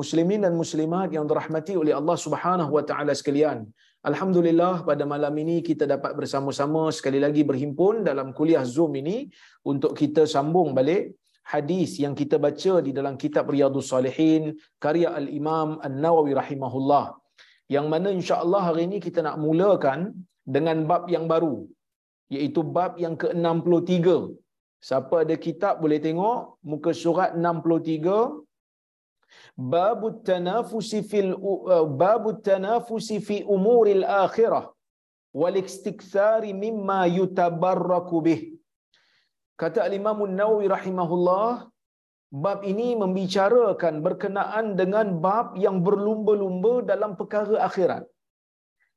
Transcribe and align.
Muslimin 0.00 0.40
dan 0.44 0.54
muslimat 0.62 1.08
yang 1.16 1.24
dirahmati 1.30 1.74
oleh 1.82 1.94
Allah 2.00 2.16
Subhanahu 2.24 2.72
wa 2.76 2.84
taala 2.88 3.12
sekalian. 3.20 3.58
Alhamdulillah 4.10 4.74
pada 4.88 5.04
malam 5.12 5.34
ini 5.42 5.56
kita 5.68 5.84
dapat 5.94 6.12
bersama-sama 6.18 6.82
sekali 6.98 7.18
lagi 7.24 7.42
berhimpun 7.50 8.02
dalam 8.08 8.28
kuliah 8.38 8.64
Zoom 8.74 8.92
ini 9.02 9.18
untuk 9.72 9.92
kita 10.00 10.22
sambung 10.34 10.70
balik 10.78 11.14
hadis 11.52 11.90
yang 12.04 12.14
kita 12.20 12.36
baca 12.46 12.74
di 12.86 12.90
dalam 12.98 13.14
kitab 13.22 13.44
Riyadhus 13.54 13.90
Salihin 13.92 14.42
karya 14.84 15.10
Al-Imam 15.20 15.78
An-Nawawi 15.86 16.32
rahimahullah. 16.42 17.04
Yang 17.74 17.86
mana 17.92 18.08
insya-Allah 18.18 18.62
hari 18.68 18.82
ini 18.88 18.98
kita 19.06 19.20
nak 19.26 19.36
mulakan 19.44 20.00
dengan 20.54 20.82
bab 20.90 21.04
yang 21.14 21.26
baru 21.32 21.56
iaitu 22.34 22.60
bab 22.76 22.92
yang 23.04 23.14
ke-63. 23.22 24.06
Siapa 24.88 25.16
ada 25.24 25.34
kitab 25.46 25.74
boleh 25.82 25.98
tengok 26.06 26.58
muka 26.70 26.90
surat 27.02 27.30
63 27.38 28.51
bab 29.56 30.00
التنافس 30.04 30.90
في 31.10 31.20
باب 32.02 32.24
التنافس 32.28 33.08
في 33.26 33.36
akhirah 34.24 34.64
wal 34.68 34.74
والاستكثار 35.34 36.42
mimma 36.52 37.00
يتبرك 37.08 38.08
bih. 38.24 38.40
kata 39.60 39.86
imam 39.92 40.18
Nawawi 40.38 40.66
rahimahullah 40.68 41.68
bab 42.44 42.64
ini 42.64 42.96
membicarakan 43.02 44.00
berkenaan 44.06 44.66
dengan 44.80 45.20
bab 45.24 45.52
yang 45.64 45.84
berlumba-lumba 45.86 46.80
dalam 46.90 47.12
perkara 47.20 47.56
akhirat. 47.68 48.04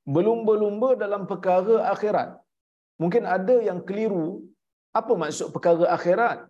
Berlumba-lumba 0.08 0.90
dalam 1.04 1.28
perkara 1.28 1.92
akhirat. 1.94 2.30
Mungkin 3.02 3.24
ada 3.28 3.56
yang 3.60 3.84
keliru 3.88 4.28
apa 5.00 5.12
maksud 5.22 5.52
perkara 5.56 5.86
akhirat? 5.98 6.48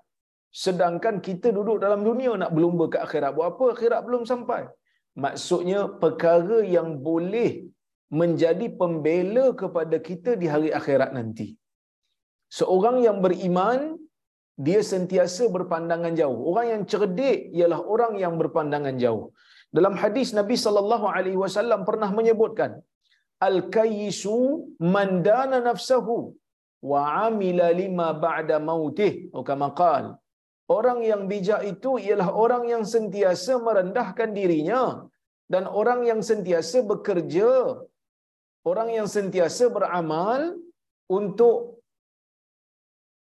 Sedangkan 0.64 1.16
kita 1.28 1.48
duduk 1.58 1.78
dalam 1.84 2.02
dunia 2.08 2.32
nak 2.42 2.52
berlumba 2.56 2.86
ke 2.94 2.98
akhirat. 3.06 3.32
Buat 3.38 3.48
apa? 3.52 3.66
Akhirat 3.76 4.02
belum 4.08 4.24
sampai. 4.32 4.62
Maksudnya 5.24 5.80
perkara 6.02 6.60
yang 6.76 6.90
boleh 7.08 7.52
menjadi 8.20 8.68
pembela 8.80 9.46
kepada 9.62 9.98
kita 10.08 10.32
di 10.42 10.48
hari 10.54 10.70
akhirat 10.80 11.12
nanti. 11.18 11.48
Seorang 12.58 12.98
yang 13.08 13.18
beriman, 13.26 13.80
dia 14.66 14.80
sentiasa 14.94 15.44
berpandangan 15.56 16.14
jauh. 16.20 16.40
Orang 16.50 16.68
yang 16.72 16.84
cerdik 16.92 17.40
ialah 17.58 17.80
orang 17.94 18.14
yang 18.24 18.34
berpandangan 18.42 18.96
jauh. 19.04 19.26
Dalam 19.78 19.96
hadis 20.02 20.32
Nabi 20.40 20.56
sallallahu 20.66 21.08
alaihi 21.16 21.40
wasallam 21.44 21.82
pernah 21.90 22.10
menyebutkan, 22.18 22.80
al-kayyisu 23.48 24.38
man 24.96 25.10
dana 25.28 25.60
nafsahu 25.70 26.32
wa 26.92 27.28
amila 27.28 27.68
lima 27.82 28.08
ba'da 28.26 28.58
mautih. 28.70 29.28
Atau 29.36 29.44
kama 29.50 29.70
qala 29.82 30.14
Orang 30.66 31.00
yang 31.06 31.30
bijak 31.32 31.62
itu 31.62 32.02
ialah 32.02 32.30
orang 32.44 32.64
yang 32.74 32.84
sentiasa 32.94 33.62
merendahkan 33.68 34.34
dirinya 34.38 35.06
dan 35.54 35.70
orang 35.70 36.02
yang 36.10 36.22
sentiasa 36.30 36.82
bekerja, 36.92 37.50
orang 38.66 38.90
yang 38.98 39.06
sentiasa 39.06 39.70
beramal 39.70 40.58
untuk 41.06 41.86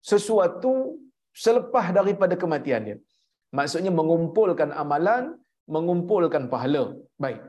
sesuatu 0.02 0.98
selepas 1.46 1.94
daripada 1.94 2.34
kematian 2.34 2.82
dia. 2.88 2.98
Maksudnya 3.54 3.94
mengumpulkan 3.94 4.74
amalan, 4.74 5.38
mengumpulkan 5.70 6.50
pahala. 6.54 6.98
Baik. 7.22 7.42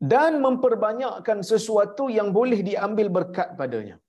Dan 0.00 0.40
memperbanyakkan 0.40 1.44
sesuatu 1.44 2.08
yang 2.08 2.32
boleh 2.32 2.64
diambil 2.64 3.12
berkat 3.12 3.52
padanya 3.60 4.00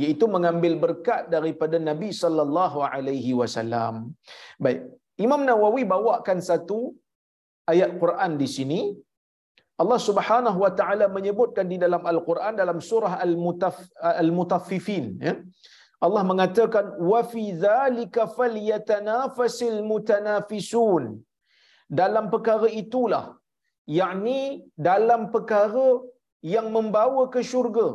iaitu 0.00 0.26
mengambil 0.34 0.74
berkat 0.84 1.22
daripada 1.34 1.76
Nabi 1.88 2.10
sallallahu 2.22 2.78
alaihi 2.92 3.32
wasallam. 3.40 3.94
Baik, 4.64 4.80
Imam 5.24 5.42
Nawawi 5.48 5.82
bawakan 5.94 6.38
satu 6.50 6.78
ayat 7.72 7.90
Quran 8.02 8.32
di 8.42 8.48
sini. 8.56 8.80
Allah 9.82 9.98
Subhanahu 10.08 10.58
wa 10.64 10.72
taala 10.78 11.06
menyebutkan 11.16 11.66
di 11.72 11.76
dalam 11.84 12.02
Al-Quran 12.12 12.54
dalam 12.62 12.78
surah 12.88 13.14
Al-Mutaf 13.26 13.76
Al-Mutaffifin 14.22 15.04
ya. 15.26 15.34
Allah 16.04 16.22
mengatakan 16.30 16.86
wa 17.10 17.20
fi 17.32 17.42
dzalika 17.64 18.22
falyatanafasil 18.38 19.76
mutanafisun. 19.90 21.04
Dalam 22.00 22.24
perkara 22.32 22.68
itulah 22.82 23.24
yakni 24.00 24.40
dalam 24.88 25.22
perkara 25.34 25.88
yang 26.54 26.68
membawa 26.76 27.22
ke 27.34 27.40
syurga 27.50 27.88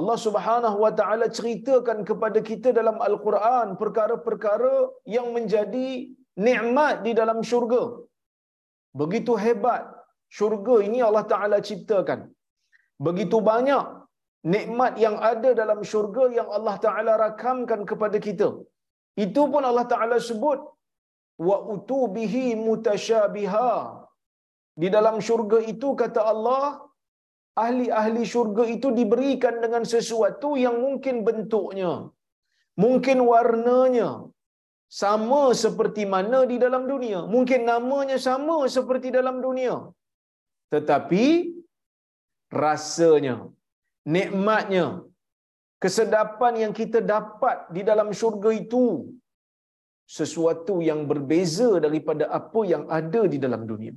Allah 0.00 0.16
Subhanahu 0.26 0.76
wa 0.84 0.92
taala 0.98 1.26
ceritakan 1.38 1.98
kepada 2.08 2.38
kita 2.50 2.68
dalam 2.78 2.96
al-Quran 3.08 3.66
perkara-perkara 3.82 4.74
yang 5.16 5.26
menjadi 5.36 5.88
nikmat 6.46 6.94
di 7.06 7.12
dalam 7.20 7.38
syurga. 7.50 7.82
Begitu 9.00 9.32
hebat 9.44 9.82
syurga 10.38 10.76
ini 10.86 10.98
Allah 11.08 11.24
taala 11.32 11.58
ciptakan. 11.68 12.20
Begitu 13.06 13.38
banyak 13.50 13.84
nikmat 14.54 14.94
yang 15.04 15.16
ada 15.32 15.50
dalam 15.60 15.80
syurga 15.90 16.24
yang 16.38 16.48
Allah 16.56 16.76
taala 16.86 17.12
rakamkan 17.24 17.82
kepada 17.90 18.18
kita. 18.26 18.48
Itu 19.24 19.42
pun 19.52 19.62
Allah 19.70 19.86
taala 19.92 20.16
sebut 20.28 20.60
wa 21.48 21.56
utubihi 21.74 22.46
mutasyabiha. 22.66 23.70
Di 24.82 24.88
dalam 24.96 25.16
syurga 25.26 25.58
itu 25.72 25.88
kata 26.02 26.20
Allah 26.32 26.62
ahli-ahli 27.62 28.22
syurga 28.32 28.64
itu 28.76 28.88
diberikan 28.98 29.56
dengan 29.64 29.82
sesuatu 29.94 30.50
yang 30.64 30.76
mungkin 30.84 31.16
bentuknya, 31.26 31.92
mungkin 32.84 33.18
warnanya 33.30 34.10
sama 35.02 35.42
seperti 35.64 36.02
mana 36.14 36.40
di 36.52 36.56
dalam 36.64 36.84
dunia, 36.92 37.20
mungkin 37.34 37.60
namanya 37.72 38.18
sama 38.28 38.56
seperti 38.76 39.10
dalam 39.18 39.38
dunia. 39.46 39.76
Tetapi 40.74 41.24
rasanya, 42.62 43.36
nikmatnya, 44.14 44.86
kesedapan 45.82 46.54
yang 46.62 46.72
kita 46.80 47.00
dapat 47.14 47.56
di 47.76 47.82
dalam 47.90 48.08
syurga 48.20 48.50
itu 48.62 48.86
sesuatu 50.18 50.74
yang 50.88 51.00
berbeza 51.10 51.68
daripada 51.84 52.24
apa 52.38 52.60
yang 52.72 52.84
ada 52.98 53.22
di 53.32 53.38
dalam 53.44 53.62
dunia. 53.70 53.94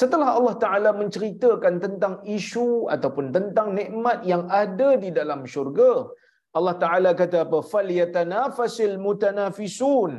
Setelah 0.00 0.28
Allah 0.38 0.56
Ta'ala 0.64 0.90
menceritakan 1.00 1.74
tentang 1.84 2.14
isu 2.38 2.68
ataupun 2.94 3.26
tentang 3.36 3.68
nikmat 3.78 4.18
yang 4.32 4.44
ada 4.62 4.88
di 5.04 5.10
dalam 5.18 5.40
syurga, 5.52 5.92
Allah 6.58 6.76
Ta'ala 6.82 7.10
kata 7.20 7.38
apa? 7.46 7.58
فَلْيَتَنَافَسِ 7.72 8.76
الْمُتَنَافِسُونَ 8.90 10.12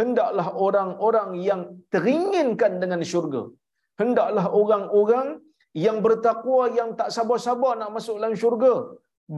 Hendaklah 0.00 0.48
orang-orang 0.66 1.30
yang 1.48 1.62
teringinkan 1.92 2.78
dengan 2.82 3.00
syurga. 3.12 3.42
hendaklah 4.00 4.44
orang-orang 4.60 5.28
yang 5.86 5.96
bertakwa 6.06 6.62
yang 6.78 6.90
tak 7.00 7.10
sabar-sabar 7.16 7.72
nak 7.80 7.90
masuk 7.96 8.16
dalam 8.18 8.34
syurga 8.42 8.74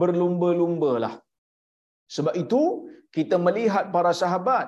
berlumba-lumbalah 0.01 1.13
sebab 2.15 2.33
itu 2.43 2.61
kita 3.17 3.35
melihat 3.47 3.85
para 3.95 4.11
sahabat 4.21 4.67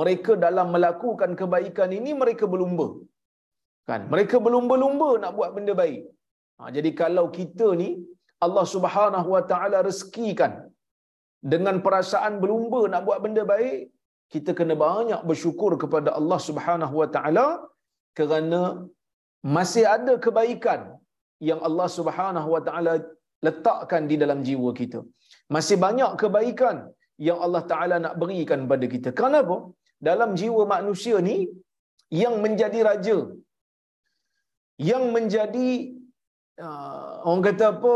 mereka 0.00 0.32
dalam 0.44 0.66
melakukan 0.74 1.30
kebaikan 1.40 1.90
ini 1.98 2.10
mereka 2.22 2.44
berlumba 2.52 2.88
kan 3.89 4.01
mereka 4.13 4.35
berlumba-lumba 4.45 5.09
nak 5.23 5.31
buat 5.37 5.49
benda 5.55 5.73
baik 5.81 6.01
ha, 6.57 6.71
jadi 6.75 6.91
kalau 7.01 7.25
kita 7.37 7.67
ni 7.81 7.89
Allah 8.45 8.65
Subhanahu 8.75 9.29
wa 9.35 9.43
taala 9.51 9.77
rezekikan 9.89 10.53
dengan 11.53 11.75
perasaan 11.85 12.33
berlumba 12.43 12.81
nak 12.93 13.03
buat 13.07 13.19
benda 13.25 13.43
baik 13.53 13.79
kita 14.33 14.51
kena 14.59 14.75
banyak 14.85 15.21
bersyukur 15.29 15.71
kepada 15.83 16.11
Allah 16.19 16.39
Subhanahu 16.49 16.95
wa 17.01 17.09
taala 17.15 17.47
kerana 18.19 18.61
masih 19.57 19.85
ada 19.95 20.13
kebaikan 20.25 20.81
yang 21.49 21.59
Allah 21.67 21.87
Subhanahu 21.97 22.49
wa 22.55 22.61
taala 22.67 22.93
letakkan 23.47 24.03
di 24.11 24.15
dalam 24.23 24.39
jiwa 24.47 24.69
kita. 24.79 24.99
Masih 25.55 25.77
banyak 25.85 26.11
kebaikan 26.21 26.77
yang 27.27 27.39
Allah 27.45 27.63
Taala 27.71 27.95
nak 28.05 28.15
berikan 28.21 28.61
pada 28.71 28.85
kita. 28.93 29.09
Kenapa? 29.21 29.57
Dalam 30.07 30.29
jiwa 30.39 30.63
manusia 30.75 31.17
ni 31.29 31.37
yang 32.21 32.35
menjadi 32.43 32.79
raja 32.89 33.17
yang 34.79 35.15
menjadi 35.15 35.95
uh, 36.59 37.23
orang 37.23 37.43
kata 37.47 37.65
apa 37.79 37.95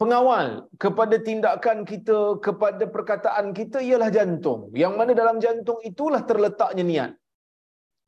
pengawal 0.00 0.66
kepada 0.82 1.16
tindakan 1.22 1.86
kita 1.86 2.42
kepada 2.46 2.84
perkataan 2.90 3.54
kita 3.54 3.78
ialah 3.78 4.10
jantung. 4.10 4.74
Yang 4.74 4.94
mana 4.98 5.12
dalam 5.14 5.36
jantung 5.38 5.78
itulah 5.90 6.22
terletaknya 6.26 6.84
niat. 6.92 7.10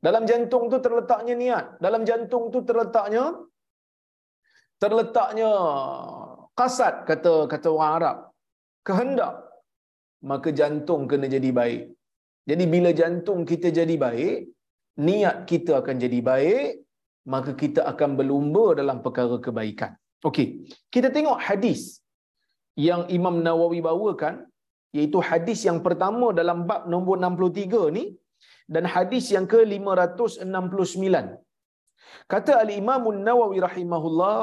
Dalam 0.02 0.24
jantung 0.28 0.68
tu 0.72 0.78
terletaknya 0.86 1.34
niat. 1.38 1.64
Dalam 1.80 2.02
jantung 2.08 2.50
tu 2.54 2.60
terletaknya 2.68 3.24
terletaknya 4.82 5.50
kasat 6.58 7.06
kata 7.08 7.46
kata 7.52 7.68
orang 7.70 7.92
Arab. 7.98 8.16
Kehendak. 8.84 9.34
Maka 10.24 10.48
jantung 10.56 11.04
kena 11.04 11.28
jadi 11.28 11.50
baik. 11.52 11.82
Jadi 12.50 12.64
bila 12.68 12.90
jantung 12.92 13.40
kita 13.48 13.68
jadi 13.72 13.94
baik 13.96 14.36
niat 15.08 15.36
kita 15.50 15.80
akan 15.80 15.96
jadi 16.04 16.18
baik 16.20 16.84
maka 17.32 17.52
kita 17.62 17.80
akan 17.92 18.10
berlumba 18.18 18.64
dalam 18.80 18.98
perkara 19.04 19.36
kebaikan. 19.46 19.92
Okey, 20.28 20.46
kita 20.94 21.08
tengok 21.16 21.38
hadis 21.46 21.80
yang 22.86 23.02
Imam 23.16 23.36
Nawawi 23.46 23.80
bawakan 23.88 24.34
iaitu 24.96 25.18
hadis 25.28 25.60
yang 25.68 25.78
pertama 25.86 26.26
dalam 26.40 26.58
bab 26.68 26.82
nombor 26.92 27.16
63 27.22 27.96
ni 27.96 28.04
dan 28.74 28.84
hadis 28.94 29.24
yang 29.34 29.46
ke-569. 29.52 31.16
Kata 32.32 32.52
al-Imam 32.64 33.04
Nawawi 33.28 33.58
rahimahullah 33.68 34.40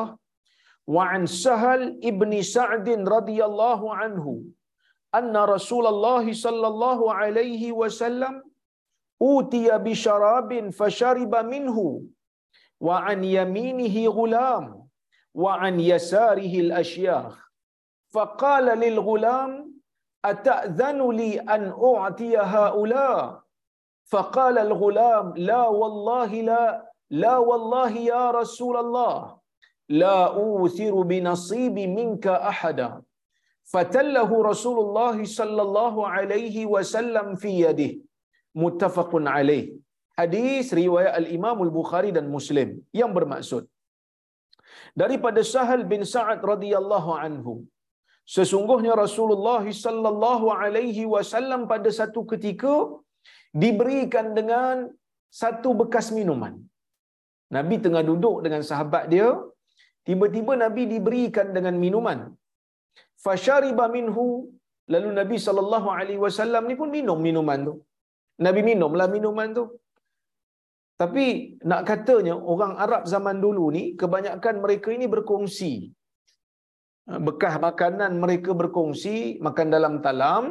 wa 0.95 1.03
an 1.15 1.23
Sahal 1.43 1.83
ibni 2.11 2.39
Sa'd 2.55 2.87
radhiyallahu 3.15 3.85
anhu 4.03 4.33
anna 5.19 5.41
Rasulullah 5.55 6.25
sallallahu 6.45 7.13
alaihi 7.21 7.75
wasallam 7.81 8.35
utiya 9.33 9.77
bi 9.85 9.93
sharabin 10.05 10.67
fashariba 10.79 11.41
minhu 11.53 11.85
وعن 12.81 13.23
يمينه 13.23 13.95
غلام 14.09 14.65
وعن 15.33 15.79
يساره 15.79 16.53
الأشياخ. 16.65 17.33
فقال 18.13 18.65
للغلام 18.79 19.51
أتأذن 20.25 20.99
لي 21.19 21.39
أن 21.39 21.63
أعطي 21.71 22.37
هؤلاء؟ 22.37 23.41
فقال 24.11 24.55
الغلام 24.57 25.33
لا 25.37 25.67
والله 25.67 26.31
لا 26.41 26.91
لا 27.09 27.37
والله 27.37 27.91
يا 28.11 28.31
رسول 28.31 28.75
الله 28.77 29.37
لا 29.89 30.19
أوثر 30.41 30.93
بنصيب 31.01 31.79
منك 31.79 32.27
أحدا. 32.27 33.01
فتله 33.63 34.43
رسول 34.43 34.77
الله 34.79 35.23
صلى 35.23 35.61
الله 35.61 36.07
عليه 36.07 36.65
وسلم 36.65 37.35
في 37.35 37.49
يده. 37.65 37.91
متفق 38.55 39.11
عليه. 39.13 39.90
Hadis 40.21 40.67
riwayat 40.81 41.13
al-Imam 41.21 41.57
al-Bukhari 41.65 42.11
dan 42.17 42.25
Muslim 42.37 42.69
yang 43.01 43.11
bermaksud 43.17 43.63
daripada 45.01 45.41
Sahal 45.53 45.83
bin 45.91 46.01
Sa'ad 46.13 46.41
radhiyallahu 46.53 47.11
anhu 47.25 47.53
sesungguhnya 48.37 48.93
Rasulullah 49.03 49.63
sallallahu 49.85 50.47
alaihi 50.63 51.05
wasallam 51.13 51.63
pada 51.73 51.91
satu 51.99 52.21
ketika 52.33 52.75
diberikan 53.63 54.27
dengan 54.39 54.75
satu 55.41 55.69
bekas 55.81 56.07
minuman 56.17 56.53
Nabi 57.55 57.75
tengah 57.85 58.03
duduk 58.09 58.37
dengan 58.45 58.61
sahabat 58.69 59.05
dia 59.13 59.27
tiba-tiba 60.07 60.53
Nabi 60.63 60.83
diberikan 60.93 61.47
dengan 61.57 61.75
minuman. 61.83 62.19
Fashariba 63.25 63.85
minhu 63.97 64.25
lalu 64.93 65.09
Nabi 65.19 65.37
sallallahu 65.45 65.89
alaihi 65.97 66.21
wasallam 66.25 66.63
ni 66.69 66.75
pun 66.79 66.89
minum 66.97 67.19
minuman 67.27 67.59
tu. 67.69 67.75
Nabi 68.45 68.61
minumlah 68.71 69.07
minuman 69.15 69.49
tu. 69.57 69.65
Tapi 71.01 71.25
nak 71.69 71.81
katanya 71.89 72.35
orang 72.51 72.73
Arab 72.83 73.03
zaman 73.13 73.37
dulu 73.45 73.65
ni 73.75 73.83
kebanyakan 74.01 74.55
mereka 74.63 74.89
ini 74.97 75.05
berkongsi. 75.13 75.73
Bekas 77.27 77.55
makanan 77.67 78.11
mereka 78.23 78.51
berkongsi, 78.61 79.15
makan 79.47 79.67
dalam 79.75 79.93
talam. 80.05 80.43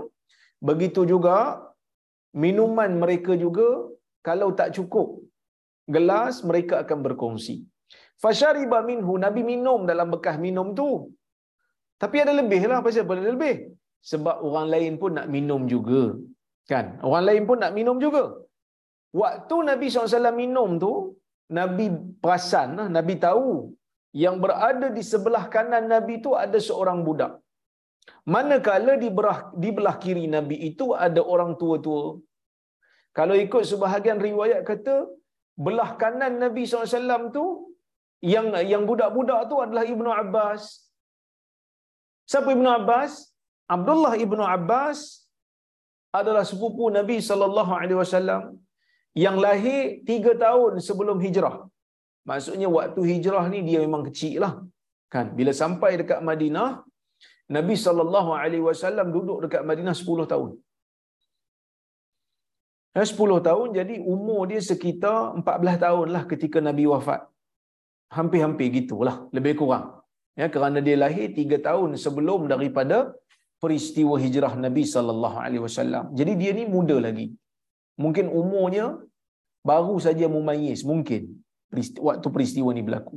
Begitu 0.68 1.02
juga 1.12 1.36
minuman 2.42 2.90
mereka 3.02 3.32
juga 3.44 3.68
kalau 4.28 4.48
tak 4.58 4.70
cukup 4.76 5.08
gelas 5.94 6.34
mereka 6.50 6.74
akan 6.82 6.98
berkongsi. 7.06 7.56
Fashariba 8.22 8.78
minhu 8.90 9.12
Nabi 9.24 9.42
minum 9.52 9.80
dalam 9.90 10.08
bekas 10.14 10.36
minum 10.46 10.66
tu. 10.80 10.90
Tapi 12.02 12.16
ada 12.24 12.32
lebih 12.40 12.60
lah 12.70 12.80
pasal 12.84 13.04
apa 13.06 13.14
ada 13.16 13.32
lebih? 13.36 13.56
Sebab 14.10 14.36
orang 14.48 14.68
lain 14.74 14.92
pun 15.00 15.12
nak 15.18 15.28
minum 15.34 15.62
juga. 15.72 16.02
Kan? 16.70 16.86
Orang 17.06 17.24
lain 17.28 17.42
pun 17.48 17.58
nak 17.62 17.72
minum 17.78 17.96
juga. 18.04 18.24
Waktu 19.10 19.56
Nabi 19.70 19.86
SAW 19.90 20.30
minum 20.42 20.78
tu, 20.84 20.92
Nabi 21.58 21.86
perasan, 22.22 22.68
lah, 22.78 22.88
Nabi 22.96 23.14
tahu 23.26 23.74
yang 24.22 24.36
berada 24.42 24.86
di 24.96 25.02
sebelah 25.12 25.44
kanan 25.54 25.86
Nabi 25.94 26.14
tu 26.24 26.30
ada 26.44 26.58
seorang 26.68 26.98
budak. 27.06 27.32
Manakala 28.34 28.94
di 29.02 29.08
belah, 29.18 29.38
di 29.62 29.70
belah 29.76 29.96
kiri 30.02 30.26
Nabi 30.36 30.56
itu 30.70 30.86
ada 31.06 31.22
orang 31.34 31.52
tua-tua. 31.60 32.04
Kalau 33.18 33.34
ikut 33.34 33.62
sebahagian 33.70 34.18
riwayat 34.28 34.62
kata, 34.70 34.96
belah 35.64 35.90
kanan 36.02 36.38
Nabi 36.44 36.62
SAW 36.66 37.34
tu 37.36 37.44
yang 38.34 38.46
yang 38.72 38.82
budak-budak 38.90 39.40
tu 39.50 39.56
adalah 39.64 39.84
Ibnu 39.94 40.10
Abbas. 40.22 40.62
Siapa 42.30 42.48
Ibnu 42.56 42.68
Abbas? 42.78 43.12
Abdullah 43.74 44.14
Ibnu 44.24 44.42
Abbas 44.56 44.98
adalah 46.18 46.42
sepupu 46.50 46.84
Nabi 46.98 47.16
sallallahu 47.28 47.72
alaihi 47.80 47.98
wasallam 48.02 48.42
yang 49.24 49.36
lahir 49.44 49.80
tiga 50.10 50.32
tahun 50.44 50.72
sebelum 50.88 51.18
hijrah. 51.24 51.56
Maksudnya 52.30 52.68
waktu 52.76 53.00
hijrah 53.10 53.44
ni 53.52 53.60
dia 53.68 53.78
memang 53.86 54.02
kecil 54.08 54.34
lah. 54.44 54.52
Kan? 55.14 55.34
Bila 55.38 55.52
sampai 55.62 55.90
dekat 56.00 56.20
Madinah, 56.22 56.86
Nabi 57.56 57.74
sallallahu 57.84 58.30
alaihi 58.42 58.64
wasallam 58.68 59.06
duduk 59.16 59.38
dekat 59.44 59.62
Madinah 59.70 59.94
10 60.02 60.32
tahun. 60.32 60.50
Ya, 62.96 63.04
10 63.06 63.46
tahun 63.48 63.68
jadi 63.78 63.94
umur 64.14 64.40
dia 64.50 64.60
sekitar 64.70 65.18
14 65.38 65.84
tahun 65.84 66.06
lah 66.14 66.22
ketika 66.30 66.58
Nabi 66.68 66.84
wafat 66.92 67.20
hampir-hampir 68.16 68.66
gitulah 68.76 69.16
lebih 69.36 69.54
kurang 69.60 69.84
ya 70.40 70.46
kerana 70.54 70.78
dia 70.86 70.96
lahir 71.04 71.26
tiga 71.38 71.56
tahun 71.68 71.94
sebelum 72.04 72.50
daripada 72.52 73.14
peristiwa 73.62 74.14
hijrah 74.24 74.52
Nabi 74.64 74.82
sallallahu 74.94 75.38
alaihi 75.44 75.62
wasallam 75.66 76.04
jadi 76.18 76.32
dia 76.40 76.52
ni 76.58 76.64
muda 76.74 76.96
lagi 77.06 77.26
mungkin 78.04 78.26
umurnya 78.40 78.86
baru 79.70 79.96
saja 80.06 80.26
mumayyiz 80.36 80.82
mungkin 80.90 81.22
waktu 82.08 82.28
peristiwa 82.34 82.70
ni 82.76 82.82
berlaku 82.86 83.16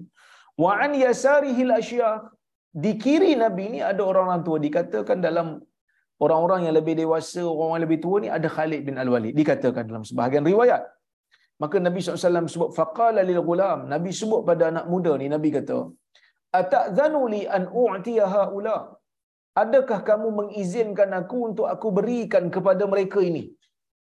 wa 0.64 0.72
an 0.86 0.92
yasarihil 1.04 1.74
asyakh 1.82 2.18
di 2.84 2.92
kiri 3.04 3.32
Nabi 3.44 3.66
ni 3.76 3.80
ada 3.92 4.02
orang-orang 4.10 4.42
tua 4.48 4.58
dikatakan 4.68 5.18
dalam 5.28 5.48
orang-orang 6.26 6.62
yang 6.66 6.76
lebih 6.80 6.96
dewasa 7.02 7.42
orang-orang 7.52 7.78
yang 7.78 7.86
lebih 7.88 8.00
tua 8.06 8.18
ni 8.24 8.30
ada 8.38 8.48
Khalid 8.56 8.82
bin 8.88 8.98
Al-Walid 9.04 9.34
dikatakan 9.42 9.84
dalam 9.92 10.04
sebahagian 10.10 10.46
riwayat 10.52 10.84
Maka 11.62 11.78
Nabi 11.88 12.00
SAW 12.02 12.50
sebut 12.54 12.72
faqala 12.80 13.22
lil 13.30 13.42
ghulam. 13.50 13.80
Nabi 13.94 14.12
sebut 14.20 14.42
pada 14.50 14.64
anak 14.72 14.86
muda 14.94 15.12
ni 15.22 15.28
Nabi 15.36 15.50
kata, 15.58 15.78
"Ata'zanu 16.62 17.22
li 17.34 17.42
an 17.58 17.64
u'tiya 17.84 18.26
haula?" 18.36 18.78
Adakah 19.64 20.00
kamu 20.10 20.28
mengizinkan 20.40 21.10
aku 21.20 21.38
untuk 21.48 21.68
aku 21.74 21.88
berikan 21.98 22.46
kepada 22.56 22.84
mereka 22.94 23.20
ini? 23.30 23.44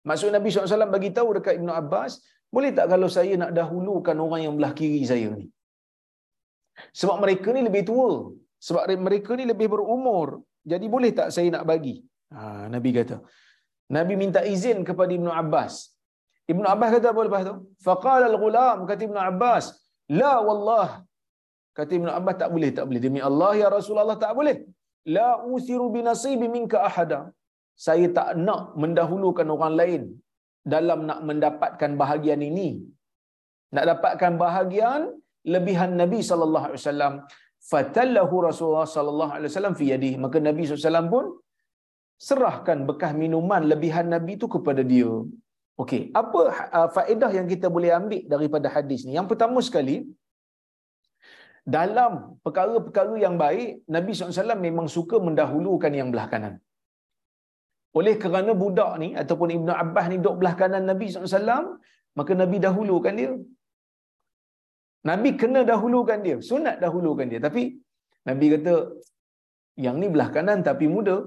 Maksud 0.10 0.30
Nabi 0.36 0.48
SAW 0.54 0.96
bagi 0.96 1.10
tahu 1.18 1.30
dekat 1.38 1.54
Ibnu 1.60 1.72
Abbas, 1.82 2.12
boleh 2.56 2.72
tak 2.78 2.88
kalau 2.94 3.10
saya 3.18 3.34
nak 3.42 3.52
dahulukan 3.58 4.18
orang 4.26 4.42
yang 4.46 4.54
belah 4.58 4.74
kiri 4.80 5.02
saya 5.12 5.30
ni? 5.40 5.48
Sebab 7.00 7.18
mereka 7.24 7.50
ni 7.56 7.62
lebih 7.68 7.84
tua. 7.90 8.12
Sebab 8.68 8.84
mereka 9.08 9.32
ni 9.40 9.46
lebih 9.52 9.68
berumur. 9.74 10.28
Jadi 10.72 10.86
boleh 10.96 11.12
tak 11.20 11.30
saya 11.36 11.50
nak 11.56 11.64
bagi? 11.72 11.96
Ha, 12.36 12.42
Nabi 12.76 12.90
kata. 13.00 13.18
Nabi 13.98 14.14
minta 14.22 14.42
izin 14.54 14.80
kepada 14.90 15.12
Ibnu 15.18 15.30
Abbas 15.42 15.74
Ibnu 16.52 16.66
Abbas 16.74 16.90
kata 16.96 17.08
apa 17.14 17.22
lepas 17.28 17.44
tu? 17.50 17.56
Faqala 17.86 18.26
al-ghulam 18.32 18.78
kata 18.90 19.02
Ibnu 19.08 19.20
Abbas, 19.30 19.66
la 20.20 20.34
wallah. 20.48 20.90
Kata 21.78 21.92
Ibnu 22.00 22.12
Abbas 22.18 22.36
tak 22.42 22.50
boleh, 22.56 22.70
tak 22.78 22.86
boleh. 22.88 23.02
Demi 23.06 23.20
Allah 23.30 23.52
ya 23.62 23.68
Rasulullah 23.78 24.20
tak 24.26 24.34
boleh. 24.40 24.58
La 25.16 25.30
usiru 25.56 25.88
bi 25.96 26.02
nasibi 26.06 26.48
minka 26.56 26.78
ahada. 26.90 27.20
Saya 27.86 28.08
tak 28.18 28.30
nak 28.48 28.62
mendahulukan 28.82 29.48
orang 29.56 29.74
lain 29.80 30.04
dalam 30.74 31.00
nak 31.10 31.20
mendapatkan 31.30 31.92
bahagian 32.02 32.42
ini. 32.50 32.70
Nak 33.76 33.86
dapatkan 33.92 34.34
bahagian 34.44 35.02
lebihan 35.54 35.92
Nabi 36.02 36.20
sallallahu 36.30 36.66
alaihi 36.68 36.82
wasallam. 36.82 37.16
Fatallahu 37.72 38.36
Rasulullah 38.48 38.88
sallallahu 38.96 39.32
alaihi 39.36 39.50
wasallam 39.52 39.76
fi 39.80 39.86
yadihi. 39.94 40.18
Maka 40.26 40.38
Nabi 40.48 40.64
SAW 40.70 41.10
pun 41.14 41.26
serahkan 42.28 42.80
bekas 42.90 43.12
minuman 43.24 43.62
lebihan 43.72 44.08
Nabi 44.16 44.34
itu 44.40 44.48
kepada 44.56 44.82
dia. 44.92 45.12
Okey, 45.84 46.02
apa 46.22 46.42
uh, 46.78 46.88
faedah 46.96 47.32
yang 47.38 47.48
kita 47.54 47.68
boleh 47.76 47.92
ambil 48.00 48.22
daripada 48.34 48.68
hadis 48.76 49.02
ni? 49.08 49.12
Yang 49.18 49.28
pertama 49.32 49.60
sekali, 49.68 49.96
dalam 51.76 52.40
perkara-perkara 52.46 53.16
yang 53.26 53.36
baik, 53.36 53.84
Nabi 53.96 54.12
SAW 54.16 54.56
memang 54.68 54.88
suka 54.98 55.18
mendahulukan 55.28 55.92
yang 56.00 56.10
belah 56.14 56.28
kanan. 56.34 56.56
Oleh 58.00 58.16
kerana 58.24 58.52
budak 58.62 58.92
ni, 59.02 59.10
ataupun 59.22 59.50
Ibn 59.58 59.70
Abbas 59.84 60.06
ni 60.12 60.18
duduk 60.20 60.36
belah 60.40 60.56
kanan 60.62 60.84
Nabi 60.92 61.06
SAW, 61.08 61.80
maka 62.18 62.32
Nabi 62.42 62.58
dahulukan 62.66 63.14
dia. 63.20 63.32
Nabi 65.10 65.30
kena 65.42 65.62
dahulukan 65.72 66.20
dia. 66.26 66.38
Sunat 66.50 66.78
dahulukan 66.84 67.28
dia. 67.32 67.40
Tapi, 67.48 67.64
Nabi 68.28 68.46
kata, 68.54 68.74
yang 69.86 69.96
ni 70.02 70.08
belah 70.14 70.30
kanan 70.36 70.60
tapi 70.70 70.86
muda, 70.96 71.18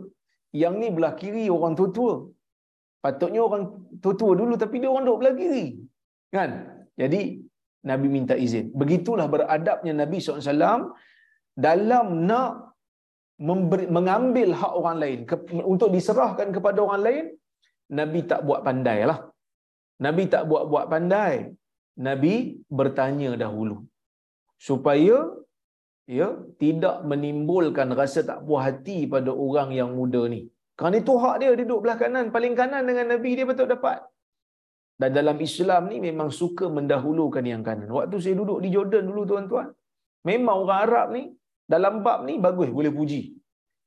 yang 0.62 0.74
ni 0.80 0.88
belah 0.96 1.14
kiri 1.20 1.44
orang 1.56 1.74
tua-tua. 1.78 2.14
Patutnya 3.04 3.40
orang 3.48 3.64
tua-tua 4.02 4.32
dulu 4.40 4.54
tapi 4.62 4.76
dia 4.82 4.90
orang 4.92 5.04
duduk 5.06 5.20
belah 5.22 5.34
kiri. 5.40 5.66
Kan? 6.34 6.50
Jadi 7.00 7.22
Nabi 7.88 8.06
minta 8.16 8.34
izin. 8.34 8.74
Begitulah 8.80 9.26
beradabnya 9.34 9.92
Nabi 10.02 10.18
SAW 10.18 10.92
dalam 11.66 12.06
nak 12.28 12.67
memberi, 13.38 13.86
mengambil 13.96 14.48
hak 14.60 14.72
orang 14.80 14.96
lain 15.02 15.18
ke, 15.30 15.36
untuk 15.72 15.90
diserahkan 15.96 16.48
kepada 16.56 16.78
orang 16.86 17.02
lain, 17.06 17.24
Nabi 17.98 18.20
tak 18.30 18.40
buat 18.48 18.60
pandai 18.66 18.98
lah. 19.10 19.18
Nabi 20.06 20.24
tak 20.34 20.42
buat-buat 20.50 20.86
pandai. 20.92 21.34
Nabi 22.08 22.34
bertanya 22.78 23.30
dahulu. 23.42 23.76
Supaya 24.68 25.16
ya 26.18 26.28
tidak 26.62 26.96
menimbulkan 27.10 27.88
rasa 28.00 28.20
tak 28.28 28.38
puas 28.46 28.62
hati 28.66 28.98
pada 29.14 29.30
orang 29.46 29.70
yang 29.78 29.90
muda 29.98 30.22
ni. 30.34 30.40
Kerana 30.78 30.96
itu 31.02 31.14
hak 31.22 31.36
dia, 31.42 31.58
duduk 31.58 31.80
belah 31.82 31.98
kanan, 32.02 32.26
paling 32.34 32.54
kanan 32.60 32.86
dengan 32.86 33.06
Nabi 33.12 33.30
dia 33.38 33.46
betul 33.50 33.66
dapat. 33.74 33.98
Dan 35.00 35.10
dalam 35.18 35.38
Islam 35.48 35.82
ni 35.90 35.96
memang 36.08 36.30
suka 36.40 36.66
mendahulukan 36.76 37.42
yang 37.52 37.62
kanan. 37.66 37.90
Waktu 37.96 38.16
saya 38.22 38.34
duduk 38.38 38.58
di 38.64 38.68
Jordan 38.74 39.04
dulu 39.10 39.22
tuan-tuan, 39.30 39.68
memang 40.30 40.56
orang 40.62 40.80
Arab 40.86 41.06
ni 41.16 41.24
dalam 41.72 41.94
bab 42.06 42.20
ni 42.28 42.34
bagus 42.46 42.70
boleh 42.78 42.92
puji. 42.98 43.20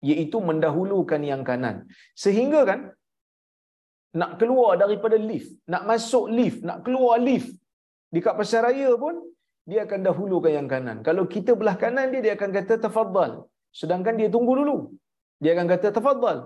Iaitu 0.10 0.38
mendahulukan 0.50 1.22
yang 1.32 1.42
kanan. 1.50 1.76
Sehingga 2.24 2.62
kan 2.70 2.80
nak 4.20 4.32
keluar 4.40 4.72
daripada 4.82 5.18
lift, 5.30 5.52
nak 5.72 5.84
masuk 5.90 6.26
lift, 6.38 6.60
nak 6.70 6.80
keluar 6.86 7.16
lift 7.28 7.52
dekat 8.14 8.34
pasar 8.40 8.62
raya 8.68 8.90
pun 9.04 9.16
dia 9.70 9.80
akan 9.86 10.00
dahulukan 10.08 10.52
yang 10.58 10.68
kanan. 10.74 10.98
Kalau 11.08 11.24
kita 11.34 11.52
belah 11.60 11.76
kanan 11.84 12.08
dia 12.14 12.22
dia 12.26 12.34
akan 12.38 12.50
kata 12.58 12.76
tafadhal. 12.86 13.32
Sedangkan 13.80 14.14
dia 14.20 14.28
tunggu 14.36 14.54
dulu. 14.62 14.78
Dia 15.42 15.52
akan 15.56 15.68
kata 15.74 15.88
tafadhal. 15.98 16.38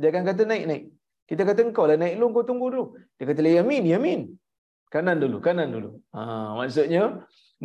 Dia 0.00 0.08
akan 0.12 0.22
kata 0.30 0.42
naik 0.50 0.64
naik. 0.70 0.84
Kita 1.28 1.42
kata 1.48 1.60
engkau 1.66 1.84
lah 1.90 1.96
naik 2.02 2.14
lu 2.20 2.26
kau 2.36 2.44
tunggu 2.50 2.66
dulu. 2.72 2.84
Dia 3.16 3.24
kata 3.30 3.40
la 3.46 3.50
yamin 3.58 3.84
yamin. 3.92 4.20
Kanan 4.94 5.16
dulu, 5.22 5.38
kanan 5.46 5.68
dulu. 5.70 5.90
Ha, 6.14 6.20
maksudnya 6.58 7.02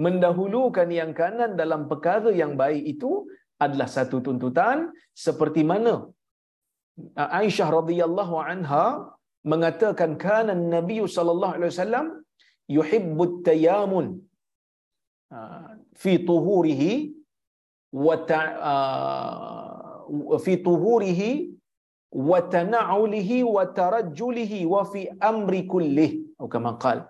mendahulukan 0.04 0.90
yang 1.00 1.12
kanan 1.20 1.52
dalam 1.62 1.82
perkara 1.92 2.32
yang 2.42 2.54
baik 2.62 2.84
itu 2.94 3.12
adalah 3.66 3.88
satu 3.96 4.20
tuntutan. 4.26 4.92
Seperti 5.26 5.64
mana? 5.72 5.96
Aisyah 7.40 7.68
radhiyallahu 7.80 8.36
anha 8.52 8.86
mengatakan 9.52 10.12
kana 10.26 10.54
Nabi 10.76 10.98
sallallahu 11.16 11.56
alaihi 11.58 11.72
wasallam 11.74 12.06
yuhibbut 12.78 13.36
tayamun 13.48 14.06
uh, 15.36 15.68
fi 16.02 16.14
tuhurihi 16.30 16.94
wa 18.06 18.16
uh, 18.52 20.40
fi 20.46 20.54
tuhurihi 20.68 21.32
wa 22.30 22.40
tana'ulihi 22.56 23.38
wa 23.56 23.64
tarajjulihi 23.80 24.60
wa 24.74 24.82
fi 24.92 25.02
amri 25.32 25.62
kullih 25.74 26.12
atau 26.36 26.48
kama 26.54 26.72
qala 26.84 27.04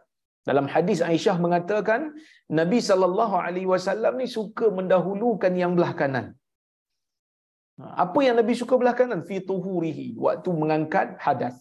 dalam 0.48 0.66
hadis 0.74 1.00
Aisyah 1.12 1.36
mengatakan 1.46 2.02
Nabi 2.60 2.80
sallallahu 2.88 3.36
alaihi 3.46 3.70
wasallam 3.74 4.14
ni 4.22 4.28
suka 4.38 4.66
mendahulukan 4.78 5.54
yang 5.62 5.72
belah 5.78 5.94
kanan. 6.02 6.28
Apa 8.04 8.20
yang 8.26 8.36
Nabi 8.40 8.54
suka 8.62 8.74
belah 8.82 8.96
kanan? 9.00 9.22
Fi 9.30 9.38
tuhurihi, 9.50 10.08
waktu 10.26 10.50
mengangkat 10.62 11.08
hadas. 11.26 11.56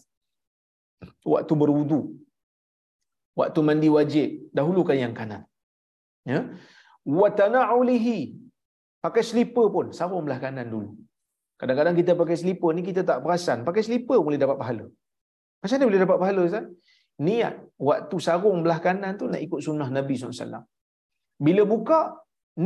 Waktu 1.33 1.53
berwudu. 1.61 2.01
Waktu 3.39 3.59
mandi 3.67 3.89
wajib, 3.97 4.27
dahulukan 4.57 4.95
yang 5.03 5.13
kanan. 5.19 5.43
Ya. 6.23 6.39
Wa 7.03 7.29
tana'ulihi. 7.39 8.19
Pakai 9.03 9.23
slipper 9.29 9.67
pun 9.75 9.87
sarung 9.97 10.23
belah 10.25 10.39
kanan 10.45 10.69
dulu. 10.73 10.91
Kadang-kadang 11.59 11.95
kita 11.99 12.11
pakai 12.21 12.37
slipper 12.41 12.71
ni 12.77 12.81
kita 12.89 13.01
tak 13.09 13.19
perasan. 13.25 13.57
Pakai 13.67 13.83
slipper 13.87 14.19
boleh 14.27 14.39
dapat 14.43 14.57
pahala. 14.61 14.85
Macam 15.61 15.75
mana 15.75 15.85
boleh 15.89 16.01
dapat 16.05 16.17
pahala 16.21 16.41
Ustaz? 16.47 16.65
Niat 17.27 17.55
waktu 17.87 18.15
sarung 18.25 18.59
belah 18.63 18.79
kanan 18.85 19.13
tu 19.19 19.25
nak 19.31 19.41
ikut 19.45 19.59
sunnah 19.67 19.89
Nabi 19.97 20.13
SAW. 20.19 20.63
Bila 21.45 21.63
buka, 21.73 21.99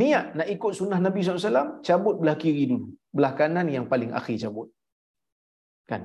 niat 0.00 0.26
nak 0.38 0.48
ikut 0.54 0.72
sunnah 0.78 1.00
Nabi 1.06 1.20
SAW, 1.22 1.82
cabut 1.86 2.16
belah 2.22 2.36
kiri 2.42 2.64
dulu. 2.70 2.88
Belah 3.16 3.32
kanan 3.38 3.66
yang 3.76 3.86
paling 3.92 4.10
akhir 4.18 4.36
cabut. 4.42 4.68
Kan? 5.90 6.02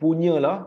Punyalah 0.00 0.58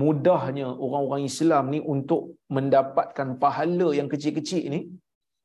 mudahnya 0.00 0.66
orang-orang 0.84 1.24
Islam 1.30 1.64
ni 1.74 1.78
untuk 1.78 2.22
mendapatkan 2.50 3.28
pahala 3.42 3.88
yang 3.98 4.08
kecil-kecil 4.10 4.64
ni. 4.74 4.80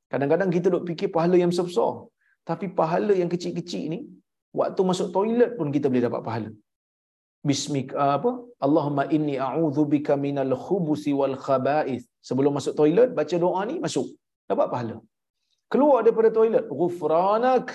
Kadang-kadang 0.10 0.50
kita 0.50 0.74
duk 0.74 0.86
fikir 0.90 1.10
pahala 1.14 1.38
yang 1.38 1.52
besar-besar. 1.54 2.10
Tapi 2.50 2.66
pahala 2.74 3.14
yang 3.14 3.30
kecil-kecil 3.30 3.84
ni, 3.94 4.00
waktu 4.60 4.82
masuk 4.90 5.14
toilet 5.14 5.54
pun 5.54 5.70
kita 5.70 5.86
boleh 5.86 6.06
dapat 6.10 6.22
pahala 6.26 6.50
bismik 7.48 7.90
ah, 8.04 8.14
apa? 8.18 8.32
Allahumma 8.66 9.04
inni 9.16 9.36
a'udzubika 9.48 10.16
minal 10.26 10.54
khubusi 10.66 11.14
wal 11.20 11.38
khaba'ith. 11.46 12.06
Sebelum 12.30 12.54
masuk 12.58 12.74
toilet 12.80 13.12
baca 13.20 13.36
doa 13.46 13.62
ni 13.70 13.76
masuk. 13.86 14.08
Dapat 14.52 14.68
pahala. 14.74 14.98
Keluar 15.72 16.00
daripada 16.06 16.30
toilet 16.40 16.66
ghufranak 16.80 17.68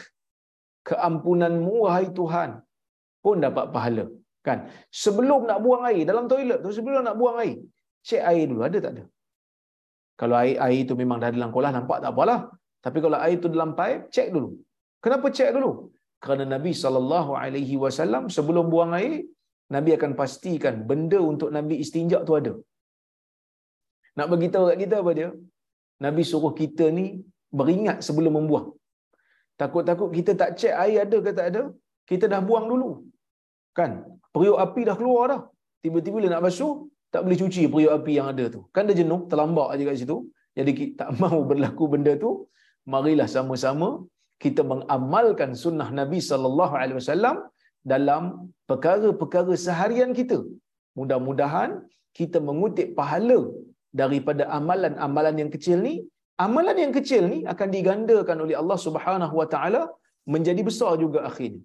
keampunanmu 0.88 1.74
wahai 1.86 2.06
Tuhan. 2.18 2.50
Pun 3.24 3.38
dapat 3.46 3.66
pahala 3.74 4.04
kan? 4.46 4.58
Sebelum 5.02 5.40
nak 5.50 5.58
buang 5.64 5.84
air 5.90 6.02
dalam 6.10 6.24
toilet 6.32 6.60
tu 6.64 6.70
sebelum 6.78 7.02
nak 7.08 7.16
buang 7.20 7.38
air 7.42 7.56
cek 8.08 8.22
air 8.30 8.44
dulu 8.50 8.62
ada 8.68 8.78
tak 8.84 8.92
ada? 8.94 9.04
Kalau 10.20 10.36
air 10.42 10.56
air 10.66 10.80
tu 10.88 10.94
memang 11.02 11.18
dah 11.22 11.30
dalam 11.36 11.50
kolah 11.54 11.72
nampak 11.76 11.98
tak 12.04 12.12
apalah. 12.14 12.40
Tapi 12.84 12.98
kalau 13.04 13.18
air 13.24 13.36
tu 13.42 13.48
dalam 13.54 13.70
pipe 13.78 14.02
cek 14.14 14.28
dulu. 14.34 14.50
Kenapa 15.04 15.26
cek 15.38 15.50
dulu? 15.56 15.70
Kerana 16.24 16.44
Nabi 16.54 16.72
sallallahu 16.82 17.32
alaihi 17.42 17.76
wasallam 17.84 18.24
sebelum 18.36 18.66
buang 18.72 18.92
air 18.98 19.14
Nabi 19.74 19.90
akan 19.96 20.12
pastikan 20.20 20.74
benda 20.90 21.18
untuk 21.32 21.48
Nabi 21.56 21.74
istinjak 21.84 22.22
tu 22.28 22.34
ada. 22.40 22.52
Nak 24.18 24.26
bagi 24.32 24.48
tahu 24.54 24.64
kat 24.70 24.78
kita 24.82 24.96
apa 25.02 25.12
dia? 25.18 25.28
Nabi 26.04 26.22
suruh 26.30 26.54
kita 26.60 26.84
ni 26.98 27.06
beringat 27.58 27.98
sebelum 28.06 28.32
membuang. 28.38 28.68
Takut-takut 29.60 30.08
kita 30.16 30.32
tak 30.40 30.50
cek 30.60 30.74
air 30.84 30.98
ada 31.06 31.18
ke 31.26 31.30
tak 31.38 31.46
ada, 31.50 31.62
kita 32.10 32.24
dah 32.32 32.40
buang 32.48 32.66
dulu. 32.72 32.90
Kan? 33.78 33.90
Periuk 34.34 34.58
api 34.64 34.82
dah 34.88 34.96
keluar 35.00 35.24
dah. 35.32 35.42
Tiba-tiba 35.82 36.16
bila 36.18 36.30
nak 36.34 36.44
basuh, 36.46 36.74
tak 37.12 37.22
boleh 37.24 37.38
cuci 37.42 37.62
periuk 37.72 37.92
api 37.98 38.12
yang 38.18 38.28
ada 38.32 38.44
tu. 38.54 38.60
Kan 38.74 38.88
dia 38.88 38.96
jenuh, 39.00 39.20
terlambak 39.30 39.68
aja 39.74 39.82
kat 39.88 39.96
situ. 40.02 40.18
Jadi 40.58 40.70
kita 40.78 40.92
tak 41.00 41.10
mahu 41.22 41.40
berlaku 41.50 41.84
benda 41.94 42.12
tu. 42.24 42.32
Marilah 42.92 43.28
sama-sama 43.36 43.88
kita 44.44 44.62
mengamalkan 44.72 45.50
sunnah 45.62 45.88
Nabi 46.00 46.18
sallallahu 46.30 46.74
alaihi 46.80 46.98
wasallam 47.00 47.36
dalam 47.92 48.22
perkara-perkara 48.70 49.54
seharian 49.66 50.12
kita. 50.18 50.38
Mudah-mudahan 50.98 51.70
kita 52.18 52.38
mengutip 52.48 52.88
pahala 52.98 53.38
daripada 54.00 54.42
amalan-amalan 54.58 55.34
yang 55.42 55.50
kecil 55.54 55.78
ni. 55.88 55.94
Amalan 56.46 56.76
yang 56.82 56.92
kecil 56.98 57.22
ni 57.32 57.38
akan 57.52 57.68
digandakan 57.76 58.38
oleh 58.44 58.56
Allah 58.60 58.78
Subhanahu 58.86 59.34
Wa 59.40 59.48
Taala 59.52 59.82
menjadi 60.34 60.62
besar 60.68 60.92
juga 61.04 61.20
akhirnya. 61.30 61.62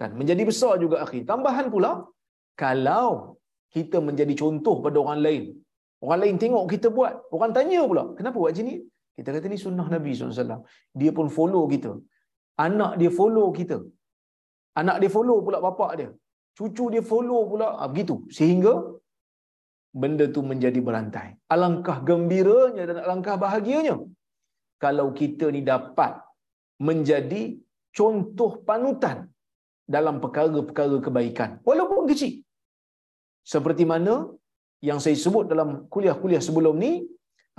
Kan? 0.00 0.10
Menjadi 0.20 0.42
besar 0.50 0.72
juga 0.84 0.96
akhir. 1.04 1.22
Tambahan 1.30 1.66
pula, 1.74 1.90
kalau 2.62 3.38
kita 3.74 3.98
menjadi 4.08 4.34
contoh 4.42 4.76
pada 4.84 4.96
orang 5.04 5.20
lain, 5.26 5.44
orang 6.04 6.20
lain 6.22 6.36
tengok 6.42 6.64
kita 6.72 6.88
buat, 6.96 7.14
orang 7.34 7.52
tanya 7.56 7.80
pula, 7.90 8.04
kenapa 8.18 8.36
buat 8.42 8.52
macam 8.54 8.66
ni? 8.70 8.76
Kita 9.18 9.28
kata 9.34 9.46
ni 9.52 9.58
sunnah 9.64 9.86
Nabi 9.94 10.10
SAW. 10.14 10.62
Dia 11.00 11.10
pun 11.18 11.26
follow 11.36 11.62
kita. 11.74 11.92
Anak 12.66 12.92
dia 13.00 13.10
follow 13.18 13.46
kita. 13.58 13.78
Anak 14.80 14.96
dia 15.02 15.10
follow 15.16 15.38
pula 15.46 15.58
bapak 15.66 15.90
dia. 15.98 16.08
Cucu 16.58 16.84
dia 16.94 17.02
follow 17.10 17.40
pula. 17.50 17.68
Ha, 17.78 17.88
begitu. 17.92 18.14
Sehingga 18.36 18.74
benda 20.00 20.24
tu 20.36 20.40
menjadi 20.50 20.80
berantai. 20.88 21.28
Alangkah 21.54 21.98
gembiranya 22.08 22.84
dan 22.90 22.98
alangkah 23.04 23.36
bahagianya 23.44 23.96
kalau 24.84 25.08
kita 25.20 25.46
ni 25.54 25.62
dapat 25.72 26.12
menjadi 26.88 27.42
contoh 27.98 28.50
panutan 28.68 29.18
dalam 29.94 30.16
perkara-perkara 30.22 30.96
kebaikan 31.06 31.50
walaupun 31.68 32.04
kecil. 32.10 32.34
Seperti 33.52 33.84
mana 33.92 34.14
yang 34.88 35.00
saya 35.04 35.16
sebut 35.24 35.44
dalam 35.52 35.68
kuliah-kuliah 35.92 36.42
sebelum 36.48 36.76
ni, 36.84 36.92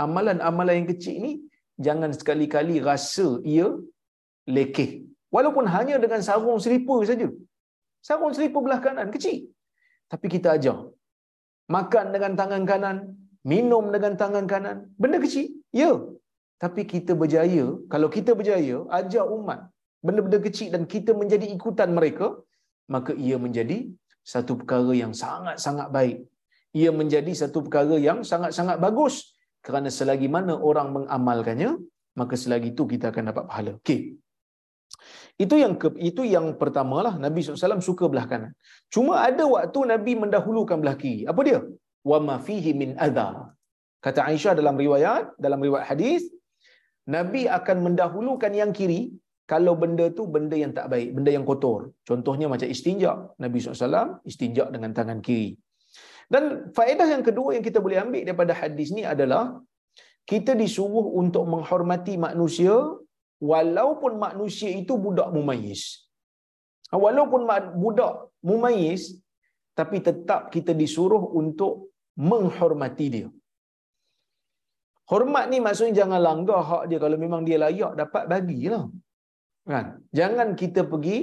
amalan-amalan 0.04 0.76
yang 0.80 0.90
kecil 0.94 1.16
ni 1.26 1.32
jangan 1.86 2.12
sekali-kali 2.20 2.76
rasa 2.90 3.28
ia 3.44 3.68
lekeh. 4.56 5.09
Walaupun 5.36 5.66
hanya 5.76 5.96
dengan 6.04 6.22
sarung 6.28 6.60
selipar 6.66 7.00
saja. 7.10 7.28
Sarung 8.08 8.34
selipar 8.38 8.62
belah 8.66 8.82
kanan 8.86 9.10
kecil. 9.16 9.38
Tapi 10.12 10.26
kita 10.36 10.58
ajar. 10.58 10.78
Makan 11.76 12.06
dengan 12.16 12.34
tangan 12.40 12.64
kanan, 12.72 12.98
minum 13.52 13.86
dengan 13.96 14.14
tangan 14.22 14.46
kanan, 14.54 14.78
benda 15.02 15.20
kecil. 15.26 15.48
Ya. 15.82 15.92
Tapi 16.64 16.82
kita 16.94 17.12
berjaya, 17.22 17.66
kalau 17.94 18.08
kita 18.16 18.32
berjaya 18.40 18.78
ajar 19.00 19.26
umat 19.38 19.60
benda-benda 20.06 20.40
kecil 20.48 20.68
dan 20.76 20.84
kita 20.94 21.12
menjadi 21.22 21.46
ikutan 21.56 21.90
mereka, 21.98 22.28
maka 22.94 23.12
ia 23.28 23.38
menjadi 23.46 23.78
satu 24.34 24.60
perkara 24.60 24.92
yang 25.02 25.14
sangat-sangat 25.24 25.88
baik. 25.98 26.18
Ia 26.82 26.92
menjadi 27.00 27.32
satu 27.42 27.66
perkara 27.66 27.96
yang 28.08 28.20
sangat-sangat 28.32 28.78
bagus 28.86 29.16
kerana 29.66 29.90
selagi 29.98 30.28
mana 30.36 30.54
orang 30.70 30.90
mengamalkannya, 30.96 31.72
maka 32.20 32.36
selagi 32.44 32.70
itu 32.74 32.84
kita 32.94 33.06
akan 33.12 33.24
dapat 33.32 33.44
pahala. 33.50 33.72
Okey. 33.82 34.02
Itu 35.44 35.56
yang 35.64 35.74
ke, 35.82 35.88
itu 36.10 36.22
yang 36.36 36.46
pertamalah 36.62 37.14
Nabi 37.26 37.40
SAW 37.40 37.80
suka 37.90 38.06
belah 38.12 38.26
kanan. 38.32 38.52
Cuma 38.94 39.14
ada 39.28 39.44
waktu 39.56 39.80
Nabi 39.94 40.14
mendahulukan 40.24 40.78
belah 40.84 40.98
kiri. 41.00 41.24
Apa 41.32 41.42
dia? 41.48 41.60
Wa 42.10 42.18
ma 42.28 42.36
fihi 42.48 42.72
min 42.82 42.92
adha. 43.08 43.30
Kata 44.06 44.20
Aisyah 44.30 44.54
dalam 44.60 44.76
riwayat, 44.84 45.36
dalam 45.46 45.60
riwayat 45.68 45.86
hadis, 45.92 46.24
Nabi 47.16 47.42
akan 47.58 47.78
mendahulukan 47.88 48.52
yang 48.62 48.72
kiri 48.80 49.02
kalau 49.50 49.74
benda 49.82 50.06
tu 50.18 50.24
benda 50.36 50.56
yang 50.64 50.72
tak 50.78 50.88
baik, 50.94 51.10
benda 51.18 51.32
yang 51.34 51.46
kotor. 51.50 51.80
Contohnya 52.10 52.46
macam 52.54 52.70
istinja. 52.76 53.12
Nabi 53.44 53.58
SAW 53.58 54.22
istinja 54.30 54.70
dengan 54.74 54.92
tangan 54.94 55.20
kiri. 55.26 55.58
Dan 56.30 56.70
faedah 56.78 57.10
yang 57.10 57.24
kedua 57.26 57.58
yang 57.58 57.66
kita 57.66 57.82
boleh 57.82 57.98
ambil 57.98 58.22
daripada 58.28 58.54
hadis 58.54 58.94
ni 58.94 59.02
adalah 59.14 59.58
kita 60.30 60.54
disuruh 60.54 61.18
untuk 61.18 61.50
menghormati 61.50 62.14
manusia 62.22 62.78
walaupun 63.52 64.20
manusia 64.26 64.70
itu 64.82 64.94
budak 65.06 65.32
mumayyiz. 65.36 65.84
Walaupun 66.92 67.42
budak 67.84 68.14
mumayyiz 68.44 69.04
tapi 69.80 69.98
tetap 70.08 70.52
kita 70.54 70.72
disuruh 70.82 71.24
untuk 71.42 71.74
menghormati 72.30 73.08
dia. 73.16 73.30
Hormat 75.12 75.46
ni 75.52 75.58
maksudnya 75.66 76.06
jangan 76.06 76.22
langgar 76.22 76.62
hak 76.70 76.84
dia 76.90 77.00
kalau 77.04 77.18
memang 77.18 77.42
dia 77.48 77.58
layak 77.64 77.94
dapat 78.02 78.24
bagilah. 78.34 78.84
Kan? 79.66 79.86
Jangan 80.20 80.48
kita 80.62 80.82
pergi 80.92 81.18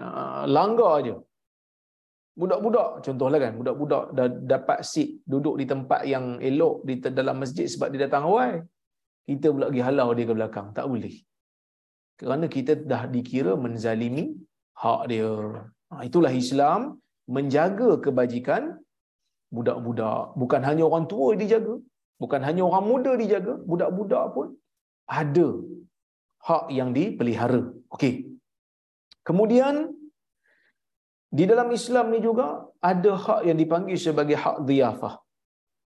uh, 0.00 0.44
langgar 0.56 0.92
aja. 1.00 1.16
Budak-budak 2.40 3.04
contohlah 3.04 3.38
kan, 3.44 3.52
budak-budak 3.60 4.04
dah 4.16 4.28
dapat 4.52 4.78
seat 4.90 5.20
duduk 5.32 5.60
di 5.60 5.64
tempat 5.72 6.08
yang 6.12 6.24
elok 6.40 6.76
di 6.88 6.94
dalam 7.18 7.36
masjid 7.42 7.66
sebab 7.68 7.92
dia 7.92 8.06
datang 8.06 8.24
awal. 8.30 8.64
Kita 9.28 9.46
pula 9.54 9.66
pergi 9.70 9.82
halau 9.88 10.08
dia 10.18 10.26
ke 10.28 10.34
belakang, 10.38 10.68
tak 10.76 10.86
boleh. 10.92 11.14
Kerana 12.20 12.46
kita 12.54 12.72
dah 12.90 13.02
dikira 13.14 13.52
menzalimi 13.64 14.24
hak 14.82 15.02
dia. 15.10 15.30
Ha, 15.90 16.02
itulah 16.08 16.32
Islam 16.42 16.80
menjaga 17.36 17.90
kebajikan 18.04 18.62
budak-budak. 19.56 20.24
Bukan 20.40 20.62
hanya 20.68 20.84
orang 20.88 21.06
tua 21.12 21.28
dijaga, 21.42 21.74
bukan 22.22 22.40
hanya 22.48 22.62
orang 22.68 22.84
muda 22.90 23.12
dijaga, 23.22 23.54
budak-budak 23.70 24.24
pun 24.34 24.46
ada 25.20 25.48
hak 26.48 26.64
yang 26.78 26.90
dipelihara. 26.98 27.62
Okey. 27.94 28.14
Kemudian 29.28 29.74
di 31.38 31.44
dalam 31.50 31.68
Islam 31.78 32.06
ni 32.12 32.20
juga 32.28 32.46
ada 32.90 33.12
hak 33.24 33.40
yang 33.48 33.58
dipanggil 33.62 33.98
sebagai 34.06 34.36
hak 34.44 34.56
dhiyafah 34.68 35.14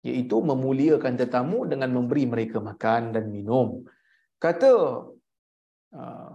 iaitu 0.08 0.36
memuliakan 0.50 1.14
tetamu 1.20 1.58
dengan 1.72 1.90
memberi 1.96 2.24
mereka 2.32 2.58
makan 2.70 3.02
dan 3.16 3.24
minum. 3.36 3.68
Kata 4.44 4.72
uh, 6.00 6.32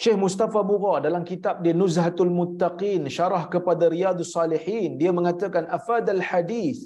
Syekh 0.00 0.18
Mustafa 0.24 0.60
Bugha 0.70 0.94
dalam 1.06 1.22
kitab 1.30 1.56
dia 1.64 1.74
Nuzhatul 1.80 2.32
Muttaqin 2.38 3.08
syarah 3.16 3.44
kepada 3.54 3.88
Riyadus 3.94 4.32
Salihin 4.36 5.00
dia 5.00 5.12
mengatakan 5.18 5.64
afadal 5.78 6.22
hadis 6.30 6.78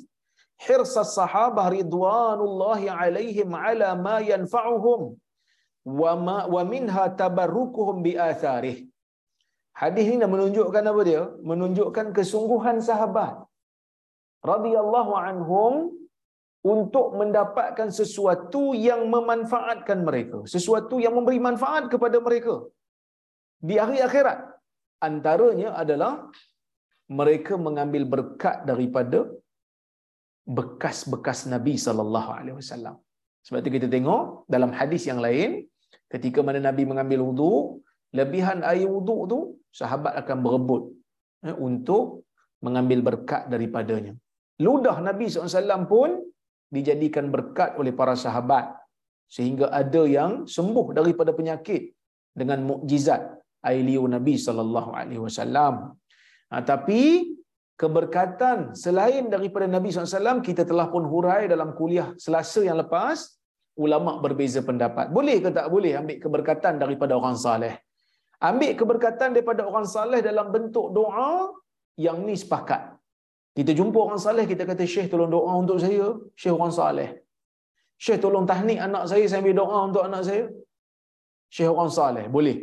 hirs 0.64 0.94
as-sahabah 1.04 1.66
ridwanullahi 1.78 2.90
alaihim 3.02 3.50
ala 3.66 3.88
ma 4.06 4.16
yanfa'uhum 4.30 5.02
wa 6.00 6.12
ma 6.26 6.38
wa 6.54 6.62
minha 6.72 7.04
tabarrukuhum 7.22 8.02
bi 8.06 8.14
atharih 8.30 8.78
Hadis 9.74 10.06
ini 10.06 10.22
menunjukkan 10.22 10.84
apa 10.87 11.02
dia? 11.02 11.22
Menunjukkan 11.50 12.14
kesungguhan 12.14 12.78
sahabat 12.78 13.42
radhiyallahu 14.52 15.12
anhum 15.28 15.74
untuk 16.72 17.07
mendapatkan 17.20 17.88
sesuatu 18.00 18.62
yang 18.88 19.00
memanfaatkan 19.14 19.98
mereka, 20.09 20.38
sesuatu 20.54 20.96
yang 21.04 21.14
memberi 21.18 21.40
manfaat 21.48 21.85
kepada 21.92 22.18
mereka 22.26 22.54
di 23.68 23.76
hari 23.83 24.00
akhirat. 24.09 24.40
Antaranya 25.09 25.70
adalah 25.83 26.12
mereka 27.20 27.54
mengambil 27.66 28.02
berkat 28.14 28.57
daripada 28.70 29.20
bekas-bekas 30.59 31.40
Nabi 31.54 31.74
sallallahu 31.87 32.30
alaihi 32.38 32.57
wasallam. 32.61 32.96
Sebab 33.44 33.59
itu 33.61 33.70
kita 33.76 33.88
tengok 33.94 34.48
dalam 34.54 34.70
hadis 34.78 35.02
yang 35.11 35.20
lain 35.26 35.50
ketika 36.12 36.40
mana 36.46 36.61
Nabi 36.68 36.83
mengambil 36.90 37.20
wudu, 37.26 37.54
lebihan 38.18 38.61
air 38.70 38.88
wudu 38.88 39.16
tu 39.33 39.38
sahabat 39.80 40.16
akan 40.20 40.38
berebut 40.44 40.83
eh, 41.48 41.57
untuk 41.68 42.24
mengambil 42.64 43.00
berkat 43.09 43.42
daripadanya. 43.52 44.14
Ludah 44.62 45.02
Nabi 45.02 45.26
SAW 45.26 45.90
pun 45.90 46.22
dijadikan 46.70 47.26
berkat 47.34 47.74
oleh 47.80 47.90
para 47.90 48.14
sahabat 48.14 48.70
sehingga 49.26 49.66
ada 49.74 50.02
yang 50.06 50.46
sembuh 50.46 50.94
daripada 50.98 51.34
penyakit 51.34 51.90
dengan 52.30 52.62
mukjizat 52.62 53.34
air 53.66 53.82
liur 53.82 54.06
Nabi 54.06 54.34
sallallahu 54.38 54.90
alaihi 54.94 55.22
wasallam. 55.26 55.74
Ha, 56.50 56.62
tapi 56.62 57.34
keberkatan 57.74 58.78
selain 58.78 59.26
daripada 59.26 59.66
Nabi 59.66 59.90
SAW 59.90 60.38
kita 60.48 60.62
telah 60.62 60.86
pun 60.94 61.02
hurai 61.12 61.50
dalam 61.50 61.74
kuliah 61.74 62.14
selasa 62.14 62.62
yang 62.62 62.78
lepas 62.78 63.18
ulama 63.74 64.22
berbeza 64.22 64.62
pendapat. 64.62 65.10
Boleh 65.10 65.42
ke 65.42 65.50
tak 65.50 65.66
boleh 65.74 65.98
ambil 65.98 66.18
keberkatan 66.22 66.78
daripada 66.78 67.18
orang 67.18 67.34
saleh? 67.34 67.74
Ambil 68.38 68.78
keberkatan 68.78 69.34
daripada 69.34 69.66
orang 69.66 69.86
saleh 69.88 70.22
dalam 70.22 70.54
bentuk 70.54 70.94
doa 70.94 71.50
yang 71.98 72.22
ni 72.22 72.38
sepakat 72.38 72.93
kita 73.58 73.70
jumpa 73.78 73.98
orang 74.06 74.20
saleh 74.26 74.44
kita 74.52 74.62
kata 74.70 74.84
syekh 74.94 75.06
tolong 75.12 75.30
doa 75.36 75.52
untuk 75.62 75.78
saya 75.84 76.06
syekh 76.40 76.54
orang 76.58 76.74
saleh 76.78 77.08
syekh 78.04 78.18
tolong 78.24 78.46
tahnik 78.50 78.78
anak 78.86 79.04
saya 79.10 79.24
saya 79.30 79.40
ambil 79.42 79.56
doa 79.62 79.78
untuk 79.88 80.02
anak 80.08 80.22
saya 80.28 80.42
syekh 81.54 81.70
orang 81.74 81.92
saleh 81.98 82.24
boleh 82.36 82.56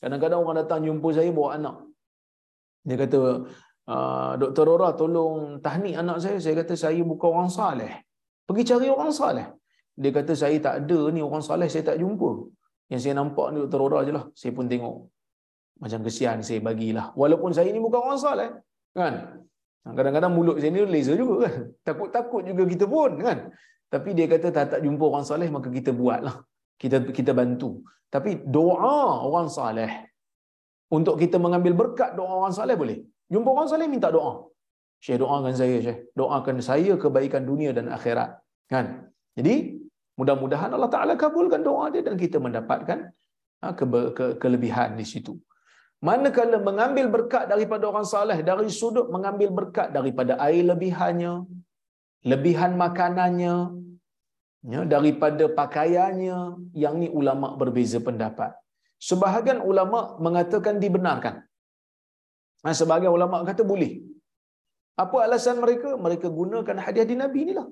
kadang-kadang 0.00 0.40
orang 0.44 0.56
datang 0.62 0.80
jumpa 0.88 1.08
saya 1.16 1.30
bawa 1.38 1.50
anak 1.58 1.76
dia 2.86 2.96
kata 3.02 3.20
Ah, 3.82 4.38
Dr. 4.38 4.64
Rora 4.68 4.94
tolong 4.94 5.58
tahnik 5.58 5.94
anak 5.98 6.22
saya. 6.22 6.36
Saya 6.38 6.54
kata 6.62 6.74
saya 6.78 7.02
bukan 7.02 7.28
orang 7.34 7.50
saleh. 7.50 7.92
Pergi 8.46 8.62
cari 8.70 8.86
orang 8.86 9.10
saleh. 9.10 9.46
Dia 10.02 10.10
kata 10.14 10.32
saya 10.42 10.56
tak 10.66 10.74
ada 10.86 11.00
ni 11.14 11.20
orang 11.28 11.42
saleh 11.42 11.66
saya 11.66 11.84
tak 11.90 11.98
jumpa. 12.02 12.30
Yang 12.90 13.00
saya 13.04 13.14
nampak 13.18 13.46
ni 13.52 13.58
Dr. 13.66 13.78
Rora 13.82 13.98
je 14.06 14.12
lah. 14.14 14.24
Saya 14.38 14.52
pun 14.54 14.70
tengok. 14.70 14.96
Macam 15.82 16.00
kesian 16.06 16.38
saya 16.46 16.62
bagilah. 16.62 17.10
Walaupun 17.18 17.50
saya 17.50 17.68
ni 17.74 17.82
bukan 17.82 18.00
orang 18.06 18.20
saleh. 18.22 18.50
Kan? 18.94 19.42
Kadang-kadang 19.82 20.32
mulut 20.36 20.56
saya 20.62 20.70
ni 20.74 20.86
laser 20.94 21.16
juga 21.18 21.34
kan. 21.44 21.54
Takut-takut 21.88 22.42
juga 22.46 22.62
kita 22.72 22.86
pun 22.94 23.12
kan. 23.26 23.38
Tapi 23.92 24.10
dia 24.16 24.26
kata 24.32 24.48
tak 24.56 24.66
tak 24.72 24.80
jumpa 24.86 25.04
orang 25.10 25.26
saleh 25.30 25.48
maka 25.56 25.68
kita 25.78 25.90
buatlah. 26.00 26.36
Kita 26.80 26.96
kita 27.18 27.32
bantu. 27.40 27.70
Tapi 28.14 28.30
doa 28.56 29.26
orang 29.28 29.48
saleh 29.50 29.90
untuk 30.96 31.16
kita 31.22 31.36
mengambil 31.44 31.72
berkat 31.80 32.10
doa 32.18 32.32
orang 32.40 32.54
saleh 32.54 32.76
boleh. 32.82 32.98
Jumpa 33.32 33.48
orang 33.54 33.68
saleh 33.72 33.88
minta 33.94 34.08
doa. 34.16 34.52
Syekh 35.02 35.18
doakan 35.18 35.54
saya, 35.60 35.76
Syekh. 35.82 35.98
Doakan 36.14 36.56
saya 36.62 36.92
kebaikan 37.02 37.42
dunia 37.42 37.70
dan 37.74 37.90
akhirat. 37.96 38.38
Kan? 38.70 39.10
Jadi, 39.34 39.82
mudah-mudahan 40.14 40.70
Allah 40.76 40.90
Ta'ala 40.94 41.14
kabulkan 41.18 41.66
doa 41.66 41.90
dia 41.90 42.06
dan 42.06 42.14
kita 42.14 42.38
mendapatkan 42.38 43.10
ha, 43.58 43.66
ke, 43.74 43.84
ke, 44.14 44.24
kelebihan 44.38 44.94
di 44.94 45.02
situ. 45.02 45.34
Manakala 46.08 46.58
mengambil 46.68 47.06
berkat 47.14 47.44
daripada 47.52 47.84
orang 47.90 48.06
saleh 48.12 48.38
dari 48.48 48.70
sudut 48.78 49.06
mengambil 49.14 49.50
berkat 49.58 49.88
daripada 49.96 50.32
air 50.46 50.62
lebihannya, 50.70 51.32
lebihan 52.30 52.72
makanannya, 52.82 53.54
ya, 54.72 54.80
daripada 54.94 55.46
pakaiannya, 55.60 56.38
yang 56.82 56.94
ni 57.02 57.08
ulama 57.20 57.54
berbeza 57.60 57.98
pendapat. 58.08 58.50
Sebahagian 59.08 59.60
ulama 59.70 60.00
mengatakan 60.26 60.82
dibenarkan. 60.82 61.36
Ha, 62.64 62.74
sebagai 62.80 63.10
ulama 63.16 63.42
kata 63.50 63.62
boleh. 63.72 63.92
Apa 65.02 65.16
alasan 65.26 65.58
mereka? 65.64 65.94
Mereka 66.06 66.26
gunakan 66.40 66.76
hadiah 66.84 67.06
di 67.12 67.16
Nabi 67.22 67.38
inilah. 67.46 67.66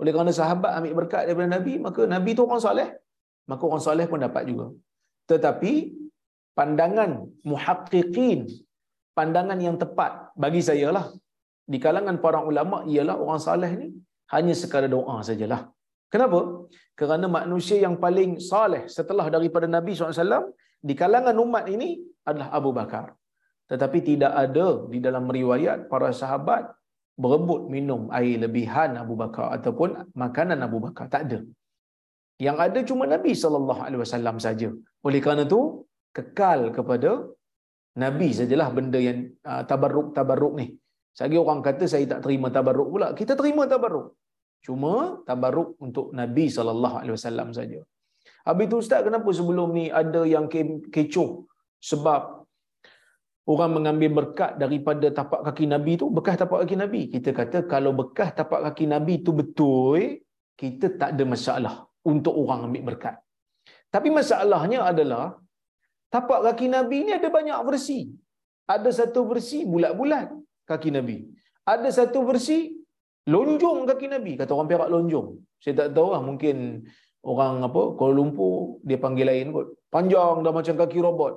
Oleh 0.00 0.12
kerana 0.14 0.32
sahabat 0.40 0.72
ambil 0.80 0.92
berkat 1.00 1.22
daripada 1.28 1.50
Nabi, 1.56 1.72
maka 1.86 2.02
Nabi 2.14 2.30
tu 2.36 2.44
orang 2.48 2.62
soleh, 2.66 2.88
maka 3.50 3.62
orang 3.68 3.82
soleh 3.88 4.06
pun 4.08 4.20
dapat 4.26 4.48
juga. 4.50 4.66
Tetapi 5.32 5.72
pandangan 6.60 7.10
muhaqqiqin, 7.50 8.40
pandangan 9.18 9.58
yang 9.66 9.76
tepat 9.82 10.12
bagi 10.42 10.62
saya 10.68 10.88
lah 10.96 11.06
di 11.72 11.78
kalangan 11.84 12.16
para 12.24 12.40
ulama 12.50 12.76
ialah 12.92 13.16
orang 13.22 13.40
saleh 13.48 13.70
ni 13.80 13.88
hanya 14.34 14.54
sekadar 14.60 14.90
doa 14.96 15.16
sajalah. 15.28 15.60
Kenapa? 16.12 16.40
Kerana 16.98 17.26
manusia 17.38 17.78
yang 17.86 17.96
paling 18.04 18.30
saleh 18.50 18.82
setelah 18.96 19.26
daripada 19.36 19.66
Nabi 19.76 19.94
SAW 19.94 20.50
di 20.88 20.94
kalangan 21.00 21.36
umat 21.44 21.64
ini 21.74 21.88
adalah 22.28 22.48
Abu 22.58 22.70
Bakar. 22.78 23.06
Tetapi 23.70 23.98
tidak 24.10 24.32
ada 24.44 24.66
di 24.92 24.98
dalam 25.06 25.24
riwayat 25.38 25.86
para 25.92 26.10
sahabat 26.20 26.62
berebut 27.22 27.62
minum 27.74 28.10
air 28.18 28.36
lebihan 28.44 28.98
Abu 29.04 29.14
Bakar 29.22 29.46
ataupun 29.56 30.10
makanan 30.22 30.58
Abu 30.66 30.78
Bakar. 30.84 31.06
Tak 31.14 31.22
ada. 31.26 31.38
Yang 32.46 32.58
ada 32.66 32.78
cuma 32.90 33.04
Nabi 33.14 33.32
wasallam 34.02 34.36
saja. 34.46 34.68
Oleh 35.06 35.20
kerana 35.24 35.44
itu 35.48 35.86
kekal 36.16 36.60
kepada 36.76 37.10
Nabi 38.02 38.28
sajalah 38.38 38.68
benda 38.76 38.98
yang 39.08 39.18
tabarruk-tabarruk 39.70 40.54
ni. 40.60 40.66
Sagi 41.10 41.36
orang 41.42 41.60
kata 41.66 41.84
saya 41.92 42.06
tak 42.12 42.20
terima 42.24 42.48
tabarruk 42.56 42.88
pula. 42.94 43.08
Kita 43.20 43.32
terima 43.40 43.66
tabarruk. 43.72 44.14
Cuma 44.66 44.92
tabarruk 45.28 45.70
untuk 45.86 46.06
Nabi 46.20 46.44
wasallam 47.16 47.48
saja. 47.58 47.80
Habis 48.46 48.66
tu 48.72 48.76
ustaz 48.82 49.00
kenapa 49.06 49.28
sebelum 49.38 49.68
ni 49.78 49.86
ada 50.02 50.22
yang 50.34 50.46
kecoh 50.94 51.30
sebab 51.90 52.22
orang 53.52 53.70
mengambil 53.76 54.10
berkat 54.22 54.52
daripada 54.62 55.06
tapak 55.10 55.40
kaki 55.48 55.64
Nabi 55.74 55.92
tu 56.00 56.06
bekas 56.18 56.36
tapak 56.42 56.58
kaki 56.62 56.76
Nabi. 56.78 57.02
Kita 57.14 57.30
kata 57.40 57.58
kalau 57.72 57.92
bekas 58.00 58.30
tapak 58.38 58.60
kaki 58.70 58.86
Nabi 58.94 59.14
tu 59.26 59.32
betul, 59.40 60.22
kita 60.54 60.86
tak 61.00 61.16
ada 61.16 61.24
masalah 61.34 61.74
untuk 62.06 62.34
orang 62.42 62.70
ambil 62.70 62.94
berkat. 62.94 63.16
Tapi 63.90 64.08
masalahnya 64.14 64.86
adalah 64.86 65.24
tapak 66.10 66.40
kaki 66.46 66.66
Nabi 66.68 67.06
ni 67.06 67.12
ada 67.14 67.30
banyak 67.30 67.58
versi. 67.64 68.10
Ada 68.66 68.90
satu 69.02 69.26
versi 69.30 69.66
bulat-bulat 69.66 70.30
kaki 70.66 70.90
Nabi. 70.94 71.26
Ada 71.66 71.88
satu 72.02 72.22
versi 72.28 72.70
lonjong 73.26 73.86
kaki 73.90 74.06
Nabi. 74.14 74.32
Kata 74.38 74.54
orang 74.54 74.68
Perak 74.70 74.88
lonjong. 74.94 75.28
Saya 75.62 75.74
tak 75.80 75.88
tahu 75.96 76.08
lah 76.14 76.22
mungkin 76.22 76.86
orang 77.26 77.66
apa 77.66 77.82
Kuala 77.98 78.14
Lumpur 78.18 78.80
dia 78.86 78.98
panggil 78.98 79.26
lain 79.30 79.50
kot. 79.54 79.66
Panjang 79.90 80.46
dah 80.46 80.52
macam 80.54 80.74
kaki 80.78 80.98
robot. 81.02 81.34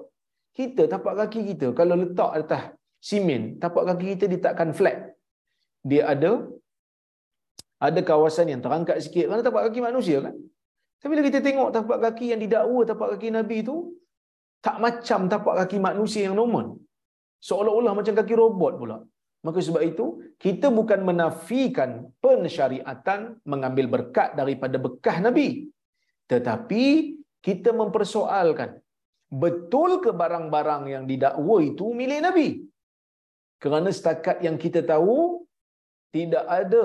Kita 0.53 0.85
tapak 0.85 1.13
kaki 1.25 1.39
kita 1.49 1.73
kalau 1.73 1.97
letak 1.97 2.29
atas 2.29 2.63
simen, 3.01 3.57
tapak 3.57 3.89
kaki 3.89 4.05
kita 4.13 4.25
ditakkan 4.29 4.69
flat. 4.77 5.17
Dia 5.81 6.13
ada 6.13 6.45
ada 7.81 7.99
kawasan 7.99 8.47
yang 8.53 8.61
terangkat 8.63 9.01
sikit 9.03 9.27
kerana 9.27 9.41
tapak 9.43 9.67
kaki 9.67 9.79
manusia 9.83 10.21
kan. 10.23 10.37
Tapi 11.01 11.09
bila 11.11 11.23
kita 11.27 11.39
tengok 11.43 11.69
tapak 11.75 11.97
kaki 12.05 12.31
yang 12.31 12.39
didakwa 12.39 12.81
tapak 12.87 13.07
kaki 13.17 13.27
Nabi 13.33 13.57
tu 13.65 13.97
tak 14.65 14.77
macam 14.85 15.19
tapak 15.33 15.55
kaki 15.59 15.77
manusia 15.87 16.21
yang 16.27 16.37
normal. 16.41 16.67
Seolah-olah 17.47 17.93
macam 17.99 18.15
kaki 18.19 18.35
robot 18.43 18.73
pula. 18.81 18.97
Maka 19.45 19.59
sebab 19.67 19.83
itu, 19.91 20.05
kita 20.39 20.67
bukan 20.77 20.99
menafikan 21.09 22.07
pensyariatan 22.23 23.43
mengambil 23.51 23.85
berkat 23.93 24.29
daripada 24.39 24.79
bekas 24.85 25.17
Nabi. 25.27 25.67
Tetapi, 26.31 26.85
kita 27.47 27.75
mempersoalkan, 27.75 28.79
betul 29.43 29.99
ke 30.03 30.15
barang-barang 30.21 30.83
yang 30.95 31.03
didakwa 31.11 31.57
itu 31.59 31.91
milik 31.99 32.21
Nabi? 32.27 32.47
Kerana 33.59 33.91
setakat 33.97 34.39
yang 34.47 34.55
kita 34.55 34.79
tahu, 34.93 35.43
tidak 36.15 36.45
ada 36.47 36.83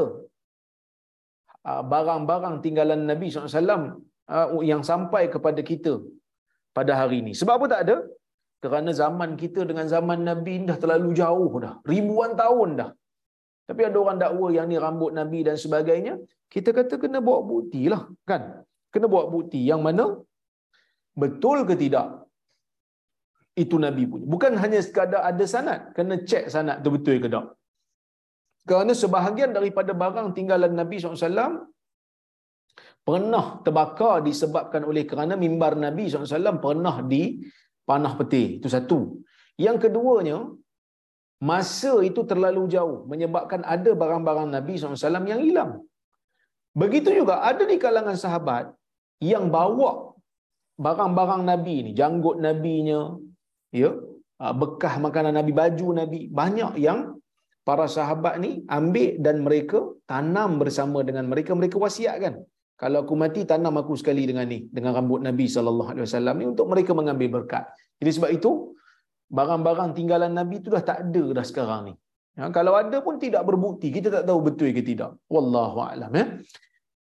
ah, 1.63 1.83
barang-barang 1.93 2.57
tinggalan 2.65 3.07
Nabi 3.07 3.31
SAW 3.31 4.03
ah, 4.35 4.49
yang 4.67 4.83
sampai 4.83 5.31
kepada 5.31 5.63
kita 5.63 6.03
pada 6.79 6.93
hari 7.01 7.17
ini. 7.23 7.33
Sebab 7.41 7.55
apa 7.59 7.67
tak 7.73 7.83
ada? 7.85 7.97
Kerana 8.65 8.91
zaman 9.01 9.31
kita 9.43 9.61
dengan 9.71 9.87
zaman 9.95 10.21
Nabi 10.31 10.55
dah 10.71 10.79
terlalu 10.83 11.11
jauh 11.21 11.53
dah. 11.65 11.75
Ribuan 11.93 12.33
tahun 12.43 12.71
dah. 12.81 12.91
Tapi 13.69 13.83
ada 13.89 13.97
orang 14.03 14.19
dakwa 14.23 14.49
yang 14.57 14.67
ni 14.71 14.77
rambut 14.85 15.11
Nabi 15.19 15.41
dan 15.49 15.57
sebagainya. 15.65 16.15
Kita 16.55 16.71
kata 16.79 16.95
kena 17.03 17.19
bawa 17.27 17.41
bukti 17.53 17.83
lah. 17.93 18.03
Kan? 18.31 18.43
Kena 18.93 19.07
bawa 19.13 19.25
bukti. 19.35 19.61
Yang 19.71 19.81
mana? 19.87 20.05
Betul 21.23 21.59
ke 21.69 21.75
tidak? 21.83 22.07
Itu 23.63 23.77
Nabi 23.85 24.03
punya. 24.11 24.27
Bukan 24.35 24.53
hanya 24.63 24.81
sekadar 24.87 25.23
ada 25.31 25.45
sanat. 25.55 25.81
Kena 25.97 26.17
cek 26.31 26.45
sanat 26.55 26.77
tu 26.85 26.91
betul 26.97 27.17
ke 27.25 27.29
tak? 27.35 27.47
Kerana 28.69 28.93
sebahagian 29.03 29.51
daripada 29.57 29.93
barang 30.03 30.29
tinggalan 30.37 30.73
Nabi 30.81 30.97
SAW 31.01 31.47
pernah 33.09 33.47
terbakar 33.65 34.15
disebabkan 34.29 34.83
oleh 34.91 35.03
kerana 35.11 35.35
mimbar 35.45 35.73
Nabi 35.85 36.03
SAW 36.13 36.61
pernah 36.67 36.97
di 37.13 37.23
panah 37.89 38.13
peti. 38.21 38.45
Itu 38.61 38.69
satu. 38.75 38.99
Yang 39.67 39.77
keduanya, 39.89 40.39
masa 41.51 41.93
itu 42.09 42.21
terlalu 42.31 42.63
jauh 42.75 42.99
menyebabkan 43.13 43.65
ada 43.75 43.91
barang-barang 44.03 44.49
Nabi 44.57 44.77
SAW 44.77 45.25
yang 45.33 45.41
hilang. 45.47 45.73
Begitu 46.83 47.09
juga 47.21 47.35
ada 47.51 47.65
di 47.73 47.77
kalangan 47.85 48.19
sahabat 48.25 48.65
yang 49.31 49.49
bawa 49.57 49.93
barang-barang 50.85 51.43
Nabi 51.51 51.75
ni, 51.87 51.91
janggut 52.01 52.37
Nabi-nya, 52.47 53.01
ya, 53.81 53.91
ah, 54.43 54.55
bekah 54.61 54.95
makanan 55.07 55.35
Nabi, 55.41 55.53
baju 55.61 55.89
Nabi, 56.01 56.21
banyak 56.41 56.73
yang 56.87 57.01
para 57.67 57.87
sahabat 57.97 58.35
ni 58.45 58.51
ambil 58.79 59.11
dan 59.25 59.37
mereka 59.47 59.81
tanam 60.11 60.61
bersama 60.61 61.01
dengan 61.09 61.25
mereka, 61.33 61.57
mereka 61.61 61.77
wasiatkan. 61.87 62.37
Kalau 62.79 62.99
aku 63.03 63.15
mati 63.23 63.43
tanam 63.51 63.75
aku 63.83 63.95
sekali 64.01 64.23
dengan 64.31 64.47
ni 64.53 64.59
dengan 64.77 64.95
rambut 64.97 65.21
Nabi 65.29 65.47
sallallahu 65.55 65.91
alaihi 65.93 66.05
wasallam 66.07 66.35
ni 66.41 66.47
untuk 66.53 66.67
mereka 66.73 66.95
mengambil 66.99 67.29
berkat. 67.37 67.65
Jadi 67.99 68.11
sebab 68.17 68.31
itu 68.39 68.51
barang-barang 69.39 69.91
tinggalan 69.99 70.33
Nabi 70.39 70.63
itu 70.63 70.71
dah 70.75 70.83
tak 70.91 70.99
ada 71.05 71.25
dah 71.39 71.47
sekarang 71.51 71.81
ni. 71.91 71.95
Ya, 72.39 72.47
kalau 72.55 72.73
ada 72.79 72.99
pun 73.07 73.15
tidak 73.25 73.43
berbukti, 73.49 73.91
kita 73.97 74.09
tak 74.15 74.25
tahu 74.31 74.39
betul 74.47 74.71
ke 74.77 74.83
tidak. 74.91 75.11
Wallahu 75.35 75.79
a'lam 75.91 76.13
ya. 76.21 76.25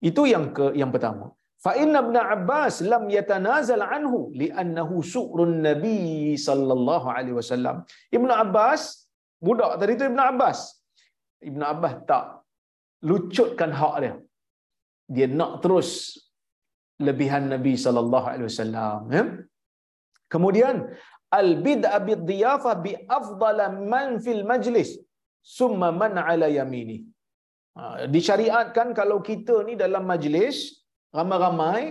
Itu 0.00 0.24
yang 0.32 0.44
ke 0.56 0.72
yang 0.80 0.88
pertama. 0.94 1.28
Fa 1.64 1.72
inna 1.82 2.00
ibn 2.04 2.16
Abbas 2.16 2.74
lam 2.92 3.04
yatanazal 3.12 3.84
anhu 3.84 4.32
li'annahu 4.40 5.04
su'run 5.14 5.60
Nabi 5.68 6.00
sallallahu 6.46 7.06
alaihi 7.16 7.36
wasallam. 7.40 7.84
Ibn 8.16 8.30
Abbas 8.44 8.82
budak 9.46 9.76
tadi 9.76 10.00
tu 10.00 10.08
Ibn 10.08 10.20
Abbas. 10.32 10.58
Ibn 11.50 11.60
Abbas 11.72 11.94
tak 12.08 12.24
lucutkan 13.04 13.76
hak 13.76 13.96
dia 14.04 14.14
dia 15.14 15.26
nak 15.38 15.52
terus 15.64 15.90
lebihan 17.06 17.44
Nabi 17.54 17.74
sallallahu 17.84 18.26
alaihi 18.32 18.48
wasallam 18.50 19.00
ya. 19.16 19.24
Kemudian 20.32 20.76
al 21.40 21.50
bid'a 21.66 21.98
bid 22.06 22.22
diyafa 22.30 22.72
bi 22.84 22.92
afdala 23.18 23.66
man 23.92 24.08
fil 24.24 24.42
majlis 24.50 24.90
summa 25.58 25.90
man 26.00 26.14
ala 26.30 26.48
yamini. 26.58 26.98
Ha, 27.76 27.82
disyariatkan 28.14 28.88
kalau 29.00 29.18
kita 29.28 29.56
ni 29.68 29.74
dalam 29.84 30.04
majlis 30.12 30.56
ramai-ramai 31.18 31.82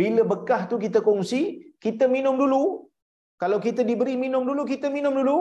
bila 0.00 0.22
bekah 0.32 0.60
tu 0.70 0.76
kita 0.84 1.00
kongsi 1.08 1.42
kita 1.84 2.04
minum 2.16 2.34
dulu. 2.42 2.64
Kalau 3.42 3.58
kita 3.66 3.80
diberi 3.90 4.14
minum 4.24 4.42
dulu 4.50 4.62
kita 4.72 4.88
minum 4.98 5.14
dulu. 5.20 5.38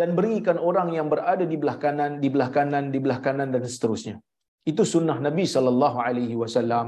Dan 0.00 0.10
berikan 0.18 0.56
orang 0.68 0.88
yang 0.96 1.06
berada 1.12 1.44
di 1.52 1.56
belah 1.62 1.74
kanan 1.84 2.22
di 2.22 2.28
belah 2.34 2.50
kanan 2.56 2.84
di 2.94 2.98
belah 3.04 3.18
kanan 3.24 3.48
dan 3.54 3.62
seterusnya 3.66 4.14
itu 4.66 4.82
sunnah 4.94 5.18
Nabi 5.26 5.44
sallallahu 5.54 5.98
alaihi 6.06 6.36
wasallam. 6.42 6.86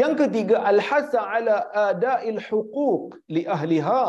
Yang 0.00 0.14
ketiga 0.20 0.56
al-hatha 0.72 1.20
ala 1.36 1.56
ada'il 1.90 2.40
huquq 2.48 3.12
li 3.34 3.42
ahliha 3.56 4.04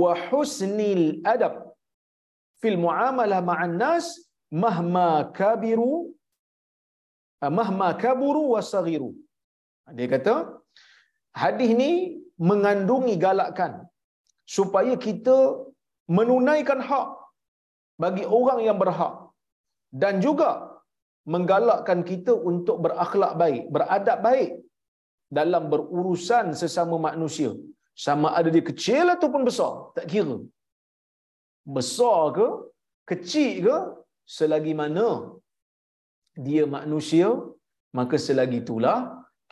wa 0.00 0.12
husnil 0.28 1.20
adab 1.34 1.54
fil 2.60 2.78
muamalah 2.84 3.40
ma'an 3.50 3.76
nas 3.84 4.06
mahma 4.64 5.28
kabiru 5.40 5.94
mahma 7.58 7.88
kaburu 8.04 8.42
wa 8.54 8.62
saghiru. 8.72 9.10
Dia 9.96 10.08
kata 10.14 10.34
hadis 11.42 11.70
ni 11.82 11.92
mengandungi 12.50 13.14
galakan 13.24 13.72
supaya 14.56 14.94
kita 15.06 15.38
menunaikan 16.16 16.80
hak 16.88 17.08
bagi 18.02 18.24
orang 18.38 18.60
yang 18.68 18.78
berhak 18.82 19.14
dan 20.02 20.20
juga 20.24 20.73
menggalakkan 21.32 22.00
kita 22.10 22.32
untuk 22.50 22.76
berakhlak 22.84 23.32
baik, 23.42 23.62
beradab 23.74 24.18
baik 24.26 24.50
dalam 25.38 25.62
berurusan 25.72 26.46
sesama 26.62 26.96
manusia. 27.08 27.52
Sama 28.04 28.28
ada 28.38 28.48
dia 28.54 28.64
kecil 28.70 29.06
ataupun 29.16 29.42
besar, 29.48 29.74
tak 29.96 30.06
kira. 30.12 30.36
Besar 31.76 32.20
ke, 32.36 32.48
kecil 33.10 33.52
ke, 33.66 33.76
selagi 34.36 34.74
mana 34.80 35.08
dia 36.46 36.64
manusia, 36.76 37.28
maka 37.98 38.16
selagi 38.26 38.58
itulah 38.64 38.98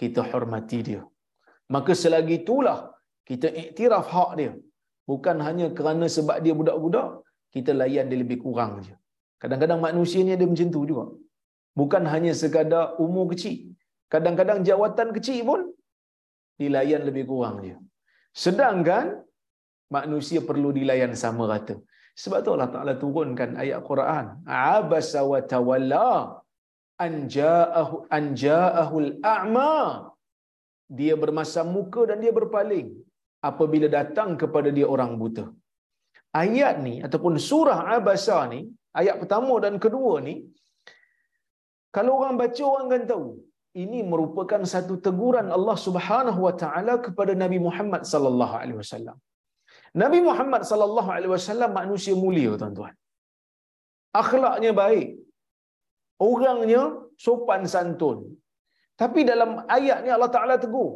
kita 0.00 0.20
hormati 0.30 0.80
dia. 0.88 1.02
Maka 1.74 1.92
selagi 2.02 2.35
itulah 2.42 2.78
kita 3.28 3.48
iktiraf 3.62 4.06
hak 4.14 4.30
dia. 4.40 4.52
Bukan 5.11 5.37
hanya 5.46 5.66
kerana 5.78 6.06
sebab 6.16 6.37
dia 6.44 6.54
budak-budak, 6.61 7.08
kita 7.54 7.70
layan 7.80 8.06
dia 8.11 8.18
lebih 8.22 8.38
kurang 8.44 8.72
saja. 8.78 8.94
Kadang-kadang 9.42 9.80
manusia 9.88 10.20
ni 10.26 10.32
ada 10.37 10.46
macam 10.50 10.68
tu 10.74 10.82
juga. 10.90 11.04
Bukan 11.80 12.04
hanya 12.12 12.32
sekadar 12.40 12.85
umur 13.04 13.24
kecil. 13.32 13.56
Kadang-kadang 14.12 14.61
jawatan 14.68 15.08
kecil 15.16 15.40
pun 15.48 15.61
dilayan 16.61 17.02
lebih 17.08 17.24
kurang 17.30 17.56
je. 17.66 17.76
Sedangkan 18.44 19.06
manusia 19.96 20.40
perlu 20.48 20.68
dilayan 20.78 21.12
sama 21.22 21.44
rata. 21.52 21.76
Sebab 22.22 22.38
tu 22.44 22.50
Allah 22.54 22.70
Taala 22.74 22.94
turunkan 23.02 23.50
ayat 23.62 23.80
Quran, 23.90 24.24
abasa 24.44 25.20
wa 25.32 25.40
tawalla 25.52 26.11
an 27.06 27.12
ja'ahu 27.37 27.96
an 28.16 28.24
ja'ahul 28.44 29.11
a'ma. 29.35 29.72
Dia 30.98 31.14
bermasam 31.22 31.66
muka 31.76 32.02
dan 32.11 32.18
dia 32.24 32.32
berpaling 32.40 32.88
apabila 33.50 33.88
datang 33.98 34.30
kepada 34.42 34.68
dia 34.76 34.87
orang 34.94 35.12
buta. 35.20 35.46
Ayat 36.42 36.74
ni 36.87 36.94
ataupun 37.06 37.35
surah 37.48 37.80
Abasa 37.96 38.38
ni, 38.52 38.61
ayat 39.00 39.16
pertama 39.22 39.54
dan 39.64 39.74
kedua 39.85 40.14
ni 40.26 40.35
kalau 41.96 42.12
orang 42.20 42.37
baca 42.42 42.62
orang 42.72 42.87
akan 42.90 43.05
tahu 43.12 43.26
ini 43.83 43.98
merupakan 44.12 44.62
satu 44.72 44.94
teguran 45.07 45.46
Allah 45.57 45.76
Subhanahu 45.87 46.40
wa 46.46 46.55
taala 46.62 46.94
kepada 47.07 47.33
Nabi 47.42 47.59
Muhammad 47.66 48.02
sallallahu 48.12 48.55
alaihi 48.61 48.78
wasallam. 48.83 49.16
Nabi 50.02 50.18
Muhammad 50.28 50.62
sallallahu 50.70 51.11
alaihi 51.16 51.33
wasallam 51.37 51.70
manusia 51.81 52.14
mulia 52.24 52.52
tuan-tuan. 52.61 52.94
Akhlaknya 54.22 54.70
baik. 54.83 55.09
Orangnya 56.31 56.83
sopan 57.24 57.62
santun. 57.74 58.18
Tapi 59.02 59.20
dalam 59.31 59.50
ayat 59.76 59.98
ni 60.05 60.11
Allah 60.16 60.31
Taala 60.37 60.57
tegur. 60.64 60.90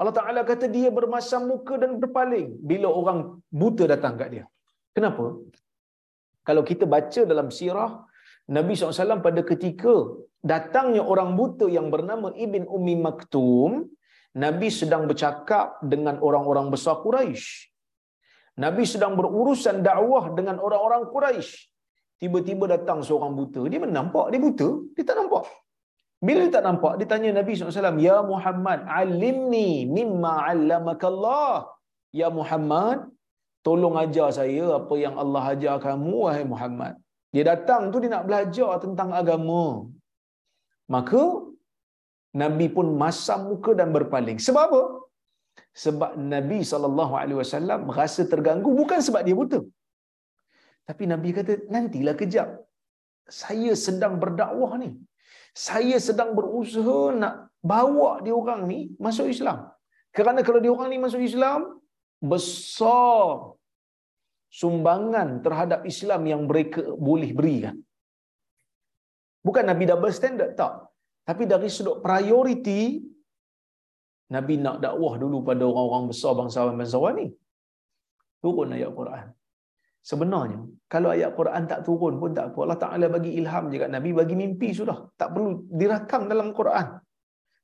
Allah 0.00 0.14
Taala 0.18 0.40
kata 0.50 0.66
dia 0.76 0.88
bermasam 0.98 1.42
muka 1.50 1.74
dan 1.82 1.92
berpaling 2.02 2.48
bila 2.70 2.88
orang 3.00 3.18
buta 3.60 3.84
datang 3.92 4.14
kat 4.20 4.28
dia. 4.34 4.44
Kenapa? 4.96 5.26
Kalau 6.48 6.62
kita 6.70 6.84
baca 6.94 7.20
dalam 7.32 7.48
sirah 7.58 7.90
Nabi 8.44 8.76
SAW 8.76 9.24
pada 9.24 9.40
ketika 9.40 9.94
datangnya 10.44 11.00
orang 11.00 11.32
buta 11.38 11.66
yang 11.76 11.88
bernama 11.88 12.28
Ibn 12.36 12.68
Umi 12.68 12.94
Maktum, 13.00 13.88
Nabi 14.36 14.68
sedang 14.68 15.08
bercakap 15.08 15.80
dengan 15.80 16.20
orang-orang 16.20 16.68
besar 16.68 17.00
Quraisy. 17.00 17.72
Nabi 18.60 18.84
sedang 18.86 19.14
berurusan 19.18 19.80
dakwah 19.80 20.34
dengan 20.36 20.58
orang-orang 20.60 21.08
Quraisy. 21.08 21.70
Tiba-tiba 22.20 22.64
datang 22.70 23.02
seorang 23.06 23.32
buta. 23.38 23.62
Dia 23.70 23.80
mana 23.82 23.94
nampak? 24.00 24.30
Dia 24.32 24.40
buta. 24.42 24.68
Dia 24.94 25.04
tak 25.08 25.16
nampak. 25.20 25.44
Bila 26.24 26.40
dia 26.46 26.54
tak 26.56 26.64
nampak, 26.64 26.92
dia 26.98 27.06
tanya 27.10 27.30
Nabi 27.36 27.52
SAW, 27.52 28.00
Ya 28.00 28.16
Muhammad, 28.32 28.88
alimni 28.88 29.84
mimma 29.96 30.34
allamakallah. 30.52 31.68
Ya 32.20 32.28
Muhammad, 32.38 33.12
tolong 33.66 33.96
ajar 34.00 34.28
saya 34.32 34.78
apa 34.78 34.94
yang 35.04 35.14
Allah 35.22 35.44
ajar 35.52 35.76
kamu, 35.84 36.14
wahai 36.24 36.44
Muhammad. 36.48 36.94
Dia 37.34 37.44
datang 37.50 37.82
tu 37.92 37.98
dia 38.02 38.10
nak 38.14 38.26
belajar 38.28 38.70
tentang 38.84 39.10
agama. 39.20 39.64
Maka, 40.94 41.22
Nabi 42.42 42.66
pun 42.76 42.86
masam 43.02 43.40
muka 43.50 43.72
dan 43.80 43.90
berpaling. 43.96 44.38
Sebab 44.46 44.62
apa? 44.68 44.82
sebab 45.82 46.10
Nabi 46.34 46.58
sallallahu 46.70 47.14
alaihi 47.20 47.78
merasa 47.88 48.22
terganggu 48.32 48.70
bukan 48.80 49.00
sebab 49.06 49.22
dia 49.26 49.36
buta. 49.40 49.60
Tapi 50.88 51.04
Nabi 51.12 51.28
kata 51.38 51.52
nantilah 51.74 52.14
kejap. 52.20 52.48
Saya 53.40 53.72
sedang 53.86 54.14
berdakwah 54.22 54.72
ni. 54.82 54.90
Saya 55.66 55.96
sedang 56.06 56.30
berusaha 56.38 56.98
nak 57.22 57.34
bawa 57.72 58.10
dia 58.24 58.34
orang 58.42 58.60
ni 58.70 58.80
masuk 59.04 59.26
Islam. 59.34 59.58
Kerana 60.16 60.40
kalau 60.46 60.60
dia 60.64 60.72
orang 60.76 60.90
ni 60.92 60.98
masuk 61.04 61.22
Islam 61.30 61.60
besar 62.32 63.56
sumbangan 64.60 65.28
terhadap 65.44 65.80
Islam 65.92 66.22
yang 66.32 66.42
mereka 66.50 66.82
boleh 67.08 67.30
berikan. 67.38 67.76
Bukan 69.46 69.64
Nabi 69.70 69.84
double 69.90 70.14
standard 70.18 70.52
tak. 70.60 70.74
Tapi 71.28 71.42
dari 71.52 71.68
sudut 71.76 71.98
priority 72.06 72.80
Nabi 74.34 74.54
nak 74.64 74.76
dakwah 74.84 75.14
dulu 75.22 75.38
pada 75.48 75.62
orang-orang 75.70 76.04
besar 76.12 76.32
bangsawan-bangsawan 76.40 77.14
ni. 77.20 77.26
Turun 78.42 78.76
ayat 78.76 78.90
Quran. 79.00 79.26
Sebenarnya, 80.10 80.60
kalau 80.92 81.08
ayat 81.16 81.30
Quran 81.38 81.62
tak 81.70 81.80
turun 81.86 82.14
pun 82.20 82.30
tak 82.36 82.46
apa. 82.52 82.58
Allah 82.64 82.80
Ta'ala 82.84 83.06
bagi 83.16 83.30
ilham 83.40 83.72
je 83.72 83.76
kat 83.82 83.90
Nabi, 83.96 84.10
bagi 84.20 84.34
mimpi 84.36 84.68
sudah. 84.80 84.98
Tak 85.20 85.28
perlu 85.32 85.64
dirakam 85.80 86.28
dalam 86.32 86.48
Quran. 86.58 86.86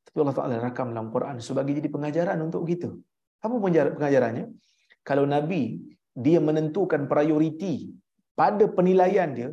Tapi 0.07 0.17
Allah 0.25 0.37
Ta'ala 0.39 0.55
rakam 0.57 0.89
dalam 0.93 1.09
Quran 1.15 1.35
sebagai 1.49 1.73
jadi 1.79 1.89
pengajaran 1.95 2.39
untuk 2.41 2.65
kita. 2.71 2.89
Apa 3.45 3.55
pengajarannya? 3.61 4.45
Kalau 5.05 5.25
Nabi, 5.29 5.63
dia 6.27 6.39
menentukan 6.49 7.03
prioriti 7.13 7.75
pada 8.41 8.65
penilaian 8.77 9.31
dia, 9.39 9.49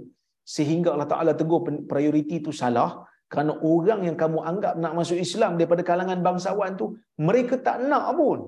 sehingga 0.56 0.90
Allah 0.94 1.10
Ta'ala 1.14 1.32
tegur 1.40 1.62
prioriti 1.92 2.36
itu 2.42 2.52
salah, 2.62 2.90
kerana 3.32 3.54
orang 3.72 4.02
yang 4.08 4.18
kamu 4.22 4.40
anggap 4.52 4.74
nak 4.84 4.94
masuk 5.00 5.18
Islam 5.26 5.60
daripada 5.60 5.84
kalangan 5.90 6.20
bangsawan 6.28 6.80
tu, 6.82 6.86
mereka 7.28 7.56
tak 7.68 7.78
nak 7.90 8.16
pun. 8.20 8.40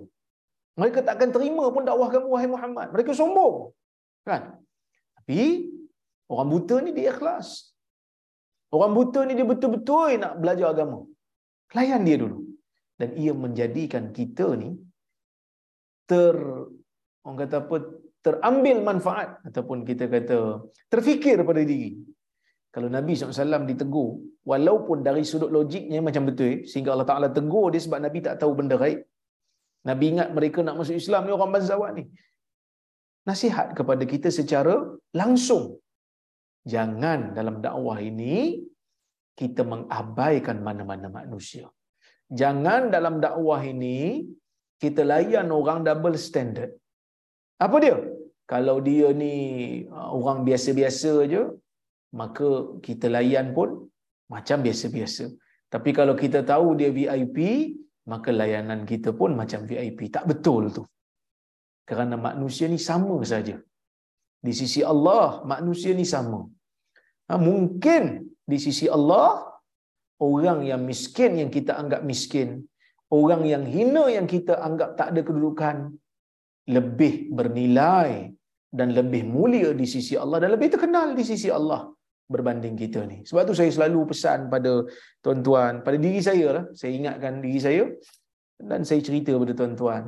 Mereka 0.79 0.99
tak 1.03 1.13
akan 1.19 1.29
terima 1.35 1.65
pun 1.75 1.83
dakwah 1.89 2.07
kamu, 2.13 2.27
wahai 2.33 2.49
Muhammad. 2.55 2.87
Mereka 2.95 3.11
sombong. 3.11 3.55
Kan? 4.23 4.55
Tapi, 5.19 5.67
orang 6.31 6.49
buta 6.53 6.75
ni 6.85 6.91
dia 6.95 7.11
ikhlas. 7.11 7.75
Orang 8.71 8.93
buta 8.97 9.19
ni 9.27 9.35
dia 9.35 9.47
betul-betul 9.51 10.15
nak 10.23 10.33
belajar 10.39 10.67
agama. 10.71 10.99
Layan 11.75 12.07
dia 12.07 12.17
dulu. 12.23 12.39
Dan 12.99 13.09
ia 13.23 13.33
menjadikan 13.43 14.15
kita 14.15 14.55
ni 14.61 14.69
ter 16.09 16.35
orang 17.23 17.37
kata 17.43 17.55
apa 17.63 17.75
terambil 18.25 18.77
manfaat 18.89 19.29
ataupun 19.47 19.87
kita 19.89 20.05
kata 20.13 20.39
terfikir 20.91 21.37
pada 21.49 21.61
diri 21.71 21.95
kalau 22.75 22.89
Nabi 22.95 23.17
SAW 23.17 23.65
ditegur, 23.69 24.09
walaupun 24.45 24.97
dari 25.07 25.25
sudut 25.29 25.49
logiknya 25.57 25.99
macam 26.07 26.23
betul, 26.29 26.69
sehingga 26.69 26.93
Allah 26.93 27.09
Ta'ala 27.09 27.27
tegur 27.37 27.65
dia 27.73 27.81
sebab 27.85 27.99
Nabi 28.05 28.19
tak 28.27 28.37
tahu 28.41 28.51
benda 28.59 28.77
gaib. 28.77 28.99
Nabi 29.89 30.05
ingat 30.13 30.29
mereka 30.37 30.59
nak 30.61 30.77
masuk 30.79 30.95
Islam 31.01 31.25
ni 31.25 31.33
orang 31.37 31.51
bangsawan 31.55 31.93
ni. 31.97 32.05
Nasihat 33.25 33.67
kepada 33.73 34.03
kita 34.05 34.29
secara 34.39 34.75
langsung. 35.21 35.81
Jangan 36.73 37.33
dalam 37.37 37.57
dakwah 37.65 37.97
ini, 37.97 38.61
kita 39.33 39.65
mengabaikan 39.65 40.57
mana-mana 40.67 41.09
manusia. 41.09 41.65
Jangan 42.29 42.93
dalam 42.95 43.17
dakwah 43.17 43.61
ini, 43.65 44.29
kita 44.77 45.01
layan 45.11 45.49
orang 45.59 45.81
double 45.87 46.17
standard. 46.27 46.71
Apa 47.65 47.77
dia? 47.83 47.97
Kalau 48.51 48.77
dia 48.87 49.07
ni 49.21 49.33
uh, 49.97 50.09
orang 50.17 50.39
biasa-biasa 50.47 51.11
je, 51.33 51.43
maka 52.19 52.47
kita 52.85 53.07
layan 53.15 53.47
pun 53.57 53.69
macam 54.33 54.57
biasa-biasa. 54.65 55.25
Tapi 55.73 55.89
kalau 55.97 56.15
kita 56.23 56.39
tahu 56.51 56.67
dia 56.79 56.89
VIP, 56.97 57.37
maka 58.11 58.29
layanan 58.39 58.81
kita 58.91 59.09
pun 59.19 59.37
macam 59.41 59.69
VIP. 59.69 59.99
Tak 60.15 60.25
betul 60.31 60.63
tu. 60.77 60.83
Kerana 61.89 62.15
manusia 62.29 62.65
ni 62.73 62.79
sama 62.89 63.17
saja. 63.33 63.55
Di 64.45 64.53
sisi 64.59 64.81
Allah, 64.93 65.45
manusia 65.53 65.91
ni 65.99 66.05
sama. 66.13 66.39
Ha, 67.29 67.37
mungkin 67.37 68.03
di 68.51 68.57
sisi 68.65 68.85
Allah, 68.97 69.45
orang 70.29 70.59
yang 70.69 70.81
miskin 70.89 71.37
yang 71.41 71.51
kita 71.57 71.71
anggap 71.81 72.01
miskin, 72.11 72.49
orang 73.19 73.43
yang 73.51 73.63
hina 73.75 74.03
yang 74.17 74.27
kita 74.33 74.53
anggap 74.67 74.89
tak 74.99 75.07
ada 75.11 75.21
kedudukan, 75.27 75.77
lebih 76.69 77.33
bernilai 77.33 78.29
dan 78.69 78.93
lebih 78.93 79.25
mulia 79.25 79.73
di 79.73 79.89
sisi 79.89 80.13
Allah 80.13 80.45
dan 80.45 80.53
lebih 80.53 80.69
terkenal 80.77 81.17
di 81.17 81.25
sisi 81.25 81.49
Allah 81.49 81.89
berbanding 82.29 82.77
kita 82.77 83.01
ni. 83.09 83.25
Sebab 83.25 83.49
tu 83.49 83.57
saya 83.57 83.73
selalu 83.73 84.13
pesan 84.13 84.53
pada 84.53 84.85
tuan-tuan, 85.25 85.81
pada 85.81 85.97
diri 85.97 86.21
saya 86.21 86.47
lah, 86.55 86.65
saya 86.77 86.93
ingatkan 86.93 87.41
diri 87.41 87.57
saya 87.57 87.83
dan 88.61 88.85
saya 88.85 89.01
cerita 89.01 89.33
pada 89.33 89.53
tuan-tuan. 89.57 90.03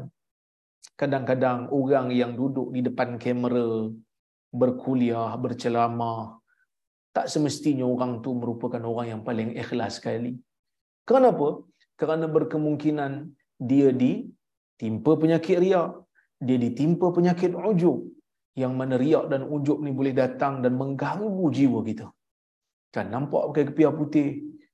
Kadang-kadang 0.93 1.73
orang 1.73 2.13
yang 2.13 2.37
duduk 2.37 2.69
di 2.69 2.85
depan 2.85 3.17
kamera 3.17 3.89
berkuliah, 4.53 5.33
berceramah, 5.33 6.37
tak 7.09 7.25
semestinya 7.25 7.89
orang 7.89 8.21
tu 8.21 8.37
merupakan 8.37 8.79
orang 8.85 9.17
yang 9.17 9.21
paling 9.25 9.57
ikhlas 9.57 9.97
sekali. 9.97 10.37
Kenapa? 11.09 11.65
Kerana 11.97 12.29
berkemungkinan 12.29 13.33
dia 13.57 13.89
ditimpa 13.89 15.17
penyakit 15.17 15.57
riak, 15.57 15.89
dia 16.41 16.57
ditimpa 16.63 17.07
penyakit 17.17 17.51
ujub, 17.53 17.97
yang 18.61 18.73
mana 18.79 18.95
riak 19.03 19.25
dan 19.31 19.41
ujub 19.55 19.77
ni 19.85 19.91
boleh 19.99 20.13
datang 20.21 20.53
dan 20.63 20.73
mengganggu 20.81 21.45
jiwa 21.57 21.79
kita. 21.89 22.07
Kan 22.95 23.13
nampak 23.13 23.41
pakai 23.49 23.63
kepiah 23.69 23.93
putih, 23.99 24.29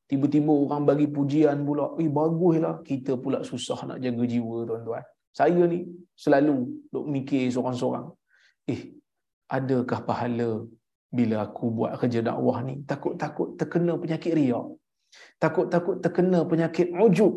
tiba-tiba 0.09 0.49
orang 0.63 0.87
bagi 0.89 1.07
pujian 1.15 1.61
pula, 1.67 1.93
eh 2.01 2.09
baguslah, 2.09 2.75
kita 2.89 3.13
pula 3.23 3.43
susah 3.43 3.79
nak 3.89 3.99
jaga 3.99 4.23
jiwa 4.33 4.65
tuan-tuan. 4.69 5.03
Saya 5.35 5.63
ni 5.69 5.85
selalu 6.17 6.87
duk 6.89 7.05
mikir 7.13 7.45
seorang-seorang, 7.53 8.07
eh 8.73 8.81
adakah 9.51 9.99
pahala 10.07 10.65
bila 11.13 11.45
aku 11.45 11.65
buat 11.69 11.91
kerja 12.01 12.19
dakwah 12.25 12.57
ni? 12.67 12.81
Takut-takut 12.89 13.53
terkena 13.59 13.93
penyakit 14.01 14.33
riak. 14.33 14.65
Takut-takut 15.37 16.01
terkena 16.03 16.39
penyakit 16.43 16.87
ujub. 16.91 17.33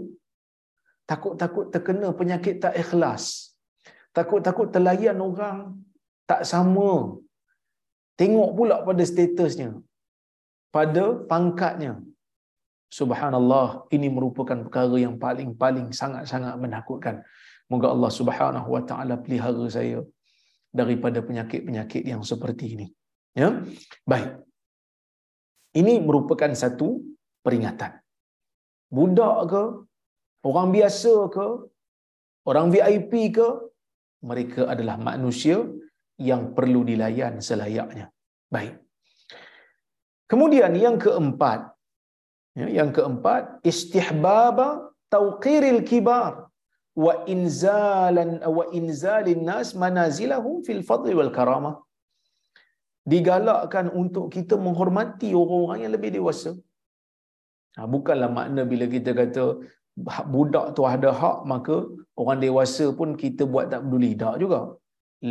Takut-takut 1.10 1.66
terkena 1.74 2.08
penyakit 2.14 2.62
tak 2.62 2.74
ikhlas. 2.78 3.49
Takut-takut 4.16 4.68
terlayan 4.74 5.18
orang 5.22 5.78
tak 6.26 6.42
sama 6.42 7.20
Tengok 8.20 8.50
pula 8.52 8.76
pada 8.84 9.00
statusnya. 9.00 9.80
Pada 10.76 11.04
pangkatnya. 11.30 11.92
Subhanallah, 12.92 13.88
ini 13.96 14.12
merupakan 14.12 14.58
perkara 14.66 14.96
yang 15.00 15.16
paling-paling 15.16 15.88
sangat-sangat 16.00 16.54
menakutkan. 16.60 17.24
Moga 17.72 17.88
Allah 17.94 18.12
Subhanahu 18.12 18.68
wa 18.76 18.82
taala 18.84 19.16
pelihara 19.24 19.64
saya 19.72 20.04
daripada 20.68 21.24
penyakit-penyakit 21.24 22.02
yang 22.12 22.20
seperti 22.20 22.76
ini. 22.76 22.86
Ya. 23.32 23.48
Baik. 24.04 24.44
Ini 25.80 26.04
merupakan 26.04 26.52
satu 26.52 27.00
peringatan. 27.40 28.04
Budak 28.92 29.38
ke, 29.48 29.62
orang 30.44 30.68
biasa 30.76 31.14
ke, 31.32 31.46
orang 32.44 32.68
VIP 32.74 33.32
ke, 33.32 33.48
mereka 34.28 34.68
adalah 34.72 34.96
manusia 35.10 35.56
yang 36.30 36.42
perlu 36.56 36.80
dilayan 36.90 37.34
selayaknya. 37.48 38.06
Baik. 38.54 38.76
Kemudian 40.30 40.72
yang 40.84 40.96
keempat, 41.04 41.60
ya, 42.60 42.66
yang 42.78 42.90
keempat 42.96 43.64
istihbaba 43.70 44.68
tauqiril 45.14 45.82
kibar 45.90 46.32
wa 47.04 47.14
inzalan 47.34 48.30
wa 48.56 48.64
inzalin 48.78 49.42
nas 49.50 49.68
manazilahum 49.82 50.62
fil 50.66 50.82
fadl 50.88 51.10
wal 51.20 51.32
karamah. 51.38 51.76
Digalakkan 53.12 53.86
untuk 54.02 54.26
kita 54.34 54.54
menghormati 54.66 55.28
orang-orang 55.40 55.78
yang 55.82 55.92
lebih 55.96 56.10
dewasa. 56.16 56.52
Ha, 57.76 57.86
bukanlah 57.94 58.30
makna 58.38 58.62
bila 58.72 58.86
kita 58.94 59.10
kata 59.20 59.44
budak 60.34 60.66
tu 60.76 60.82
ada 60.94 61.10
hak 61.20 61.38
maka 61.52 61.76
orang 62.20 62.38
dewasa 62.44 62.86
pun 62.98 63.10
kita 63.22 63.42
buat 63.52 63.66
tak 63.72 63.82
peduli. 63.84 64.12
Tak 64.22 64.36
juga. 64.42 64.60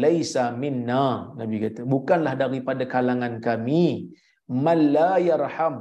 Laisa 0.03 0.45
minna 0.63 1.03
nabi 1.39 1.57
kata. 1.63 1.81
Bukanlah 1.93 2.33
daripada 2.43 2.83
kalangan 2.93 3.33
kami. 3.47 3.85
Man 4.65 4.79
la 4.95 5.11
yarham 5.29 5.75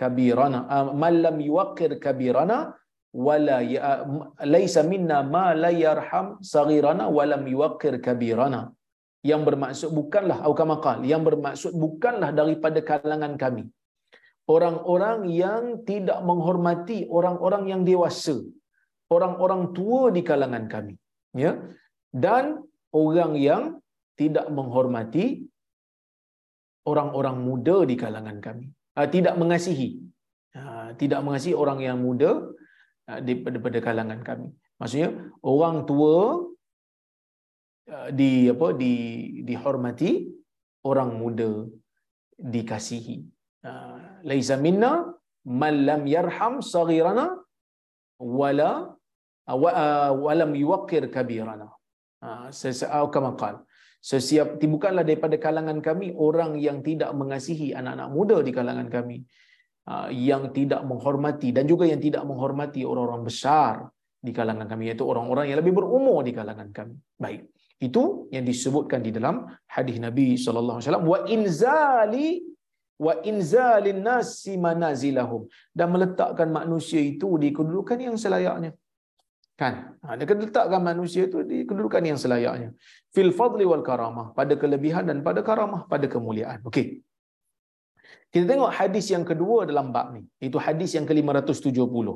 kabirana 0.00 0.60
uh, 0.74 0.88
man 1.02 1.14
lam 1.24 1.36
yuqir 1.50 1.92
kabirana 2.04 2.58
wala 3.26 3.58
ya, 3.74 4.04
laisa 4.54 4.82
minna 4.92 5.18
ma 5.34 5.46
la 5.62 5.72
yarham 5.84 6.26
saghirana 6.52 7.04
walam 7.18 7.44
yuqir 7.56 7.96
kabirana. 8.06 8.62
Yang 9.30 9.42
bermaksud 9.48 9.90
bukanlah 10.00 10.38
kama 10.60 10.76
yang 11.12 11.22
bermaksud 11.28 11.72
bukanlah 11.84 12.30
daripada 12.40 12.80
kalangan 12.90 13.36
kami 13.42 13.64
orang-orang 14.54 15.18
yang 15.30 15.62
tidak 15.86 16.18
menghormati 16.28 16.98
orang-orang 17.18 17.64
yang 17.72 17.82
dewasa 17.90 18.36
orang-orang 19.14 19.62
tua 19.76 20.02
di 20.16 20.22
kalangan 20.30 20.64
kami 20.74 20.94
ya. 21.34 21.52
Dan 22.10 22.58
orang 22.90 23.32
yang 23.38 23.62
tidak 24.18 24.46
menghormati 24.50 25.46
orang-orang 26.90 27.36
muda 27.38 27.76
di 27.90 27.94
kalangan 27.94 28.38
kami. 28.42 28.66
Uh, 28.98 29.06
tidak 29.14 29.34
mengasihi. 29.38 30.02
Uh, 30.50 30.90
tidak 30.98 31.22
mengasihi 31.22 31.54
orang 31.54 31.78
yang 31.78 32.02
muda 32.02 32.50
uh, 33.06 33.20
daripada 33.22 33.78
kalangan 33.78 34.20
kami. 34.26 34.50
Maksudnya 34.82 35.10
orang 35.44 35.86
tua 35.86 36.46
di 38.14 38.46
apa 38.46 38.70
di 38.78 38.92
dihormati 39.42 40.22
orang 40.86 41.10
muda 41.18 41.66
dikasihi 42.38 43.18
laisa 44.30 44.56
minna 44.66 44.92
man 45.44 45.74
lam 45.88 46.02
yarham 46.14 46.54
saghirana 46.74 47.26
wala 48.38 48.70
walam 50.24 50.52
yuqir 50.64 51.04
kabirana. 51.16 51.68
Sesau 52.60 53.08
kama 53.14 53.32
qal 53.40 53.56
sesiap 54.00 54.56
bukanlah 54.74 55.04
daripada 55.04 55.36
kalangan 55.36 55.78
kami 55.84 56.08
orang 56.16 56.56
yang 56.66 56.80
tidak 56.80 57.10
mengasihi 57.20 57.76
anak-anak 57.76 58.08
muda 58.16 58.36
di 58.46 58.52
kalangan 58.58 58.88
kami. 58.96 59.18
Yang 60.28 60.42
tidak 60.56 60.86
menghormati 60.86 61.48
dan 61.56 61.64
juga 61.66 61.84
yang 61.92 61.98
tidak 61.98 62.22
menghormati 62.22 62.86
orang-orang 62.86 63.24
besar 63.26 63.74
di 64.20 64.30
kalangan 64.30 64.68
kami 64.70 64.92
iaitu 64.92 65.02
orang-orang 65.02 65.50
yang 65.50 65.58
lebih 65.58 65.74
berumur 65.78 66.20
di 66.22 66.32
kalangan 66.36 66.68
kami. 66.70 66.94
Baik. 67.18 67.50
Itu 67.80 68.28
yang 68.30 68.44
disebutkan 68.44 69.00
di 69.00 69.10
dalam 69.10 69.48
hadis 69.66 69.96
Nabi 69.98 70.36
sallallahu 70.36 70.78
alaihi 70.78 70.86
wasallam 70.86 71.06
wa 71.08 71.18
inzali 71.26 72.28
wa 73.06 73.14
inzalin 73.30 74.00
nasi 74.08 74.54
manazilahum. 74.66 75.42
Dan 75.78 75.88
meletakkan 75.94 76.48
manusia 76.58 77.00
itu 77.12 77.28
di 77.42 77.50
kedudukan 77.58 77.98
yang 78.06 78.16
selayaknya. 78.24 78.72
Kan? 79.60 79.74
Ha, 80.04 80.16
dia 80.16 80.26
kena 80.28 80.48
letakkan 80.48 80.82
manusia 80.90 81.22
itu 81.28 81.38
di 81.50 81.58
kedudukan 81.68 82.02
yang 82.10 82.18
selayaknya. 82.24 82.68
Fil 83.14 83.32
fadli 83.38 83.64
wal 83.72 83.84
karamah. 83.88 84.26
Pada 84.38 84.54
kelebihan 84.62 85.04
dan 85.10 85.20
pada 85.26 85.40
karamah 85.48 85.82
pada 85.92 86.06
kemuliaan. 86.14 86.60
Okey. 86.68 86.86
Kita 88.32 88.44
tengok 88.50 88.72
hadis 88.78 89.06
yang 89.14 89.24
kedua 89.30 89.66
dalam 89.70 89.86
bab 89.94 90.08
ni. 90.16 90.22
Itu 90.48 90.56
hadis 90.66 90.90
yang 90.96 91.06
ke-570 91.08 92.08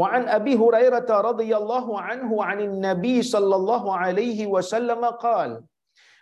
wa 0.00 0.06
an 0.16 0.22
abi 0.38 0.52
hurairah 0.62 1.08
radhiyallahu 1.28 2.00
anhu 2.10 2.44
anin 2.50 2.72
nabi 2.88 3.14
sallallahu 3.32 3.88
alaihi 4.04 4.50
wasallam 4.54 5.02
qala 5.24 5.64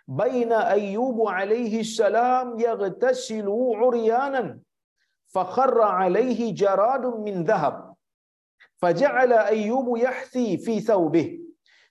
بين 0.07 0.53
أيوب 0.53 1.27
عليه 1.27 1.79
السلام 1.79 2.59
يغتسل 2.59 3.47
عريانا 3.75 4.59
فخر 5.27 5.81
عليه 5.81 6.53
جراد 6.55 7.05
من 7.05 7.43
ذهب 7.43 7.93
فجعل 8.77 9.33
أيوب 9.33 9.97
يحثي 9.97 10.57
في 10.57 10.79
ثوبه 10.79 11.39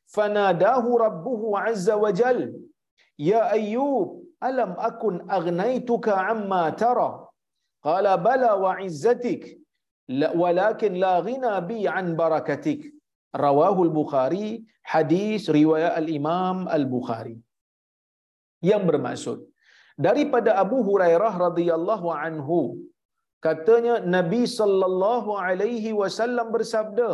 فناداه 0.06 0.96
ربه 0.96 1.58
عز 1.58 1.90
وجل 1.90 2.60
يا 3.18 3.52
أيوب 3.52 4.24
ألم 4.44 4.74
أكن 4.78 5.30
أغنيتك 5.30 6.08
عما 6.08 6.70
ترى؟ 6.70 7.28
قال 7.82 8.18
بلى 8.18 8.52
وعزتك 8.52 9.58
ولكن 10.34 10.92
لا 10.92 11.18
غنى 11.18 11.60
بي 11.60 11.88
عن 11.88 12.16
بركتك. 12.16 12.94
رواه 13.36 13.82
البخاري 13.82 14.64
حديث 14.82 15.50
رواية 15.50 15.98
الإمام 15.98 16.68
البخاري. 16.68 17.38
Yang 18.70 18.82
bermaksud 18.90 19.38
daripada 20.06 20.50
Abu 20.64 20.78
Hurairah 20.88 21.34
radhiyallahu 21.46 22.08
anhu 22.26 22.60
katanya 23.46 23.96
Nabi 24.16 24.42
sallallahu 24.58 25.38
alaihi 25.48 25.96
wasallam 26.00 26.48
bersabda 26.56 27.10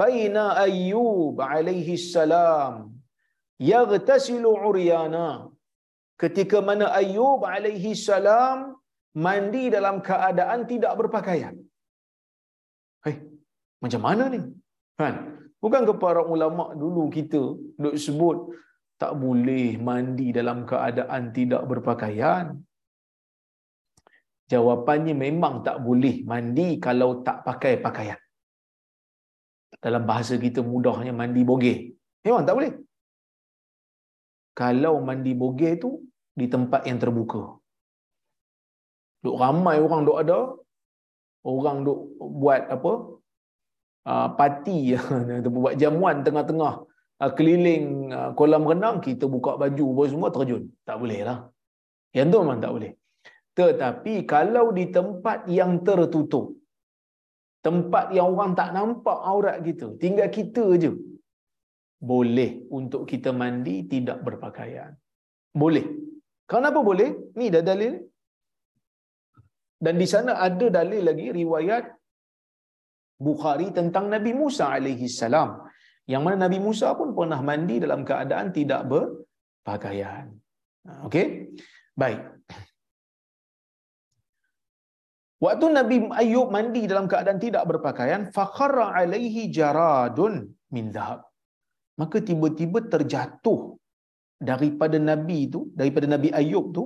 baina 0.00 0.44
ayyub 0.66 1.36
alaihi 1.54 2.00
salam 2.14 2.74
yaghtasilu 3.72 4.52
uryana. 4.68 5.28
Ketika 6.22 6.58
mana 6.68 6.86
ayyub 7.00 7.42
alaihi 7.54 7.98
salam 8.08 8.58
mandi 9.26 9.64
dalam 9.76 9.96
keadaan 10.08 10.60
tidak 10.72 10.92
berpakaian. 11.00 11.54
Hei 13.04 13.14
macam 13.82 14.02
mana 14.06 14.24
ni? 14.34 14.40
Kan? 15.00 15.14
Bukan 15.62 15.82
ke 15.88 15.94
para 16.04 16.22
ulama 16.34 16.64
dulu 16.82 17.02
kita 17.16 17.42
duk 17.82 17.96
sebut 18.04 18.38
tak 19.02 19.12
boleh 19.22 19.66
mandi 19.88 20.26
dalam 20.38 20.58
keadaan 20.70 21.22
tidak 21.36 21.62
berpakaian. 21.70 22.46
Jawapannya 24.52 25.14
memang 25.26 25.54
tak 25.66 25.76
boleh 25.86 26.16
mandi 26.30 26.68
kalau 26.86 27.10
tak 27.26 27.38
pakai 27.46 27.74
pakaian. 27.86 28.20
Dalam 29.84 30.02
bahasa 30.10 30.34
kita 30.44 30.62
mudahnya 30.70 31.10
mandi 31.20 31.42
bogeh. 31.50 31.78
Memang 32.22 32.46
tak 32.46 32.54
boleh. 32.58 32.72
Kalau 34.60 34.94
mandi 35.08 35.32
bogeh 35.42 35.72
tu 35.82 35.90
di 36.40 36.46
tempat 36.54 36.86
yang 36.88 36.98
terbuka. 37.02 37.42
Duk 39.24 39.36
ramai 39.42 39.76
orang 39.84 40.02
duk 40.06 40.18
ada. 40.22 40.40
Orang 41.42 41.78
duk 41.86 42.00
buat 42.42 42.62
apa? 42.76 42.92
Uh, 44.06 44.28
parti 44.38 44.78
buat 45.62 45.74
jamuan 45.82 46.22
tengah-tengah 46.26 46.74
keliling 47.38 47.86
uh, 48.18 48.30
kolam 48.38 48.64
renang 48.70 48.96
kita 49.06 49.24
buka 49.34 49.52
baju 49.62 49.84
apa 49.92 50.04
semua 50.12 50.30
terjun. 50.34 50.64
Tak 50.88 50.96
boleh 51.02 51.20
lah. 51.28 51.38
Yang 52.16 52.28
tu 52.32 52.38
memang 52.42 52.60
tak 52.64 52.72
boleh. 52.76 52.92
Tetapi 53.58 54.14
kalau 54.34 54.66
di 54.78 54.84
tempat 54.96 55.38
yang 55.58 55.72
tertutup 55.86 56.46
tempat 57.66 58.04
yang 58.16 58.26
orang 58.34 58.52
tak 58.60 58.70
nampak 58.76 59.18
aurat 59.32 59.56
kita 59.66 59.86
tinggal 60.02 60.28
kita 60.38 60.64
je 60.82 60.92
boleh 62.10 62.50
untuk 62.78 63.02
kita 63.10 63.30
mandi 63.40 63.76
tidak 63.92 64.18
berpakaian. 64.26 64.90
Boleh. 65.62 65.86
Kenapa 66.52 66.80
boleh? 66.90 67.10
Ni 67.38 67.46
dah 67.54 67.62
dalil. 67.70 67.94
Dan 69.84 69.94
di 70.02 70.06
sana 70.12 70.32
ada 70.46 70.66
dalil 70.78 71.02
lagi 71.10 71.26
riwayat 71.40 71.84
Bukhari 73.26 73.68
tentang 73.78 74.06
Nabi 74.14 74.32
Musa 74.40 74.64
alaihi 74.76 75.06
salam 75.20 75.50
yang 76.10 76.22
mana 76.26 76.36
Nabi 76.44 76.58
Musa 76.66 76.88
pun 76.98 77.14
pernah 77.18 77.40
mandi 77.48 77.76
dalam 77.84 78.02
keadaan 78.02 78.50
tidak 78.50 78.82
berpakaian. 78.92 80.26
Okey? 81.06 81.26
Baik. 81.94 82.20
Waktu 85.42 85.66
Nabi 85.74 85.96
Ayub 86.22 86.48
mandi 86.54 86.86
dalam 86.90 87.06
keadaan 87.10 87.38
tidak 87.42 87.66
berpakaian, 87.70 88.30
fakharra 88.34 88.94
alaihi 88.98 89.50
jaradun 89.50 90.34
min 90.74 90.94
dhahab. 90.94 91.20
Maka 92.00 92.18
tiba-tiba 92.28 92.78
terjatuh 92.92 93.60
daripada 94.50 94.98
Nabi 95.10 95.50
itu, 95.50 95.60
daripada 95.80 96.06
Nabi 96.14 96.30
Ayub 96.40 96.70
tu, 96.76 96.84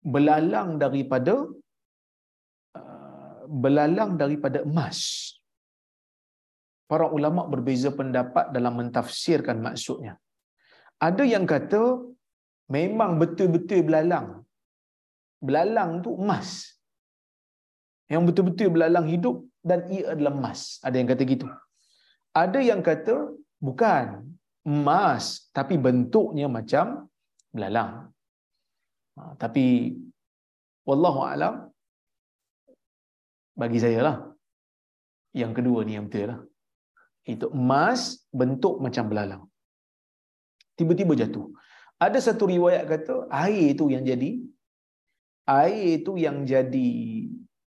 belalang 0.00 0.80
daripada 0.80 1.34
uh, 2.80 3.40
belalang 3.64 4.16
daripada 4.16 4.64
emas. 4.64 5.00
Para 6.90 7.06
ulama 7.16 7.46
berbeza 7.52 7.88
pendapat 7.94 8.50
dalam 8.50 8.74
mentafsirkan 8.80 9.62
maksudnya. 9.66 10.18
Ada 10.98 11.22
yang 11.22 11.46
kata 11.46 11.82
memang 12.76 13.14
betul-betul 13.22 13.86
belalang. 13.88 14.42
Belalang 15.38 16.02
tu 16.04 16.10
emas. 16.18 16.48
Yang 18.10 18.22
betul-betul 18.28 18.68
belalang 18.74 19.06
hidup 19.06 19.36
dan 19.62 19.86
ia 19.86 20.18
adalah 20.18 20.34
emas. 20.34 20.82
Ada 20.82 20.98
yang 20.98 21.08
kata 21.12 21.22
gitu. 21.30 21.46
Ada 22.34 22.58
yang 22.58 22.82
kata 22.82 23.14
bukan 23.62 24.06
emas 24.66 25.46
tapi 25.54 25.78
bentuknya 25.78 26.50
macam 26.50 27.06
belalang. 27.54 28.10
Ha, 29.14 29.38
tapi 29.38 29.94
wallahu 30.82 31.22
alam 31.22 31.70
bagi 33.54 33.78
saya 33.78 34.00
lah 34.02 34.16
yang 35.30 35.54
kedua 35.54 35.86
ni 35.86 35.94
yang 35.94 36.10
betul 36.10 36.34
lah. 36.34 36.40
Itu 37.24 37.52
emas 37.52 38.24
bentuk 38.32 38.80
macam 38.80 39.04
belalang. 39.10 39.42
Tiba-tiba 40.78 41.12
jatuh. 41.12 41.52
Ada 42.00 42.32
satu 42.32 42.48
riwayat 42.48 42.88
kata 42.88 43.28
air 43.28 43.76
itu 43.76 43.92
yang 43.92 44.00
jadi 44.00 44.40
air 45.44 46.00
itu 46.00 46.16
yang 46.16 46.48
jadi 46.48 46.88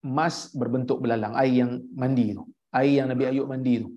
emas 0.07 0.55
berbentuk 0.55 1.03
belalang, 1.03 1.35
air 1.35 1.67
yang 1.67 1.83
mandi 1.91 2.39
tu. 2.39 2.47
Air 2.71 3.03
yang 3.03 3.09
Nabi 3.11 3.25
Ayub 3.27 3.51
mandi 3.51 3.83
tu. 3.83 3.91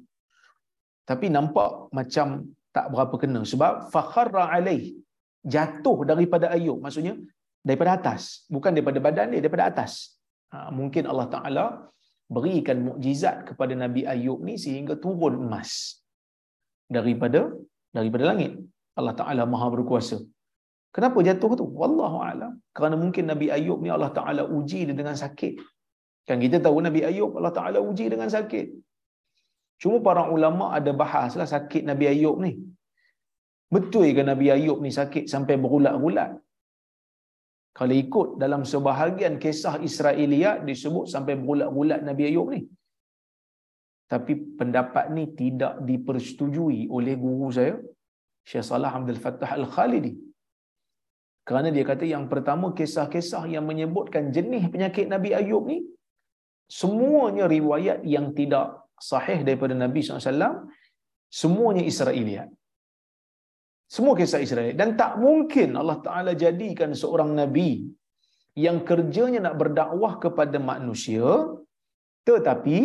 Tapi 1.05 1.29
nampak 1.29 1.93
macam 1.93 2.49
tak 2.73 2.89
berapa 2.89 3.15
kena 3.21 3.45
sebab 3.45 3.93
fakharra 3.93 4.49
alaih 4.49 4.97
jatuh 5.45 6.07
daripada 6.09 6.49
Ayub 6.55 6.81
maksudnya 6.81 7.13
daripada 7.61 8.01
atas 8.01 8.47
bukan 8.49 8.73
daripada 8.73 8.99
badan 9.05 9.29
dia 9.31 9.39
daripada 9.45 9.69
atas 9.69 10.17
ha, 10.49 10.73
mungkin 10.73 11.05
Allah 11.05 11.27
Taala 11.29 11.65
berikan 12.35 12.77
mukjizat 12.87 13.35
kepada 13.49 13.73
Nabi 13.83 14.01
Ayub 14.13 14.39
ni 14.47 14.55
sehingga 14.63 14.95
turun 15.03 15.35
emas 15.45 15.71
daripada 16.95 17.41
daripada 17.97 18.23
langit. 18.31 18.53
Allah 18.99 19.13
Taala 19.19 19.43
Maha 19.53 19.67
berkuasa. 19.75 20.17
Kenapa 20.95 21.17
jatuh 21.27 21.51
tu? 21.59 21.65
Wallahu 21.81 22.17
alam. 22.31 22.51
Kerana 22.75 22.95
mungkin 23.03 23.25
Nabi 23.31 23.47
Ayub 23.57 23.79
ni 23.85 23.89
Allah 23.95 24.11
Taala 24.17 24.43
uji 24.57 24.81
dia 24.87 24.95
dengan 25.01 25.17
sakit. 25.23 25.53
Kan 26.27 26.37
kita 26.43 26.57
tahu 26.65 26.77
Nabi 26.87 27.01
Ayub 27.09 27.31
Allah 27.39 27.53
Taala 27.57 27.79
uji 27.89 28.05
dengan 28.13 28.29
sakit. 28.35 28.67
Cuma 29.81 29.97
para 30.07 30.23
ulama 30.35 30.65
ada 30.77 30.91
bahaslah 31.01 31.47
sakit 31.55 31.83
Nabi 31.89 32.05
Ayub 32.13 32.37
ni. 32.45 32.51
Betul 33.73 34.13
ke 34.17 34.21
Nabi 34.31 34.47
Ayub 34.55 34.77
ni 34.85 34.91
sakit 34.99 35.25
sampai 35.33 35.55
berulat-ulat? 35.63 36.31
Kalau 37.77 37.93
ikut 38.03 38.27
dalam 38.43 38.61
sebahagian 38.71 39.35
kisah 39.43 39.75
Israeliat 39.87 40.61
disebut 40.69 41.05
sampai 41.13 41.33
berulat-ulat 41.41 42.05
Nabi 42.09 42.23
Ayub 42.29 42.47
ni. 42.53 42.61
Tapi 44.13 44.33
pendapat 44.59 45.05
ni 45.15 45.23
tidak 45.41 45.81
dipersetujui 45.89 46.85
oleh 46.97 47.15
guru 47.17 47.49
saya, 47.57 47.73
Syekh 48.45 48.65
Salah 48.69 48.93
Abdul 48.93 49.17
Fattah 49.23 49.51
Al-Khalidi. 49.57 50.13
Kerana 51.47 51.73
dia 51.75 51.83
kata 51.91 52.05
yang 52.05 52.25
pertama 52.31 52.67
kisah-kisah 52.77 53.43
yang 53.53 53.65
menyebutkan 53.71 54.29
jenis 54.35 54.69
penyakit 54.73 55.05
Nabi 55.13 55.29
Ayub 55.39 55.65
ni 55.71 55.79
semuanya 56.79 57.45
riwayat 57.55 57.99
yang 58.05 58.31
tidak 58.37 58.67
sahih 59.09 59.39
daripada 59.47 59.75
Nabi 59.75 59.99
SAW 59.99 60.69
semuanya 61.41 61.83
Israeliat 61.91 62.47
semua 63.89 64.13
kisah 64.17 64.41
Israel 64.41 64.73
dan 64.73 64.95
tak 64.97 65.19
mungkin 65.21 65.77
Allah 65.77 65.99
Taala 66.05 66.31
jadikan 66.33 66.91
seorang 66.97 67.31
nabi 67.37 67.85
yang 68.57 68.85
kerjanya 68.85 69.49
nak 69.49 69.55
berdakwah 69.61 70.17
kepada 70.23 70.57
manusia 70.57 71.25
tetapi 72.23 72.79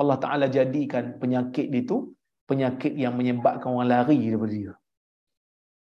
Allah 0.00 0.16
Taala 0.22 0.46
jadikan 0.48 1.16
penyakit 1.22 1.68
itu 1.72 2.12
penyakit 2.50 2.92
yang 2.98 3.14
menyebabkan 3.14 3.70
orang 3.70 3.90
lari 3.94 4.18
daripada 4.26 4.52
dia. 4.52 4.74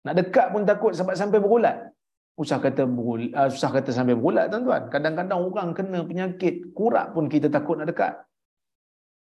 Nak 0.04 0.14
dekat 0.18 0.46
pun 0.52 0.62
takut 0.68 0.92
sebab 0.98 1.14
sampai 1.16 1.38
berulat. 1.40 1.76
Usah 2.42 2.58
kata 2.64 2.82
berulat, 2.84 3.30
uh, 3.38 3.48
usah 3.48 3.70
kata 3.70 3.90
sampai 3.94 4.14
berulat 4.18 4.50
tuan-tuan. 4.52 4.82
Kadang-kadang 4.92 5.38
orang 5.38 5.68
kena 5.78 5.98
penyakit 6.10 6.74
kurak 6.76 7.14
pun 7.14 7.24
kita 7.34 7.48
takut 7.56 7.78
nak 7.78 7.88
dekat. 7.92 8.14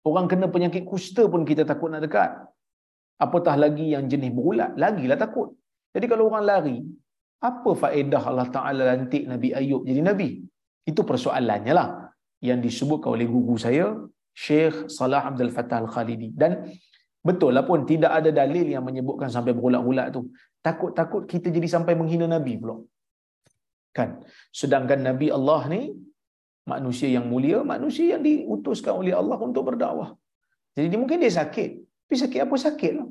Orang 0.07 0.27
kena 0.31 0.47
penyakit 0.55 0.83
kusta 0.87 1.27
pun 1.27 1.43
kita 1.43 1.67
takut 1.67 1.91
nak 1.91 2.03
dekat 2.07 2.31
apatah 3.25 3.57
lagi 3.65 3.87
yang 3.95 4.05
jenis 4.13 4.31
berulat? 4.37 4.71
Lagilah 4.77 5.19
takut. 5.25 5.57
Jadi 5.95 6.07
kalau 6.11 6.29
orang 6.29 6.45
lari 6.45 6.79
apa 7.41 7.71
faedah 7.83 8.23
Allah 8.31 8.49
Taala 8.49 8.83
lantik 8.93 9.25
Nabi 9.29 9.49
Ayub 9.53 9.83
jadi 9.89 10.01
nabi? 10.01 10.29
Itu 10.87 11.03
persoalannya 11.11 11.73
lah 11.77 11.89
yang 12.49 12.61
disebutkan 12.65 13.17
oleh 13.17 13.27
guru 13.27 13.57
saya 13.59 13.87
Syekh 14.37 14.93
Salah 14.93 15.23
Abdul 15.29 15.53
Fattah 15.57 15.81
Al-Khalidi. 15.85 16.29
Dan 16.37 16.69
betul 17.25 17.57
lah 17.57 17.65
pun 17.69 17.89
tidak 17.89 18.13
ada 18.19 18.31
dalil 18.31 18.67
yang 18.75 18.85
menyebutkan 18.89 19.33
sampai 19.33 19.53
berulat-ulat 19.57 20.13
tu. 20.17 20.31
Takut-takut 20.61 21.25
kita 21.33 21.49
jadi 21.57 21.69
sampai 21.75 21.97
menghina 21.99 22.29
nabi 22.29 22.55
pula. 22.61 22.77
Kan? 23.97 24.21
Sedangkan 24.53 25.01
nabi 25.09 25.33
Allah 25.33 25.61
ni 25.73 25.83
manusia 26.69 27.09
yang 27.09 27.27
mulia 27.33 27.59
manusia 27.65 28.19
yang 28.19 28.23
diutuskan 28.29 28.95
oleh 29.01 29.15
Allah 29.21 29.39
untuk 29.41 29.65
berdakwah. 29.69 30.13
Jadi 30.77 30.97
mungkin 31.01 31.25
dia 31.25 31.33
sakit 31.33 31.71
tapi 32.07 32.17
sakit 32.23 32.41
apa 32.47 32.55
sakit 32.55 32.93
lah. 32.95 33.09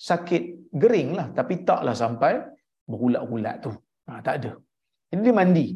Sakit 0.00 0.42
gering 0.72 1.12
lah. 1.12 1.28
Tapi 1.36 1.60
taklah 1.68 1.92
sampai 1.92 2.40
berulat-ulat 2.88 3.56
tu. 3.60 3.72
Ha, 4.08 4.24
tak 4.24 4.34
ada. 4.40 4.52
Jadi 5.12 5.20
dia 5.20 5.34
mandi. 5.36 5.66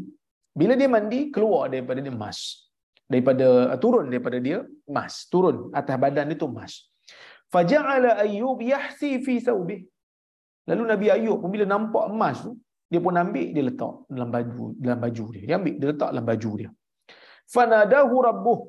Bila 0.57 0.73
dia 0.81 0.89
mandi, 0.89 1.29
keluar 1.29 1.69
daripada 1.69 2.01
dia 2.01 2.09
emas. 2.09 2.39
Daripada, 3.05 3.77
turun 3.77 4.09
daripada 4.09 4.41
dia 4.41 4.65
emas. 4.89 5.29
Turun 5.29 5.69
atas 5.77 5.97
badan 6.01 6.33
dia 6.33 6.41
tu 6.41 6.49
emas. 6.49 6.89
Faja'ala 7.53 8.25
Ayyub 8.25 8.65
yahsi 8.65 9.21
fi 9.21 9.45
thawbih. 9.45 9.85
Lalu 10.73 10.83
Nabi 10.89 11.07
Ayub 11.13 11.37
pun 11.45 11.53
bila 11.53 11.69
nampak 11.69 12.09
emas 12.09 12.41
tu, 12.49 12.57
dia 12.89 13.01
pun 13.05 13.13
ambil, 13.13 13.47
dia 13.53 13.65
letak 13.69 13.95
dalam 14.09 14.29
baju 14.33 14.65
dalam 14.81 14.99
baju 15.05 15.25
dia. 15.37 15.45
Dia 15.53 15.57
ambil, 15.61 15.75
dia 15.81 15.87
letak 15.93 16.09
dalam 16.17 16.25
baju 16.25 16.51
dia. 16.61 16.71
Fanadahu 17.53 18.17
rabbuh 18.25 18.61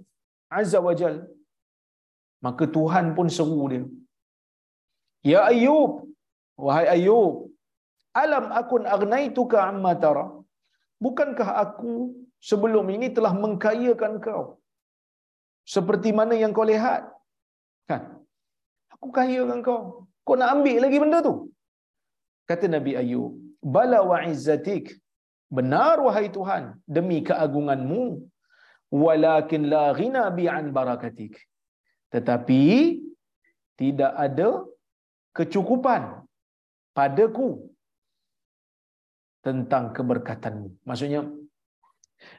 azza 0.59 0.83
wa 0.83 0.91
jal 0.99 1.23
maka 2.45 2.63
Tuhan 2.77 3.05
pun 3.17 3.27
seru 3.37 3.63
dia. 3.71 3.83
Ya 5.31 5.39
ayub 5.51 5.91
wahai 6.65 6.87
ayub 6.95 7.33
alam 8.23 8.45
akun 8.59 8.83
agnaituka 8.95 9.57
amma 9.71 9.91
tara? 10.03 10.25
Bukankah 11.05 11.49
aku 11.63 11.93
sebelum 12.49 12.85
ini 12.95 13.07
telah 13.17 13.33
mengkayakan 13.43 14.13
kau? 14.27 14.43
Seperti 15.73 16.09
mana 16.19 16.35
yang 16.41 16.51
kau 16.57 16.67
lihat? 16.71 17.03
Kan? 17.89 18.01
Aku 18.95 19.07
kayakan 19.17 19.59
kau. 19.67 19.81
Kau 20.25 20.35
nak 20.39 20.51
ambil 20.55 20.79
lagi 20.85 20.97
benda 21.03 21.19
tu? 21.27 21.35
Kata 22.49 22.65
nabi 22.75 22.91
ayub 23.01 23.31
bala 23.75 23.99
wa 24.11 24.17
izzatik. 24.31 24.87
Benar 25.57 25.97
wahai 26.05 26.27
tuhan 26.37 26.63
demi 26.95 27.19
keagunganmu. 27.27 28.03
Walakin 29.03 29.63
la 29.73 29.85
ghina 29.99 30.23
bi 30.37 30.45
an 30.57 30.65
barakatik 30.77 31.33
tetapi 32.13 32.61
tidak 33.79 34.11
ada 34.11 34.67
kecukupan 35.31 36.25
padaku 36.91 37.69
tentang 39.39 39.95
keberkatanmu. 39.95 40.83
Maksudnya 40.83 41.23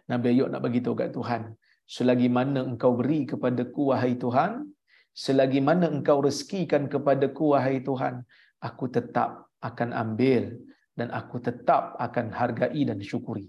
Nabi 0.04 0.36
Ayub 0.36 0.52
nak 0.52 0.60
bagi 0.60 0.84
tahu 0.84 0.92
kat 0.92 1.16
Tuhan, 1.16 1.56
selagi 1.88 2.28
mana 2.28 2.60
engkau 2.60 2.92
beri 2.92 3.24
kepadaku 3.24 3.96
wahai 3.96 4.20
Tuhan, 4.20 4.68
selagi 5.16 5.64
mana 5.64 5.88
engkau 5.88 6.20
rezekikan 6.20 6.92
kepadaku 6.92 7.56
wahai 7.56 7.80
Tuhan, 7.80 8.20
aku 8.60 8.92
tetap 8.92 9.48
akan 9.64 9.96
ambil 9.96 10.60
dan 10.92 11.08
aku 11.08 11.40
tetap 11.40 11.96
akan 11.96 12.28
hargai 12.36 12.84
dan 12.84 13.00
syukuri. 13.00 13.48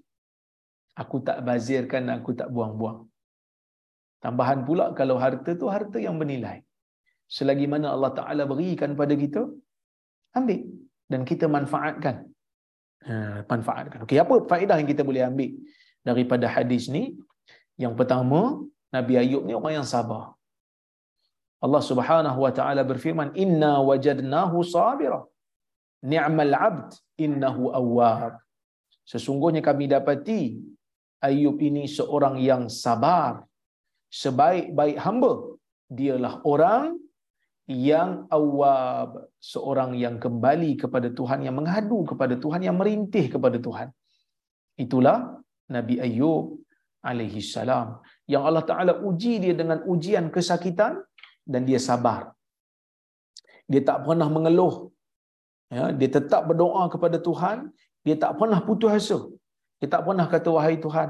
Aku 0.96 1.20
tak 1.20 1.44
bazirkan, 1.44 2.08
aku 2.08 2.32
tak 2.32 2.48
buang-buang. 2.48 3.11
Tambahan 4.26 4.60
pula 4.68 4.86
kalau 5.00 5.18
harta 5.24 5.52
tu 5.62 5.68
harta 5.76 5.98
yang 6.08 6.16
bernilai. 6.22 6.58
Selagi 7.38 7.66
mana 7.74 7.88
Allah 7.96 8.12
Ta'ala 8.20 8.44
berikan 8.52 8.92
pada 9.00 9.16
kita, 9.24 9.42
ambil. 10.40 10.62
Dan 11.12 11.22
kita 11.30 11.46
manfaatkan. 11.56 12.16
Ha, 13.08 13.14
manfaatkan. 13.52 14.00
Okey, 14.06 14.20
apa 14.24 14.36
faedah 14.52 14.78
yang 14.80 14.90
kita 14.94 15.04
boleh 15.10 15.24
ambil 15.30 15.52
daripada 16.10 16.46
hadis 16.56 16.86
ni? 16.96 17.04
Yang 17.84 17.94
pertama, 18.00 18.62
Nabi 18.96 19.14
Ayub 19.22 19.44
ni 19.48 19.54
orang 19.58 19.82
yang 19.82 19.88
sabar. 19.96 20.38
Allah 21.66 21.84
Subhanahu 21.90 22.40
wa 22.46 22.52
taala 22.58 22.82
berfirman, 22.92 23.30
"Inna 23.44 23.74
wajadnahu 23.90 24.58
sabira. 24.76 25.20
Ni'mal 26.12 26.54
'abd 26.68 26.90
innahu 27.26 27.74
awwab." 27.82 28.34
Sesungguhnya 29.12 29.62
kami 29.70 29.86
dapati 29.94 30.42
Ayub 31.28 31.58
ini 31.70 31.84
seorang 31.98 32.36
yang 32.50 32.64
sabar 32.84 33.46
sebaik-baik 34.12 34.98
hamba 35.06 35.34
dialah 35.98 36.34
orang 36.54 37.00
yang 37.68 38.28
awab 38.38 39.10
seorang 39.52 39.92
yang 40.04 40.16
kembali 40.24 40.72
kepada 40.84 41.08
Tuhan 41.20 41.40
yang 41.48 41.56
mengadu 41.60 42.00
kepada 42.12 42.36
Tuhan 42.44 42.62
yang 42.68 42.76
merintih 42.82 43.26
kepada 43.36 43.58
Tuhan 43.68 43.90
Itulah 44.84 45.18
Nabi 45.76 45.96
Ayub 46.06 46.46
alaihi 47.10 47.42
salam 47.54 47.88
yang 48.34 48.44
Allah 48.48 48.64
Taala 48.70 48.94
uji 49.10 49.34
dia 49.44 49.54
dengan 49.62 49.80
ujian 49.94 50.26
kesakitan 50.36 50.94
dan 51.52 51.62
dia 51.70 51.80
sabar. 51.90 52.22
Dia 53.72 53.82
tak 53.90 54.00
pernah 54.06 54.28
mengeluh. 54.36 54.76
Ya, 55.76 55.84
dia 56.00 56.10
tetap 56.18 56.42
berdoa 56.50 56.84
kepada 56.94 57.18
Tuhan, 57.28 57.58
dia 58.06 58.16
tak 58.24 58.32
pernah 58.40 58.60
putus 58.68 58.92
asa. 58.98 59.20
Dia 59.80 59.88
tak 59.94 60.02
pernah 60.08 60.26
kata 60.34 60.50
wahai 60.56 60.76
Tuhan, 60.86 61.10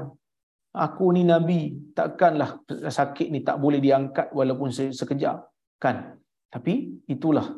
aku 0.72 1.12
ni 1.16 1.22
nabi, 1.28 1.60
takkanlah 1.92 2.64
sakit 2.68 3.28
ni 3.28 3.44
tak 3.44 3.60
boleh 3.60 3.80
diangkat 3.80 4.32
walaupun 4.32 4.72
sekejap, 4.72 5.36
kan? 5.76 6.16
Tapi 6.52 7.04
itulah 7.08 7.56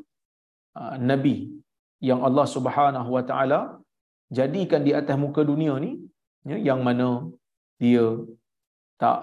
uh, 0.79 0.97
nabi 0.99 1.51
yang 2.03 2.21
Allah 2.27 2.47
Subhanahu 2.47 3.11
Wa 3.11 3.25
Taala 3.27 3.61
jadikan 4.31 4.83
di 4.87 4.93
atas 4.95 5.17
muka 5.19 5.43
dunia 5.47 5.79
ni 5.79 5.99
ya, 6.47 6.59
yang 6.59 6.83
mana 6.87 7.31
dia 7.79 8.07
tak 8.99 9.19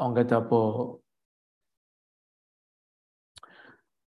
orang 0.00 0.14
kata 0.16 0.34
apa 0.40 0.62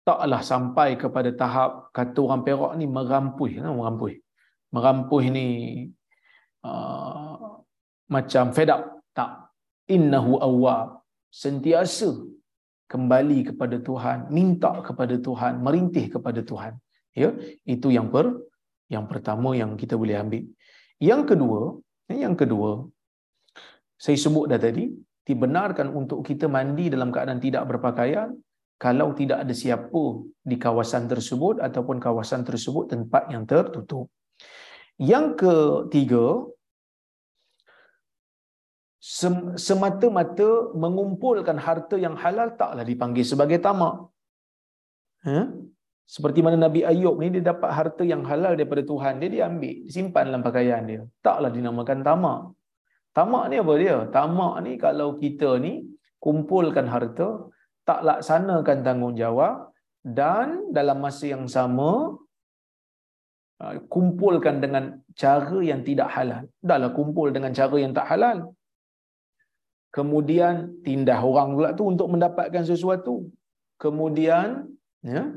taklah 0.06 0.40
sampai 0.40 0.88
kepada 0.96 1.30
tahap 1.34 1.90
kata 1.96 2.18
orang 2.24 2.42
Perak 2.46 2.72
ni 2.78 2.86
merampuh 2.88 3.50
kan 3.50 3.74
merampuh 3.74 4.14
merampuh 4.72 5.22
ni 5.36 5.46
uh, 6.62 7.60
macam 8.10 8.54
fed 8.56 8.70
up. 8.72 8.82
Tak. 9.16 9.50
Innahu 9.90 10.38
awwab. 10.42 11.02
Sentiasa 11.30 12.10
kembali 12.90 13.52
kepada 13.52 13.76
Tuhan. 13.78 14.30
Minta 14.30 14.72
kepada 14.82 15.14
Tuhan. 15.18 15.62
Merintih 15.62 16.18
kepada 16.18 16.40
Tuhan. 16.42 16.74
Ya? 17.16 17.32
Itu 17.64 17.90
yang 17.90 18.12
per 18.12 18.32
yang 18.86 19.10
pertama 19.10 19.50
yang 19.58 19.74
kita 19.74 19.98
boleh 19.98 20.14
ambil. 20.14 20.44
Yang 21.02 21.22
kedua 21.34 21.60
yang 22.06 22.38
kedua 22.38 22.86
saya 23.98 24.14
sebut 24.14 24.46
dah 24.46 24.60
tadi 24.60 24.92
dibenarkan 25.26 25.90
untuk 25.90 26.22
kita 26.22 26.46
mandi 26.46 26.86
dalam 26.92 27.10
keadaan 27.10 27.40
tidak 27.42 27.66
berpakaian 27.66 28.30
kalau 28.76 29.16
tidak 29.16 29.42
ada 29.42 29.54
siapa 29.56 30.04
di 30.44 30.56
kawasan 30.60 31.08
tersebut 31.08 31.64
ataupun 31.64 31.96
kawasan 31.96 32.44
tersebut 32.44 32.92
tempat 32.92 33.32
yang 33.32 33.48
tertutup. 33.48 34.12
Yang 35.00 35.26
ketiga, 35.40 36.44
semata-mata 39.66 40.50
mengumpulkan 40.82 41.58
harta 41.66 41.96
yang 42.04 42.18
halal 42.22 42.48
taklah 42.60 42.84
dipanggil 42.90 43.22
sebagai 43.32 43.58
tamak. 43.66 43.94
Ha? 45.26 45.38
Seperti 46.14 46.38
mana 46.44 46.56
Nabi 46.66 46.80
Ayub 46.90 47.14
ni 47.22 47.28
dia 47.34 47.44
dapat 47.52 47.70
harta 47.78 48.02
yang 48.12 48.22
halal 48.30 48.52
daripada 48.58 48.82
Tuhan, 48.90 49.22
dia 49.22 49.30
diambil, 49.36 49.74
disimpan 49.86 50.24
dalam 50.30 50.42
pakaian 50.48 50.82
dia. 50.90 51.02
Taklah 51.26 51.50
dinamakan 51.56 51.98
tamak. 52.08 52.40
Tamak 53.16 53.44
ni 53.50 53.56
apa 53.62 53.74
dia? 53.82 53.96
Tamak 54.16 54.54
ni 54.66 54.72
kalau 54.86 55.08
kita 55.22 55.50
ni 55.64 55.72
kumpulkan 56.26 56.86
harta, 56.94 57.28
tak 57.88 58.00
laksanakan 58.08 58.78
tanggungjawab 58.86 59.54
dan 60.02 60.70
dalam 60.78 60.98
masa 60.98 61.24
yang 61.34 61.46
sama 61.46 61.90
uh, 63.62 63.74
kumpulkan 63.94 64.58
dengan 64.64 64.84
cara 65.14 65.58
yang 65.70 65.82
tidak 65.86 66.10
halal. 66.14 66.42
Dahlah 66.58 66.90
kumpul 66.98 67.30
dengan 67.30 67.54
cara 67.54 67.76
yang 67.78 67.94
tak 67.94 68.06
halal. 68.10 68.38
Kemudian 69.96 70.84
tindah 70.84 71.24
orang 71.24 71.56
pula 71.56 71.72
tu 71.72 71.88
untuk 71.88 72.12
mendapatkan 72.12 72.68
sesuatu. 72.68 73.32
Kemudian 73.80 74.68
ya, 75.00 75.32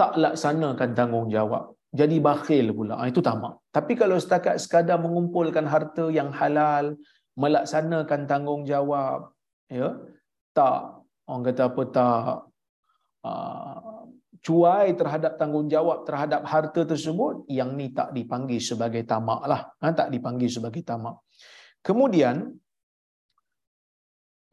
tak 0.00 0.16
laksanakan 0.16 0.96
tanggungjawab. 0.96 1.76
Jadi 1.92 2.16
bakhil 2.24 2.72
pula. 2.72 2.96
Ah, 2.96 3.08
itu 3.12 3.20
tamak. 3.20 3.60
Tapi 3.68 3.92
kalau 4.00 4.16
setakat 4.16 4.56
sekadar 4.64 4.96
mengumpulkan 4.96 5.68
harta 5.68 6.08
yang 6.08 6.32
halal, 6.32 6.96
melaksanakan 7.36 8.24
tanggungjawab, 8.24 9.28
ya, 9.68 10.00
tak 10.56 11.04
orang 11.28 11.44
kata 11.52 11.62
apa 11.68 11.82
tak 11.92 12.24
uh, 13.28 14.08
cuai 14.40 14.96
terhadap 14.96 15.36
tanggungjawab 15.36 16.08
terhadap 16.08 16.42
harta 16.48 16.82
tersebut 16.88 17.44
yang 17.52 17.76
ni 17.76 17.92
tak 17.92 18.16
dipanggil 18.16 18.58
sebagai 18.62 19.04
tamak 19.04 19.44
lah 19.44 19.60
ha, 19.82 19.92
tak 19.92 20.08
dipanggil 20.08 20.48
sebagai 20.48 20.80
tamak 20.86 21.20
kemudian 21.86 22.36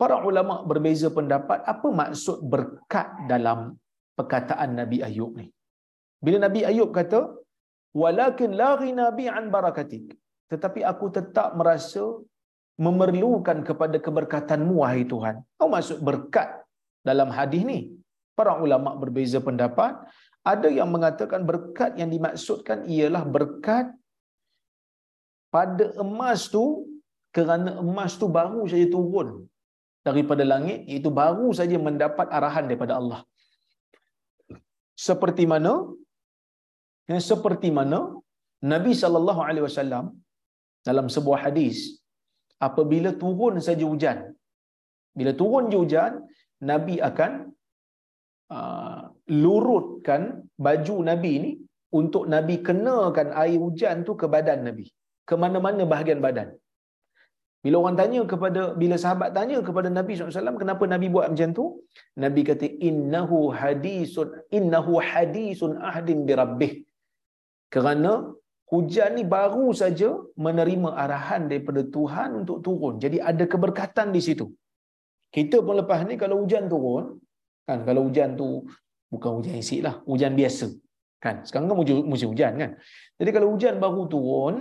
para 0.01 0.17
ulama 0.30 0.55
berbeza 0.69 1.09
pendapat 1.17 1.59
apa 1.73 1.88
maksud 2.01 2.38
berkat 2.53 3.07
dalam 3.32 3.59
perkataan 4.19 4.76
Nabi 4.82 4.99
Ayub 5.07 5.34
ni 5.39 5.47
bila 6.26 6.38
Nabi 6.47 6.61
Ayub 6.69 6.91
kata 6.99 7.21
walakin 8.01 8.53
la 8.59 8.69
ghina 8.82 9.07
bi 9.17 9.26
an 9.38 9.47
barakatik 9.55 10.07
tetapi 10.51 10.80
aku 10.91 11.05
tetap 11.17 11.57
merasa 11.59 12.03
memerlukan 12.76 13.63
kepada 13.63 13.97
keberkatanmu 14.05 14.84
wahai 14.84 15.03
Tuhan. 15.07 15.36
Apa 15.55 15.67
maksud 15.76 15.99
berkat 16.03 16.49
dalam 17.07 17.32
hadis 17.32 17.63
ni? 17.63 17.80
Para 18.36 18.59
ulama 18.59 18.99
berbeza 18.99 19.39
pendapat. 19.39 19.95
Ada 20.43 20.69
yang 20.69 20.89
mengatakan 20.91 21.41
berkat 21.47 21.97
yang 21.97 22.11
dimaksudkan 22.11 22.86
ialah 22.86 23.23
berkat 23.26 23.89
pada 25.49 25.86
emas 25.97 26.51
tu 26.51 26.86
kerana 27.36 27.72
emas 27.84 28.14
tu 28.22 28.28
baru 28.38 28.62
saja 28.72 28.88
turun 28.96 29.30
daripada 30.08 30.44
langit 30.52 30.80
iaitu 30.90 31.10
baru 31.22 31.48
saja 31.60 31.78
mendapat 31.88 32.28
arahan 32.38 32.66
daripada 32.70 32.94
Allah. 33.00 33.22
Seperti 35.08 35.44
mana 35.54 35.74
yang 37.12 37.22
seperti 37.32 37.70
mana 37.80 38.00
Nabi 38.74 38.92
sallallahu 39.02 39.42
alaihi 39.48 39.66
wasallam 39.68 40.06
dalam 40.88 41.08
sebuah 41.16 41.40
hadis 41.46 41.78
apabila 42.68 43.12
turun 43.24 43.56
saja 43.68 43.86
hujan. 43.92 44.20
Bila 45.20 45.32
turun 45.42 45.66
je 45.72 45.78
hujan, 45.84 46.14
Nabi 46.72 46.96
akan 47.10 47.32
uh, 48.58 49.02
lurutkan 49.44 50.22
baju 50.66 50.96
Nabi 51.12 51.34
ni 51.44 51.52
untuk 52.00 52.24
Nabi 52.34 52.56
kenakan 52.68 53.30
air 53.44 53.58
hujan 53.66 54.04
tu 54.08 54.14
ke 54.22 54.28
badan 54.36 54.62
Nabi. 54.68 54.88
Ke 55.30 55.36
mana-mana 55.44 55.84
bahagian 55.94 56.22
badan. 56.26 56.50
Bila 57.66 57.76
orang 57.82 57.95
tanya 57.99 58.22
kepada, 58.32 58.61
bila 58.82 58.95
sahabat 59.03 59.30
tanya 59.38 59.57
kepada 59.68 59.89
Nabi 59.97 60.13
SAW, 60.13 60.61
kenapa 60.63 60.84
Nabi 60.93 61.07
buat 61.13 61.26
macam 61.34 61.49
tu? 61.59 61.66
Nabi 62.24 62.41
kata, 62.49 62.68
innahu 62.89 63.39
hadisun, 63.59 64.28
innahu 64.57 65.01
hadisun 65.09 65.72
ahdin 65.89 66.20
birabbih. 66.30 66.74
Kerana 67.74 68.11
hujan 68.70 69.18
ni 69.18 69.24
baru 69.36 69.74
saja 69.82 70.09
menerima 70.45 70.89
arahan 71.03 71.49
daripada 71.49 71.82
Tuhan 71.95 72.30
untuk 72.45 72.61
turun. 72.66 73.01
Jadi 73.03 73.18
ada 73.32 73.43
keberkatan 73.53 74.13
di 74.13 74.22
situ. 74.28 74.45
Kita 75.36 75.57
pun 75.66 75.76
lepas 75.82 76.05
ni 76.09 76.22
kalau 76.24 76.45
hujan 76.45 76.70
turun, 76.74 77.18
kan 77.66 77.82
kalau 77.88 78.01
hujan 78.07 78.38
tu 78.41 78.47
bukan 79.09 79.32
hujan 79.41 79.57
isik 79.57 79.82
lah, 79.88 79.95
hujan 80.05 80.38
biasa. 80.38 80.68
Kan? 81.18 81.41
Sekarang 81.49 81.66
kan 81.74 81.78
musim 82.13 82.30
hujan 82.30 82.53
kan. 82.61 82.72
Jadi 83.18 83.30
kalau 83.36 83.47
hujan 83.57 83.82
baru 83.82 84.05
turun, 84.05 84.55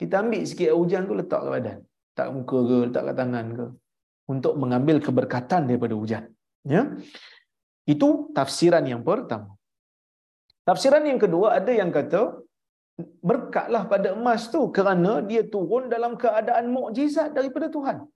kita 0.00 0.24
ambil 0.24 0.42
sikit 0.48 0.72
hujan 0.72 1.04
tu 1.04 1.12
letak 1.12 1.42
ke 1.44 1.50
badan. 1.52 1.78
Tak 2.14 2.28
muka 2.34 2.58
ke, 2.62 2.76
letak 2.88 3.02
kat 3.10 3.16
tangan 3.18 3.46
ke. 3.58 3.66
Untuk 4.30 4.54
mengambil 4.56 5.02
keberkatan 5.02 5.68
daripada 5.68 5.94
hujan. 5.98 6.24
Ya? 6.64 6.94
Itu 7.84 8.32
tafsiran 8.32 8.86
yang 8.88 9.04
pertama. 9.04 9.52
Tafsiran 10.64 11.04
yang 11.04 11.20
kedua 11.20 11.60
ada 11.60 11.68
yang 11.68 11.92
kata 11.92 12.40
berkatlah 13.20 13.84
pada 13.90 14.14
emas 14.16 14.48
tu 14.48 14.70
kerana 14.70 15.20
dia 15.20 15.42
turun 15.44 15.90
dalam 15.92 16.14
keadaan 16.16 16.72
mukjizat 16.72 17.36
daripada 17.36 17.68
Tuhan. 17.68 18.06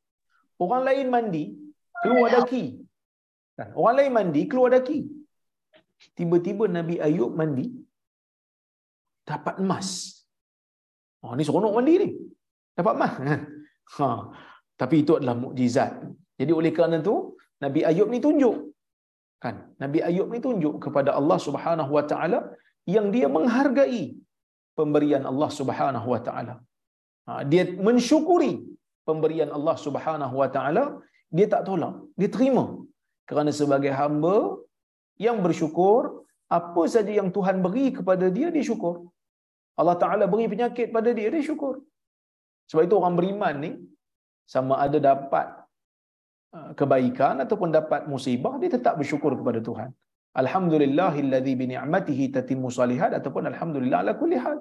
Orang 0.57 0.83
lain 0.89 1.07
mandi, 1.13 1.45
keluar 2.03 2.29
daki. 2.33 2.65
Orang 3.75 3.95
lain 3.99 4.13
mandi, 4.15 4.43
keluar 4.51 4.71
daki. 4.75 5.05
Tiba-tiba 6.15 6.71
Nabi 6.71 6.97
Ayub 7.03 7.35
mandi, 7.35 7.75
dapat 9.29 9.61
emas. 9.61 10.19
Oh, 11.21 11.35
ni 11.35 11.43
seronok 11.43 11.75
mandi 11.75 11.95
ni. 11.99 12.09
Dapat 12.79 12.95
emas. 12.95 13.13
Ha. 13.97 14.09
Tapi 14.81 14.97
itu 15.03 15.13
adalah 15.19 15.37
mukjizat. 15.45 15.93
Jadi 16.41 16.53
oleh 16.61 16.71
kerana 16.77 16.97
itu, 17.05 17.17
Nabi 17.65 17.81
Ayub 17.91 18.09
ni 18.15 18.21
tunjuk. 18.27 18.57
Kan? 19.45 19.57
Nabi 19.83 19.99
Ayub 20.09 20.29
ni 20.35 20.41
tunjuk 20.47 20.75
kepada 20.85 21.11
Allah 21.19 21.39
Subhanahu 21.47 21.93
Wa 21.99 22.05
Taala 22.11 22.41
yang 22.95 23.07
dia 23.15 23.27
menghargai 23.37 24.03
pemberian 24.79 25.25
Allah 25.31 25.51
Subhanahu 25.59 26.09
wa 26.15 26.21
taala. 26.27 26.55
Ha, 27.29 27.33
dia 27.51 27.65
mensyukuri 27.89 28.53
pemberian 29.09 29.51
Allah 29.57 29.77
Subhanahu 29.87 30.35
wa 30.43 30.49
taala, 30.57 30.85
dia 31.37 31.47
tak 31.55 31.63
tolak, 31.69 31.95
dia 32.21 32.31
terima. 32.37 32.65
Kerana 33.29 33.53
sebagai 33.61 33.93
hamba 34.01 34.37
yang 35.27 35.39
bersyukur, 35.47 36.03
apa 36.59 36.83
saja 36.95 37.13
yang 37.21 37.29
Tuhan 37.37 37.57
beri 37.65 37.87
kepada 37.99 38.27
dia 38.37 38.49
dia 38.55 38.65
syukur. 38.71 38.95
Allah 39.81 39.97
Taala 40.03 40.25
beri 40.33 40.47
penyakit 40.53 40.87
pada 40.97 41.11
dia 41.19 41.29
dia 41.35 41.43
syukur. 41.49 41.75
Sebab 42.69 42.83
itu 42.89 42.95
orang 43.01 43.15
beriman 43.19 43.55
ni 43.65 43.71
sama 44.55 44.75
ada 44.85 44.99
dapat 45.11 45.47
uh, 46.57 46.71
kebaikan 46.81 47.37
ataupun 47.45 47.69
dapat 47.79 48.01
musibah 48.13 48.55
dia 48.61 48.71
tetap 48.77 48.95
bersyukur 49.01 49.33
kepada 49.41 49.61
Tuhan. 49.69 49.91
Alhamdulillahilladzi 50.43 51.53
bi 51.61 51.67
ni'matihi 51.73 52.25
tatimmu 52.37 52.69
salihat 52.79 53.13
ataupun 53.19 53.45
alhamdulillah 53.53 53.99
ala 54.05 54.13
kulli 54.21 54.39
hal. 54.45 54.59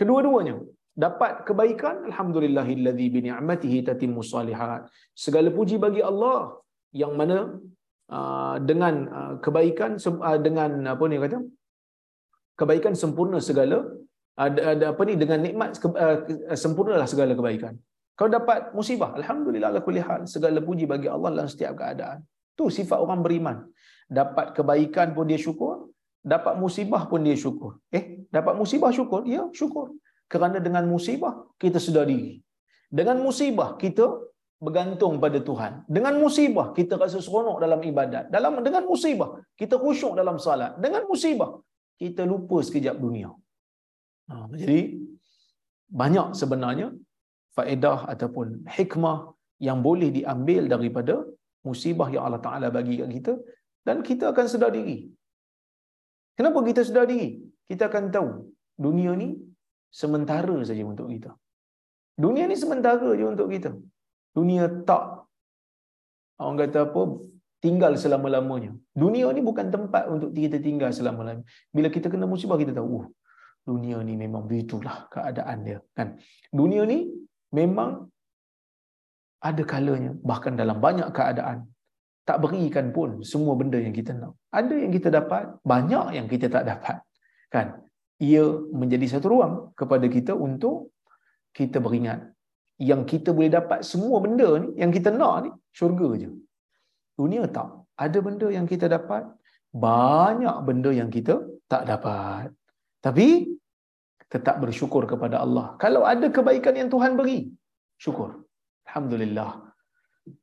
Kedua-duanya 0.00 0.56
dapat 1.04 1.32
kebaikan 1.48 1.96
alhamdulillahillazi 2.08 3.06
bi 3.14 3.20
ni'matihi 3.28 3.78
tatimmu 3.88 4.24
salihat. 4.32 4.88
Segala 5.24 5.48
puji 5.58 5.76
bagi 5.84 6.02
Allah 6.10 6.38
yang 7.02 7.12
mana 7.20 7.38
uh, 8.16 8.56
dengan 8.70 8.94
uh, 9.18 9.32
kebaikan 9.44 10.00
dengan 10.46 10.70
apa 10.94 11.04
ni 11.12 11.20
kata? 11.24 11.38
Kebaikan 12.60 12.94
sempurna 13.02 13.38
segala 13.48 13.78
apa 14.36 15.02
ni 15.08 15.14
dengan 15.16 15.38
nikmat 15.40 15.80
uh, 15.80 16.16
sempurnalah 16.52 17.08
segala 17.08 17.32
kebaikan. 17.32 17.74
Kau 18.16 18.28
dapat 18.32 18.72
musibah, 18.76 19.12
alhamdulillah 19.20 19.68
ala 19.72 19.80
kulli 19.84 20.00
hal. 20.00 20.24
Segala 20.34 20.60
puji 20.64 20.84
bagi 20.88 21.08
Allah 21.14 21.28
dalam 21.36 21.48
setiap 21.52 21.72
keadaan. 21.80 22.24
Tu 22.56 22.64
sifat 22.72 22.96
orang 22.96 23.20
beriman. 23.24 23.56
Dapat 24.08 24.56
kebaikan 24.56 25.12
pun 25.16 25.28
dia 25.28 25.36
syukur, 25.36 25.92
dapat 26.24 26.56
musibah 26.56 27.02
pun 27.10 27.20
dia 27.26 27.36
syukur. 27.36 27.76
Eh, 27.92 28.24
dapat 28.32 28.54
musibah 28.60 28.90
syukur? 28.98 29.28
Ya, 29.28 29.44
syukur. 29.52 29.86
Kerana 30.32 30.58
dengan 30.66 30.88
musibah 30.88 31.34
kita 31.60 31.76
sedar 31.76 32.08
diri. 32.08 32.40
Dengan 32.88 33.20
musibah 33.20 33.76
kita 33.76 34.06
bergantung 34.56 35.20
pada 35.20 35.38
Tuhan. 35.48 35.72
Dengan 35.84 36.16
musibah 36.16 36.72
kita 36.72 36.96
rasa 36.96 37.20
seronok 37.20 37.60
dalam 37.64 37.80
ibadat. 37.84 38.32
Dalam 38.32 38.64
dengan 38.64 38.88
musibah 38.88 39.44
kita 39.60 39.76
khusyuk 39.76 40.16
dalam 40.16 40.40
salat. 40.40 40.72
Dengan 40.80 41.04
musibah 41.04 41.50
kita 42.00 42.24
lupa 42.24 42.64
sekejap 42.64 42.96
dunia. 42.96 43.28
Ha, 44.30 44.34
jadi 44.62 44.78
banyak 46.00 46.28
sebenarnya 46.40 46.88
faedah 47.56 48.10
ataupun 48.12 48.66
hikmah 48.76 49.18
yang 49.66 49.78
boleh 49.86 50.08
diambil 50.16 50.62
daripada 50.74 51.14
musibah 51.66 52.08
yang 52.14 52.24
Allah 52.26 52.42
Taala 52.46 52.68
bagi 52.76 52.98
kat 53.00 53.08
kita 53.16 53.32
dan 53.86 54.02
kita 54.08 54.24
akan 54.32 54.46
sedar 54.52 54.70
diri. 54.74 54.98
Kenapa 56.36 56.58
kita 56.68 56.80
sedar 56.88 57.06
diri? 57.12 57.40
Kita 57.70 57.88
akan 57.90 58.04
tahu 58.16 58.30
dunia 58.86 59.12
ni 59.22 59.28
sementara 60.00 60.56
saja 60.68 60.84
untuk 60.84 61.08
kita. 61.14 61.30
Dunia 62.24 62.44
ni 62.50 62.56
sementara 62.62 63.06
saja 63.12 63.24
untuk 63.34 63.48
kita. 63.54 63.70
Dunia 64.36 64.68
tak 64.88 65.04
orang 66.36 66.58
kata 66.60 66.78
apa 66.86 67.02
tinggal 67.64 67.92
selama-lamanya. 68.02 68.72
Dunia 69.02 69.26
ni 69.36 69.40
bukan 69.40 69.72
tempat 69.74 70.04
untuk 70.14 70.30
kita 70.36 70.60
tinggal 70.66 70.90
selama-lamanya. 70.98 71.46
Bila 71.72 71.88
kita 71.96 72.12
kena 72.12 72.28
musibah 72.28 72.58
kita 72.60 72.76
tahu, 72.76 72.88
oh, 73.00 73.06
dunia 73.66 73.98
ni 74.08 74.14
memang 74.14 74.42
begitulah 74.48 75.10
keadaan 75.14 75.58
dia 75.66 75.78
kan. 75.98 76.08
Dunia 76.58 76.82
ni 76.92 76.98
memang 77.58 77.90
ada 79.48 79.62
kalanya 79.72 80.12
bahkan 80.30 80.54
dalam 80.60 80.78
banyak 80.86 81.08
keadaan 81.18 81.58
tak 82.26 82.38
berikan 82.42 82.86
pun 82.96 83.10
semua 83.22 83.54
benda 83.60 83.78
yang 83.86 83.94
kita 83.98 84.12
nak. 84.20 84.34
Ada 84.50 84.74
yang 84.82 84.92
kita 84.96 85.08
dapat, 85.18 85.42
banyak 85.72 86.06
yang 86.18 86.26
kita 86.32 86.46
tak 86.54 86.64
dapat. 86.70 86.96
Kan? 87.54 87.66
Ia 88.18 88.44
menjadi 88.80 89.06
satu 89.14 89.30
ruang 89.30 89.54
kepada 89.78 90.06
kita 90.10 90.32
untuk 90.34 90.90
kita 91.54 91.78
beringat 91.78 92.20
yang 92.90 93.06
kita 93.10 93.30
boleh 93.36 93.52
dapat 93.58 93.80
semua 93.90 94.18
benda 94.24 94.48
ni 94.62 94.68
yang 94.82 94.90
kita 94.96 95.08
nak 95.20 95.36
ni 95.46 95.50
syurga 95.78 96.08
je. 96.22 96.30
Dunia 97.16 97.46
tak. 97.56 97.70
Ada 97.96 98.18
benda 98.26 98.48
yang 98.52 98.66
kita 98.68 98.92
dapat, 98.92 99.24
banyak 99.72 100.56
benda 100.68 100.90
yang 100.92 101.08
kita 101.08 101.34
tak 101.70 101.88
dapat. 101.88 102.52
Tapi 103.06 103.26
tetap 104.26 104.58
bersyukur 104.58 105.06
kepada 105.06 105.36
Allah. 105.44 105.78
Kalau 105.82 106.02
ada 106.12 106.26
kebaikan 106.36 106.74
yang 106.74 106.90
Tuhan 106.90 107.14
beri, 107.14 107.38
syukur. 108.02 108.42
Alhamdulillah. 108.90 109.50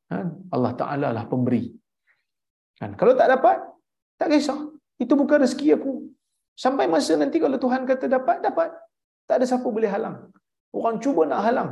Kan? 0.07 0.27
Allah 0.55 0.71
Ta'ala 0.79 1.07
lah 1.11 1.27
pemberi. 1.27 1.75
Kan? 2.79 2.95
Kalau 2.95 3.13
tak 3.19 3.27
dapat, 3.35 3.57
tak 4.15 4.31
kisah. 4.31 4.59
Itu 4.95 5.19
bukan 5.19 5.43
rezeki 5.43 5.75
aku. 5.75 6.07
Sampai 6.55 6.87
masa 6.87 7.19
nanti 7.19 7.37
kalau 7.43 7.59
Tuhan 7.59 7.83
kata 7.83 8.07
dapat, 8.07 8.39
dapat. 8.47 8.69
Tak 9.27 9.43
ada 9.43 9.45
siapa 9.51 9.67
boleh 9.67 9.91
halang. 9.91 10.31
Orang 10.71 11.03
cuba 11.03 11.27
nak 11.27 11.43
halang. 11.43 11.71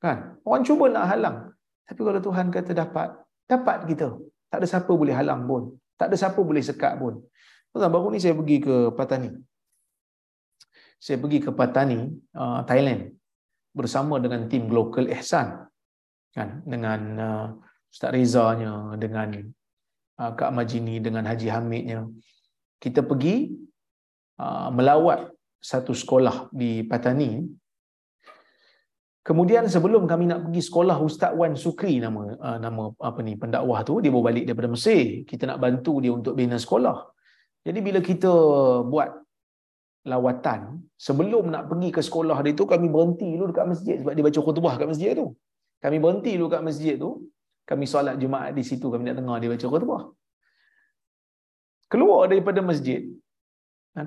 Kan? 0.00 0.40
Orang 0.48 0.64
cuba 0.64 0.88
nak 0.88 1.04
halang. 1.12 1.36
Tapi 1.84 2.00
kalau 2.00 2.20
Tuhan 2.24 2.46
kata 2.56 2.72
dapat, 2.72 3.08
dapat 3.44 3.76
kita. 3.90 4.08
Tak 4.48 4.64
ada 4.64 4.66
siapa 4.72 4.88
boleh 4.88 5.12
halang 5.12 5.44
pun. 5.44 5.76
Tak 6.00 6.08
ada 6.08 6.16
siapa 6.16 6.40
boleh 6.40 6.64
sekat 6.64 6.96
pun. 6.96 7.20
Baru 7.76 8.08
ni 8.08 8.18
saya 8.24 8.32
pergi 8.32 8.56
ke 8.64 8.74
Patani. 8.96 9.30
Saya 10.98 11.22
pergi 11.22 11.38
ke 11.38 11.50
Patani, 11.54 12.10
uh, 12.34 12.66
Thailand 12.66 13.14
bersama 13.70 14.18
dengan 14.18 14.50
tim 14.50 14.66
Global 14.66 15.06
Ihsan 15.14 15.70
kan 16.34 16.60
dengan 16.66 17.00
uh, 17.18 17.46
Ustaz 17.86 18.10
Rezanya 18.10 18.98
dengan 18.98 19.38
uh, 20.18 20.32
Kak 20.34 20.50
Majini 20.50 20.98
dengan 20.98 21.22
Haji 21.22 21.48
Hamidnya 21.48 22.06
kita 22.78 23.02
pergi 23.02 23.66
melawat 24.70 25.34
satu 25.58 25.90
sekolah 25.90 26.46
di 26.54 26.86
Patani 26.86 27.42
Kemudian 29.28 29.68
sebelum 29.68 30.08
kami 30.08 30.24
nak 30.24 30.48
pergi 30.48 30.62
sekolah 30.64 30.96
Ustaz 31.04 31.36
Wan 31.36 31.52
Sukri 31.52 32.00
nama 32.00 32.32
nama 32.56 32.88
apa 32.96 33.20
ni 33.20 33.36
pendakwah 33.36 33.84
tu 33.84 34.00
dia 34.00 34.08
bawa 34.08 34.32
balik 34.32 34.48
daripada 34.48 34.72
Mesir. 34.72 35.28
Kita 35.28 35.44
nak 35.44 35.60
bantu 35.60 36.00
dia 36.00 36.16
untuk 36.16 36.32
bina 36.32 36.56
sekolah. 36.56 37.12
Jadi 37.60 37.78
bila 37.84 38.00
kita 38.00 38.32
buat 38.88 39.27
lawatan. 40.06 40.60
Sebelum 41.06 41.50
nak 41.54 41.62
pergi 41.70 41.88
ke 41.96 42.00
sekolah 42.08 42.38
dia 42.44 42.54
tu 42.60 42.64
kami 42.72 42.86
berhenti 42.94 43.28
dulu 43.34 43.50
dekat 43.50 43.66
masjid 43.72 43.96
sebab 44.00 44.12
dia 44.16 44.24
baca 44.28 44.40
khutbah 44.46 44.74
kat 44.80 44.88
masjid 44.92 45.10
tu. 45.20 45.26
Kami 45.84 45.96
berhenti 46.04 46.32
dulu 46.38 46.48
kat 46.54 46.62
masjid 46.68 46.94
tu 47.04 47.10
kami 47.70 47.84
solat 47.92 48.16
jumaat 48.22 48.50
di 48.58 48.64
situ 48.70 48.86
kami 48.92 49.02
nak 49.08 49.16
dengar 49.20 49.36
dia 49.42 49.50
baca 49.54 49.66
khutbah. 49.72 50.02
Keluar 51.92 52.22
daripada 52.30 52.60
masjid. 52.70 53.02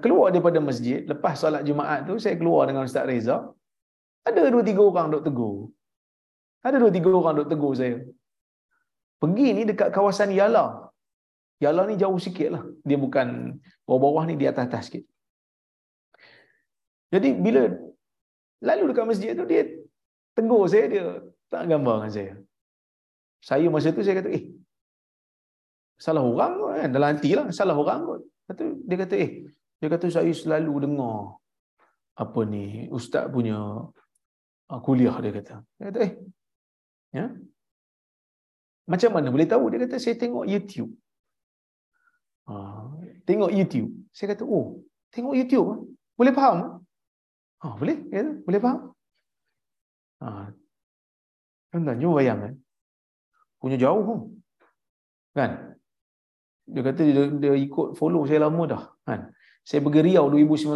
Keluar 0.04 0.28
daripada 0.34 0.60
masjid 0.64 1.00
lepas 1.12 1.36
solat 1.42 1.64
jumaat 1.68 2.08
tu 2.08 2.16
saya 2.24 2.36
keluar 2.40 2.64
dengan 2.70 2.88
Ustaz 2.88 3.06
Reza. 3.10 3.38
Ada 4.28 4.54
dua 4.54 4.64
tiga 4.70 4.82
orang 4.86 5.08
duk 5.14 5.24
tegur. 5.28 5.56
Ada 6.68 6.78
dua 6.78 6.92
tiga 6.94 7.10
orang 7.20 7.36
duk 7.42 7.50
tegur 7.52 7.74
saya. 7.80 7.98
Pergi 9.22 9.48
ni 9.58 9.64
dekat 9.70 9.90
kawasan 9.96 10.30
Yala. 10.40 10.66
Yala 11.62 11.82
ni 11.90 11.96
jauh 12.02 12.18
sikit 12.18 12.50
lah. 12.54 12.64
Dia 12.88 12.98
bukan 12.98 13.28
bawah-bawah 13.86 14.24
ni 14.30 14.34
di 14.42 14.46
atas-atas 14.50 14.90
sikit 14.90 15.04
jadi 17.12 17.30
bila 17.36 17.64
lalu 18.64 18.84
dekat 18.90 19.06
masjid 19.10 19.32
tu 19.36 19.44
dia 19.52 19.68
tegur 20.32 20.64
saya 20.72 20.86
dia 20.88 21.06
tak 21.52 21.68
gambar 21.68 21.96
dengan 22.00 22.12
saya. 22.16 22.34
Saya 23.44 23.68
masa 23.74 23.92
tu 23.92 24.00
saya 24.06 24.24
kata 24.24 24.32
eh 24.32 24.46
salah 26.00 26.24
orang 26.24 26.54
kot 26.58 26.72
kan 26.80 26.90
dalam 26.96 27.08
hati 27.12 27.32
lah 27.38 27.48
salah 27.52 27.76
orang 27.76 28.00
kot. 28.08 28.22
Kata, 28.48 28.64
dia 28.88 28.98
kata 29.04 29.16
eh 29.20 29.32
dia 29.84 29.88
kata 29.92 30.08
saya 30.08 30.32
selalu 30.32 30.88
dengar 30.88 31.36
apa 32.16 32.42
ni 32.48 32.88
ustaz 32.98 33.28
punya 33.28 33.60
uh, 34.72 34.80
kuliah 34.86 35.16
dia 35.20 35.32
kata. 35.36 35.56
Dia 35.76 35.86
kata 35.92 36.00
eh 36.08 36.14
ya 37.12 37.26
macam 38.88 39.10
mana 39.12 39.28
boleh 39.36 39.48
tahu 39.52 39.68
dia 39.68 39.80
kata 39.84 40.00
saya 40.00 40.16
tengok 40.16 40.48
YouTube. 40.48 40.92
Uh, 42.48 42.88
tengok 43.28 43.52
YouTube. 43.52 43.92
Saya 44.16 44.32
kata 44.32 44.48
oh 44.48 44.80
tengok 45.12 45.36
YouTube 45.36 45.92
boleh 46.16 46.32
faham 46.32 46.81
Ha, 47.62 47.78
boleh? 47.78 47.98
Ya, 48.10 48.26
boleh 48.46 48.60
faham? 48.60 48.80
Ha. 50.22 50.50
Tuan-tuan, 51.72 51.98
cuba 52.02 52.14
bayangkan. 52.20 52.54
Punya 53.62 53.78
jauh 53.78 54.02
pun. 54.02 54.20
Kan? 55.38 55.78
Dia 56.66 56.82
kata 56.82 57.02
dia, 57.06 57.24
dia 57.42 57.54
ikut 57.56 57.94
follow 58.00 58.26
saya 58.26 58.50
lama 58.50 58.64
dah. 58.66 58.84
Kan? 59.06 59.30
Saya 59.62 59.80
pergi 59.86 60.02
Riau 60.10 60.26
2019. 60.34 60.74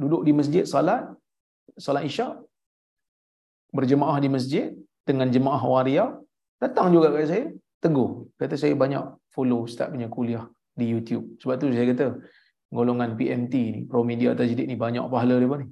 Duduk 0.00 0.22
di 0.24 0.32
masjid 0.32 0.64
salat. 0.64 1.12
Salat 1.76 2.08
isyak. 2.08 2.40
Berjemaah 3.76 4.16
di 4.24 4.28
masjid. 4.32 4.72
Dengan 5.04 5.28
jemaah 5.28 5.60
waria. 5.60 6.16
Datang 6.56 6.88
juga 6.96 7.12
kat 7.12 7.28
saya. 7.28 7.44
Teguh. 7.84 8.32
Kata 8.40 8.56
saya 8.56 8.72
banyak 8.72 9.04
follow 9.28 9.68
Ustaz 9.68 9.92
punya 9.92 10.08
kuliah 10.08 10.48
di 10.72 10.88
YouTube. 10.88 11.36
Sebab 11.38 11.54
tu 11.60 11.68
saya 11.76 11.92
kata, 11.92 12.06
golongan 12.72 13.10
PMT 13.20 13.54
ni, 13.74 13.80
Pro 13.84 14.00
Media 14.10 14.32
Tajdid 14.32 14.64
ni 14.64 14.76
banyak 14.84 15.04
pahala 15.12 15.36
dia 15.36 15.56
ni. 15.62 15.68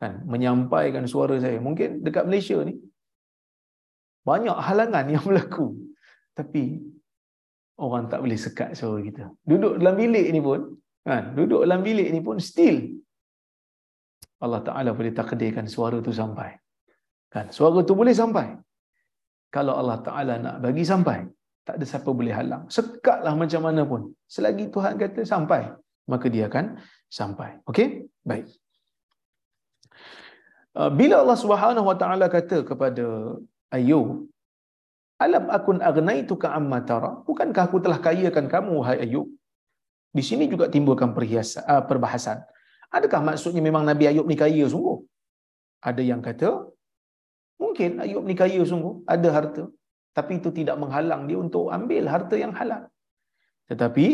Kan, 0.00 0.12
menyampaikan 0.32 1.04
suara 1.12 1.36
saya. 1.44 1.58
Mungkin 1.60 2.00
dekat 2.06 2.24
Malaysia 2.24 2.56
ni 2.64 2.74
banyak 4.24 4.56
halangan 4.56 5.04
yang 5.14 5.24
berlaku. 5.28 5.66
Tapi 6.38 6.80
orang 7.84 8.08
tak 8.10 8.20
boleh 8.24 8.38
sekat 8.40 8.70
suara 8.78 8.98
kita. 9.04 9.24
Duduk 9.44 9.76
dalam 9.78 9.94
bilik 10.00 10.26
ni 10.34 10.40
pun, 10.40 10.60
kan, 11.04 11.36
duduk 11.36 11.60
dalam 11.66 11.80
bilik 11.84 12.08
ni 12.14 12.20
pun 12.24 12.40
still 12.40 12.78
Allah 14.38 14.62
Taala 14.62 14.90
boleh 14.94 15.12
takdirkan 15.18 15.66
suara 15.66 15.98
tu 15.98 16.14
sampai. 16.14 16.54
Kan, 17.28 17.50
suara 17.50 17.82
tu 17.82 17.94
boleh 17.98 18.14
sampai. 18.14 18.54
Kalau 19.50 19.74
Allah 19.80 19.98
Taala 20.06 20.34
nak 20.38 20.56
bagi 20.62 20.86
sampai, 20.86 21.26
tak 21.66 21.74
ada 21.82 21.84
siapa 21.84 22.10
boleh 22.18 22.32
halang. 22.32 22.64
Sekatlah 22.70 23.34
macam 23.34 23.60
mana 23.66 23.82
pun. 23.82 24.02
Selagi 24.30 24.70
Tuhan 24.70 24.94
kata 24.94 25.26
sampai, 25.26 25.62
maka 26.08 26.26
dia 26.34 26.48
akan 26.50 26.80
sampai. 27.18 27.60
Okey? 27.68 28.08
Baik. 28.24 28.48
Uh, 30.78 30.90
bila 30.98 31.20
Allah 31.22 31.38
Subhanahu 31.44 31.86
Wa 31.90 31.96
Taala 32.00 32.26
kata 32.32 32.64
kepada 32.70 33.06
Ayub, 33.76 34.08
"Alam 35.20 35.44
akun 35.56 35.78
agnaituka 35.90 36.48
amma 36.58 36.80
tara?" 36.90 37.10
Bukankah 37.28 37.68
aku 37.68 37.78
telah 37.84 38.00
kayakan 38.00 38.46
kamu 38.54 38.72
wahai 38.80 38.98
Ayub? 39.04 39.28
Di 40.16 40.24
sini 40.24 40.48
juga 40.52 40.72
timbulkan 40.72 41.12
perhiasan 41.16 41.62
uh, 41.68 41.82
perbahasan. 41.84 42.40
Adakah 42.88 43.20
maksudnya 43.20 43.60
memang 43.60 43.84
Nabi 43.84 44.08
Ayub 44.08 44.24
ni 44.24 44.36
kaya 44.42 44.64
sungguh? 44.64 45.04
Ada 45.84 46.02
yang 46.10 46.24
kata, 46.24 46.72
mungkin 47.60 48.00
Ayub 48.04 48.24
ni 48.24 48.32
kaya 48.32 48.64
sungguh, 48.64 49.04
ada 49.04 49.28
harta. 49.36 49.64
Tapi 50.16 50.40
itu 50.40 50.50
tidak 50.50 50.80
menghalang 50.82 51.28
dia 51.28 51.38
untuk 51.38 51.68
ambil 51.70 52.08
harta 52.08 52.34
yang 52.34 52.50
halal. 52.56 52.88
Tetapi, 53.68 54.06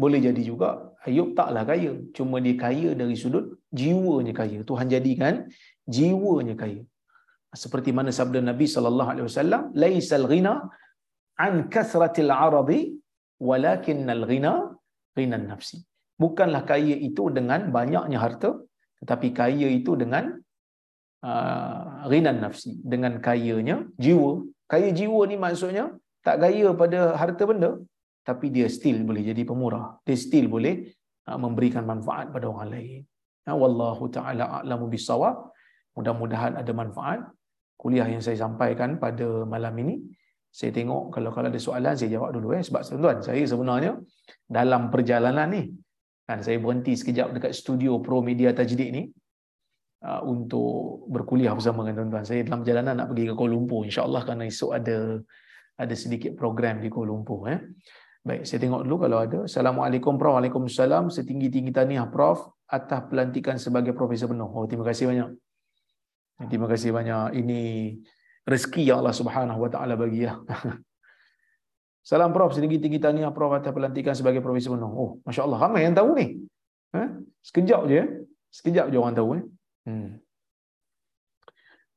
boleh 0.00 0.20
jadi 0.24 0.42
juga 0.50 0.92
Ayub 1.06 1.28
taklah 1.38 1.64
kaya. 1.70 1.92
Cuma 2.16 2.38
dia 2.44 2.54
kaya 2.64 2.90
dari 3.00 3.16
sudut 3.22 3.46
jiwanya 3.74 4.32
kaya. 4.40 4.58
Tuhan 4.70 4.86
jadikan 4.94 5.34
jiwanya 5.94 6.54
kaya. 6.62 6.82
Seperti 7.62 7.90
mana 7.96 8.10
sabda 8.18 8.40
Nabi 8.50 8.66
sallallahu 8.74 9.10
alaihi 9.12 9.26
wasallam, 9.28 9.62
"Laisal 9.82 10.26
ghina 10.32 10.54
an 11.46 11.54
kasratil 11.74 12.30
'aradi, 12.30 12.80
walakinnal 13.48 14.22
ghina 14.30 14.52
ghinan 15.18 15.44
nafsi." 15.50 15.78
Bukanlah 16.22 16.62
kaya 16.70 16.96
itu 17.08 17.24
dengan 17.38 17.60
banyaknya 17.74 18.18
harta, 18.24 18.50
tetapi 19.02 19.28
kaya 19.40 19.68
itu 19.78 19.92
dengan 20.02 20.24
uh, 21.30 22.06
ghinan 22.12 22.38
nafsi, 22.46 22.78
dengan 22.92 23.18
kayanya 23.26 23.76
jiwa. 24.04 24.32
Kaya 24.70 24.88
jiwa 24.98 25.20
ni 25.30 25.36
maksudnya 25.44 25.84
tak 26.26 26.38
kaya 26.46 26.70
pada 26.82 27.18
harta 27.20 27.42
benda, 27.50 27.70
tapi 28.22 28.54
dia 28.54 28.70
still 28.70 29.02
boleh 29.02 29.22
jadi 29.26 29.42
pemurah. 29.42 29.98
Dia 30.06 30.16
still 30.16 30.46
boleh 30.46 30.86
uh, 31.26 31.38
memberikan 31.38 31.82
manfaat 31.82 32.30
pada 32.30 32.46
orang 32.46 32.70
lain. 32.70 33.02
Ya, 33.42 33.52
wallahu 33.58 34.06
taala 34.08 34.62
a'lamu 34.62 34.86
bisawab. 34.86 35.50
Mudah-mudahan 35.98 36.56
ada 36.56 36.72
manfaat 36.72 37.20
kuliah 37.76 38.06
yang 38.06 38.22
saya 38.22 38.38
sampaikan 38.38 38.96
pada 39.02 39.42
malam 39.44 39.74
ini. 39.82 39.98
Saya 40.52 40.70
tengok 40.70 41.10
kalau 41.10 41.32
kalau 41.34 41.48
ada 41.48 41.58
soalan 41.58 41.96
saya 41.96 42.12
jawab 42.12 42.36
dulu 42.36 42.52
eh 42.52 42.60
sebab 42.60 42.84
tuan 42.84 43.18
saya 43.24 43.40
sebenarnya 43.40 43.96
dalam 44.44 44.92
perjalanan 44.92 45.48
ni 45.48 45.72
kan 46.28 46.44
saya 46.44 46.60
berhenti 46.60 46.92
sekejap 46.92 47.32
dekat 47.32 47.56
studio 47.56 48.04
Pro 48.04 48.20
Media 48.20 48.52
Tajdid 48.52 48.90
ni 48.92 49.08
uh, 50.04 50.20
untuk 50.28 51.08
berkuliah 51.08 51.56
bersama 51.56 51.88
dengan 51.88 52.04
tuan-tuan. 52.04 52.24
Saya 52.28 52.40
dalam 52.44 52.60
perjalanan 52.62 52.94
nak 53.00 53.08
pergi 53.10 53.24
ke 53.32 53.34
Kuala 53.34 53.52
Lumpur 53.56 53.80
insya-Allah 53.88 54.20
kerana 54.28 54.44
esok 54.44 54.70
ada 54.76 54.96
ada 55.80 55.94
sedikit 55.96 56.36
program 56.36 56.84
di 56.84 56.92
Kuala 56.92 57.10
Lumpur 57.10 57.48
eh. 57.48 57.58
Baik, 58.22 58.46
saya 58.46 58.62
tengok 58.62 58.86
dulu 58.86 59.02
kalau 59.02 59.18
ada. 59.18 59.38
Assalamualaikum 59.50 60.14
Prof. 60.14 60.38
Waalaikumsalam. 60.38 61.10
Setinggi-tinggi 61.10 61.74
tahniah 61.74 62.06
Prof 62.06 62.54
atas 62.70 63.10
pelantikan 63.10 63.58
sebagai 63.58 63.90
profesor 63.98 64.30
penuh. 64.30 64.46
Oh, 64.46 64.62
terima 64.70 64.86
kasih 64.86 65.10
banyak. 65.10 65.28
Terima 66.46 66.70
kasih 66.70 66.94
banyak. 66.94 67.42
Ini 67.42 67.60
rezeki 68.46 68.94
yang 68.94 69.02
Allah 69.02 69.14
Subhanahu 69.18 69.66
Wa 69.66 69.70
Taala 69.74 69.98
bagi 69.98 70.22
ya. 70.22 70.38
Salam 72.14 72.30
Prof. 72.30 72.54
Setinggi-tinggi 72.54 73.02
tahniah 73.02 73.34
Prof 73.34 73.58
atas 73.58 73.74
pelantikan 73.74 74.14
sebagai 74.14 74.38
profesor 74.38 74.78
penuh. 74.78 74.92
Oh, 74.94 75.10
Masya 75.26 75.42
Allah. 75.42 75.58
Ramai 75.58 75.82
yang 75.82 75.98
tahu 75.98 76.14
ni. 76.14 76.46
Ha? 76.94 77.18
Sekejap 77.42 77.90
je. 77.90 78.22
Sekejap 78.54 78.86
je 78.94 78.96
orang 79.02 79.18
tahu. 79.18 79.28
Eh? 79.34 79.42
Hmm. 79.90 80.22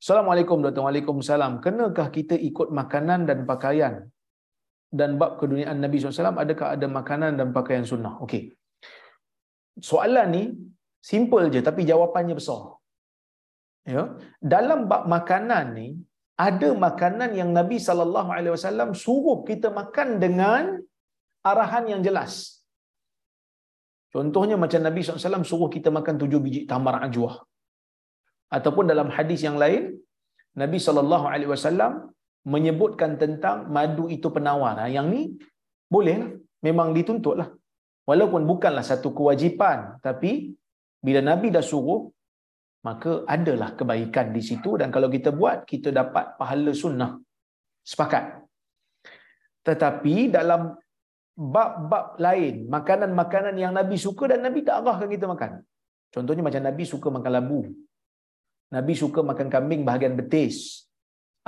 Assalamualaikum 0.01 0.57
warahmatullahi 0.57 1.05
Waalaikumsalam. 1.05 1.61
Kenakah 1.61 2.09
kita 2.09 2.34
ikut 2.34 2.73
makanan 2.73 3.30
dan 3.30 3.45
pakaian 3.45 4.09
dan 4.99 5.09
bab 5.21 5.31
keduniaan 5.39 5.79
Nabi 5.85 5.97
SAW, 5.99 6.43
adakah 6.45 6.67
ada 6.75 6.87
makanan 6.99 7.31
dan 7.39 7.47
pakaian 7.57 7.85
sunnah? 7.91 8.13
Okey. 8.25 8.43
Soalan 9.89 10.27
ni 10.35 10.43
simple 11.11 11.45
je 11.53 11.61
tapi 11.69 11.81
jawapannya 11.91 12.35
besar. 12.39 12.61
Ya. 13.93 14.03
Dalam 14.53 14.79
bab 14.91 15.03
makanan 15.15 15.65
ni 15.79 15.87
ada 16.47 16.69
makanan 16.85 17.31
yang 17.39 17.49
Nabi 17.59 17.77
sallallahu 17.87 18.29
alaihi 18.37 18.53
wasallam 18.55 18.89
suruh 19.03 19.37
kita 19.49 19.67
makan 19.79 20.09
dengan 20.23 20.63
arahan 21.51 21.85
yang 21.91 22.01
jelas. 22.07 22.33
Contohnya 24.15 24.55
macam 24.63 24.79
Nabi 24.87 25.01
SAW 25.03 25.47
suruh 25.51 25.69
kita 25.75 25.89
makan 25.97 26.15
tujuh 26.21 26.39
biji 26.45 26.61
tamar 26.71 26.95
ajwah. 27.07 27.35
Ataupun 28.57 28.87
dalam 28.91 29.07
hadis 29.15 29.43
yang 29.47 29.57
lain, 29.63 29.83
Nabi 30.61 30.77
SAW 30.79 31.35
menyebutkan 32.45 33.17
tentang 33.17 33.67
madu 33.73 34.05
itu 34.07 34.29
penawar. 34.29 34.77
Nah, 34.77 34.89
yang 34.89 35.09
ni 35.09 35.33
boleh 35.89 36.15
lah. 36.21 36.31
Memang 36.65 36.93
dituntut 36.97 37.35
lah. 37.37 37.49
Walaupun 38.09 38.45
bukanlah 38.45 38.85
satu 38.85 39.13
kewajipan. 39.13 40.01
Tapi 40.01 40.53
bila 41.01 41.21
Nabi 41.21 41.53
dah 41.53 41.61
suruh, 41.61 42.09
maka 42.85 43.25
adalah 43.25 43.73
kebaikan 43.73 44.29
di 44.29 44.41
situ. 44.45 44.77
Dan 44.77 44.93
kalau 44.93 45.09
kita 45.09 45.33
buat, 45.33 45.65
kita 45.65 45.89
dapat 45.89 46.37
pahala 46.37 46.73
sunnah. 46.73 47.17
Sepakat. 47.85 48.45
Tetapi 49.65 50.29
dalam 50.29 50.73
bab-bab 51.33 52.17
lain, 52.21 52.69
makanan-makanan 52.69 53.57
yang 53.57 53.73
Nabi 53.73 53.97
suka 53.97 54.29
dan 54.33 54.45
Nabi 54.45 54.61
tak 54.61 54.85
arahkan 54.85 55.09
kita 55.09 55.25
makan. 55.25 55.51
Contohnya 56.13 56.45
macam 56.45 56.61
Nabi 56.61 56.83
suka 56.85 57.07
makan 57.09 57.31
labu. 57.33 57.59
Nabi 58.73 58.93
suka 58.93 59.19
makan 59.21 59.47
kambing 59.49 59.81
bahagian 59.85 60.13
betis. 60.13 60.84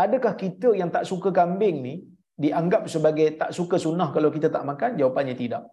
Adakah 0.04 0.34
kita 0.44 0.70
yang 0.80 0.90
tak 0.96 1.04
suka 1.10 1.30
kambing 1.40 1.78
ni 1.88 1.96
dianggap 2.44 2.86
sebagai 2.94 3.28
tak 3.42 3.50
suka 3.58 3.76
sunnah 3.86 4.10
kalau 4.16 4.30
kita 4.36 4.48
tak 4.56 4.64
makan? 4.70 4.92
Jawapannya 5.00 5.36
tidak. 5.44 5.64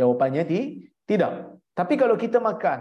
Jawapannya 0.00 0.42
ti 0.48 0.60
tidak. 1.08 1.32
Tapi 1.78 1.94
kalau 2.02 2.16
kita 2.24 2.38
makan, 2.50 2.78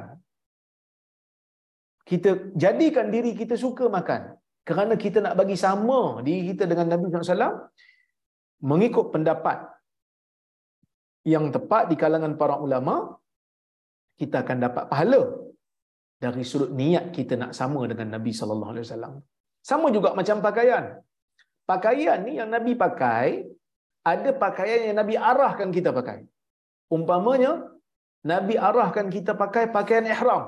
kita 2.09 2.55
jadikan 2.63 3.07
diri 3.15 3.31
kita 3.41 3.55
suka 3.65 3.85
makan. 3.97 4.21
Kerana 4.63 4.95
kita 4.95 5.19
nak 5.19 5.35
bagi 5.39 5.57
sama 5.59 6.23
diri 6.27 6.55
kita 6.55 6.63
dengan 6.71 6.87
Nabi 6.93 7.11
SAW, 7.11 7.67
mengikut 8.63 9.11
pendapat 9.11 9.57
yang 11.27 11.51
tepat 11.55 11.91
di 11.91 11.95
kalangan 11.99 12.33
para 12.39 12.55
ulama, 12.65 12.95
kita 14.15 14.43
akan 14.43 14.57
dapat 14.63 14.83
pahala 14.91 15.21
dari 16.23 16.43
sudut 16.47 16.71
niat 16.71 17.11
kita 17.11 17.35
nak 17.35 17.51
sama 17.59 17.83
dengan 17.91 18.15
Nabi 18.15 18.31
sallallahu 18.31 18.71
alaihi 18.73 18.87
wasallam. 18.87 19.13
Sama 19.69 19.87
juga 19.95 20.09
macam 20.19 20.37
pakaian. 20.47 20.85
Pakaian 21.71 22.19
ni 22.27 22.33
yang 22.39 22.51
Nabi 22.55 22.73
pakai, 22.85 23.27
ada 24.11 24.29
pakaian 24.45 24.81
yang 24.87 24.97
Nabi 25.01 25.15
arahkan 25.31 25.69
kita 25.77 25.89
pakai. 25.99 26.19
Umpamanya, 26.95 27.51
Nabi 28.31 28.55
arahkan 28.69 29.07
kita 29.15 29.31
pakai 29.43 29.63
pakaian 29.77 30.05
ihram. 30.13 30.43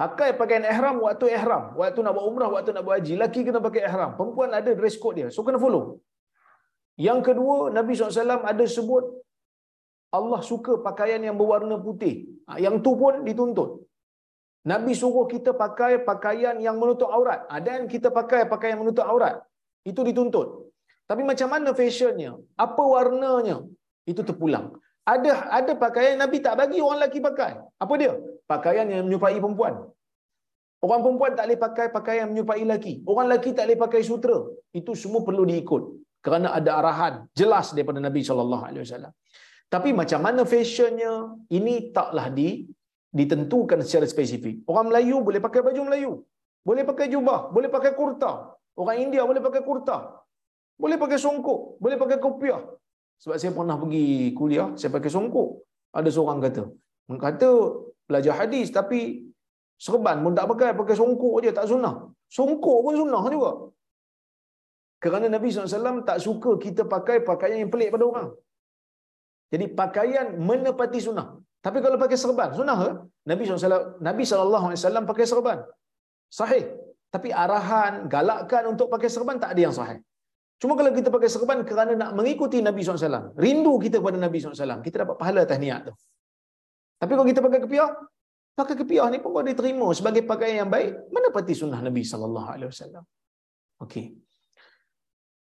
Pakai 0.00 0.30
pakaian 0.40 0.64
ihram 0.72 0.96
waktu 1.04 1.26
ihram. 1.36 1.64
Waktu 1.80 2.00
nak 2.04 2.12
buat 2.16 2.26
umrah, 2.30 2.48
waktu 2.56 2.72
nak 2.72 2.84
buat 2.86 2.96
haji. 2.98 3.14
Laki 3.22 3.40
kena 3.46 3.60
pakai 3.66 3.82
ihram. 3.88 4.10
Perempuan 4.16 4.56
ada 4.58 4.70
dress 4.78 4.96
code 5.02 5.16
dia. 5.20 5.28
So, 5.34 5.44
kena 5.46 5.60
follow. 5.64 5.84
Yang 7.06 7.20
kedua, 7.28 7.56
Nabi 7.76 7.92
SAW 7.96 8.40
ada 8.52 8.64
sebut 8.76 9.04
Allah 10.18 10.40
suka 10.50 10.72
pakaian 10.86 11.20
yang 11.26 11.36
berwarna 11.40 11.76
putih. 11.86 12.14
Ha, 12.48 12.56
yang 12.64 12.76
tu 12.84 12.92
pun 13.00 13.20
dituntut. 13.28 13.70
Nabi 14.60 14.92
suruh 14.92 15.24
kita 15.24 15.56
pakai 15.56 16.04
pakaian 16.04 16.56
yang 16.60 16.76
menutup 16.76 17.08
aurat. 17.08 17.48
Ada 17.48 17.80
yang 17.80 17.86
kita 17.88 18.12
pakai 18.12 18.44
pakaian 18.44 18.76
yang 18.76 18.82
menutup 18.84 19.06
aurat. 19.08 19.40
Itu 19.90 20.04
dituntut. 20.04 20.68
Tapi 21.08 21.22
macam 21.30 21.48
mana 21.48 21.72
fashionnya? 21.72 22.36
Apa 22.64 22.82
warnanya? 22.84 23.64
Itu 24.04 24.20
terpulang. 24.20 24.76
Ada 25.12 25.32
ada 25.58 25.72
pakaian 25.84 26.20
Nabi 26.20 26.38
tak 26.44 26.54
bagi 26.60 26.78
orang 26.84 26.98
lelaki 27.00 27.18
pakai. 27.24 27.52
Apa 27.82 27.94
dia? 28.00 28.12
Pakaian 28.52 28.86
yang 28.92 29.08
menyerupai 29.08 29.40
perempuan. 29.40 29.74
Orang 30.84 31.00
perempuan 31.04 31.32
tak 31.38 31.44
boleh 31.48 31.60
pakai 31.66 31.86
pakaian 31.96 32.20
yang 32.24 32.30
menyerupai 32.32 32.62
lelaki. 32.68 32.92
Orang 33.10 33.26
lelaki 33.32 33.50
tak 33.56 33.64
boleh 33.66 33.80
pakai 33.84 34.00
sutra. 34.04 34.38
Itu 34.76 34.92
semua 35.02 35.24
perlu 35.24 35.44
diikut. 35.48 35.82
Kerana 36.20 36.52
ada 36.58 36.70
arahan 36.80 37.14
jelas 37.40 37.72
daripada 37.72 37.96
Nabi 37.96 38.20
SAW. 38.20 39.08
Tapi 39.72 39.90
macam 40.00 40.20
mana 40.20 40.44
fashionnya? 40.44 41.12
Ini 41.48 41.74
taklah 41.96 42.28
di 42.28 42.68
ditentukan 43.18 43.78
secara 43.86 44.06
spesifik. 44.12 44.62
Orang 44.70 44.86
Melayu 44.90 45.16
boleh 45.26 45.40
pakai 45.46 45.60
baju 45.66 45.80
Melayu. 45.88 46.12
Boleh 46.68 46.84
pakai 46.90 47.06
jubah. 47.12 47.40
Boleh 47.54 47.70
pakai 47.76 47.92
kurta. 47.98 48.32
Orang 48.80 48.98
India 49.04 49.22
boleh 49.30 49.42
pakai 49.46 49.62
kurta. 49.68 49.96
Boleh 50.82 50.96
pakai 51.02 51.18
songkok. 51.24 51.60
Boleh 51.82 51.96
pakai 52.02 52.18
kopiah. 52.24 52.62
Sebab 53.22 53.36
saya 53.40 53.52
pernah 53.56 53.76
pergi 53.82 54.32
kuliah, 54.38 54.68
saya 54.80 54.90
pakai 54.96 55.10
songkok. 55.16 55.48
Ada 55.98 56.08
seorang 56.14 56.38
kata. 56.44 56.64
Kata 57.26 57.50
belajar 58.08 58.34
hadis 58.40 58.70
tapi 58.78 59.00
serban 59.86 60.22
pun 60.24 60.32
tak 60.38 60.46
pakai. 60.52 60.70
Pakai 60.80 60.96
songkok 61.00 61.34
je 61.44 61.50
tak 61.58 61.66
sunnah. 61.72 61.94
Songkok 62.38 62.78
pun 62.86 62.94
sunnah 63.00 63.22
juga. 63.34 63.52
Kerana 65.02 65.26
Nabi 65.34 65.48
SAW 65.48 66.04
tak 66.08 66.18
suka 66.24 66.50
kita 66.64 66.82
pakai 66.94 67.24
pakaian 67.30 67.58
yang 67.62 67.72
pelik 67.72 67.88
pada 67.94 68.04
orang. 68.10 68.28
Jadi 69.52 69.66
pakaian 69.80 70.26
menepati 70.48 70.98
sunnah. 71.06 71.28
Tapi 71.60 71.78
kalau 71.84 71.96
pakai 72.00 72.16
serban, 72.16 72.48
sunnah 72.56 72.76
ke? 72.82 72.90
Nabi 73.30 73.42
SAW, 73.44 74.00
Nabi 74.00 74.22
SAW 74.24 75.04
pakai 75.10 75.26
serban. 75.28 75.58
Sahih. 76.32 76.64
Tapi 77.14 77.28
arahan, 77.34 78.06
galakkan 78.06 78.64
untuk 78.72 78.86
pakai 78.88 79.10
serban 79.12 79.36
tak 79.42 79.52
ada 79.52 79.60
yang 79.66 79.74
sahih. 79.74 79.98
Cuma 80.60 80.72
kalau 80.78 80.92
kita 80.92 81.08
pakai 81.08 81.28
serban 81.32 81.58
kerana 81.68 81.92
nak 81.96 82.10
mengikuti 82.16 82.60
Nabi 82.60 82.80
SAW, 82.84 83.36
rindu 83.44 83.80
kita 83.84 83.96
kepada 84.00 84.18
Nabi 84.20 84.36
SAW, 84.40 84.80
kita 84.86 84.96
dapat 85.04 85.16
pahala 85.20 85.42
tahniat 85.48 85.80
tu. 85.88 85.94
Tapi 87.00 87.12
kalau 87.16 87.26
kita 87.28 87.40
pakai 87.40 87.60
kepiah, 87.64 87.90
pakai 88.52 88.76
kepiah 88.80 89.06
ni 89.12 89.18
pun 89.24 89.32
boleh 89.32 89.56
diterima 89.56 89.88
sebagai 89.96 90.22
pakaian 90.28 90.64
yang 90.64 90.70
baik, 90.70 91.08
menepati 91.08 91.52
sunnah 91.56 91.80
Nabi 91.80 92.04
SAW. 92.04 93.04
Okey. 93.84 94.12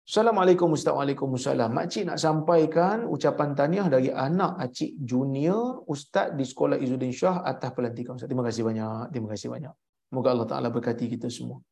Assalamualaikum 0.03 0.75
Ustaz 0.75 0.99
Waalaikumsalam. 0.99 1.71
Makcik 1.79 2.11
nak 2.11 2.19
sampaikan 2.19 3.07
ucapan 3.07 3.55
tahniah 3.55 3.87
dari 3.87 4.11
anak 4.11 4.59
acik 4.59 4.99
junior 4.99 5.87
Ustaz 5.87 6.35
di 6.35 6.43
Sekolah 6.43 6.75
Izzuddin 6.75 7.15
Shah 7.15 7.47
atas 7.47 7.71
pelantikan 7.71 8.19
Ustaz. 8.19 8.27
Terima 8.27 8.43
kasih 8.43 8.67
banyak. 8.67 9.15
Terima 9.15 9.31
kasih 9.31 9.49
banyak. 9.55 9.71
Moga 10.11 10.35
Allah 10.35 10.49
Taala 10.51 10.69
berkati 10.75 11.07
kita 11.07 11.31
semua. 11.31 11.63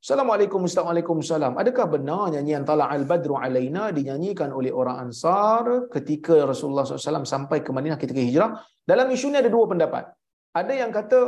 Assalamualaikum 0.00 0.64
Ustaz 0.64 0.88
Waalaikumsalam. 0.88 1.60
Adakah 1.60 2.00
benar 2.00 2.32
nyanyian 2.32 2.64
Tala 2.64 2.88
al-Badru 2.88 3.36
alaina 3.36 3.92
dinyanyikan 3.92 4.56
oleh 4.56 4.72
orang 4.72 4.96
Ansar 5.04 5.92
ketika 5.92 6.48
Rasulullah 6.48 6.88
SAW 6.88 7.28
sampai 7.28 7.60
ke 7.60 7.76
Madinah 7.76 8.00
ketika 8.00 8.24
hijrah? 8.24 8.56
Dalam 8.88 9.12
isu 9.12 9.28
ini 9.28 9.44
ada 9.44 9.52
dua 9.52 9.68
pendapat. 9.68 10.08
Ada 10.56 10.72
yang 10.80 10.88
kata 10.88 11.20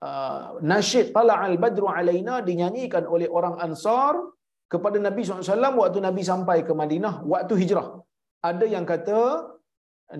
uh, 0.00 0.64
nasyid 0.64 1.12
Tala 1.12 1.44
al-Badru 1.44 1.92
alaina 1.92 2.40
dinyanyikan 2.40 3.04
oleh 3.04 3.28
orang 3.28 3.60
Ansar 3.60 4.16
kepada 4.72 4.96
Nabi 5.06 5.20
SAW 5.24 5.80
waktu 5.82 5.98
Nabi 6.06 6.22
sampai 6.30 6.58
ke 6.68 6.72
Madinah 6.80 7.14
waktu 7.32 7.54
hijrah. 7.60 7.88
Ada 8.48 8.64
yang 8.74 8.84
kata 8.92 9.20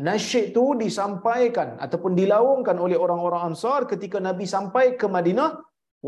nasyid 0.08 0.46
tu 0.56 0.64
disampaikan 0.82 1.68
ataupun 1.84 2.12
dilaungkan 2.20 2.76
oleh 2.84 2.96
orang-orang 3.04 3.52
Ansar 3.52 3.80
ketika 3.92 4.18
Nabi 4.28 4.44
sampai 4.44 4.98
ke 5.00 5.06
Madinah 5.16 5.50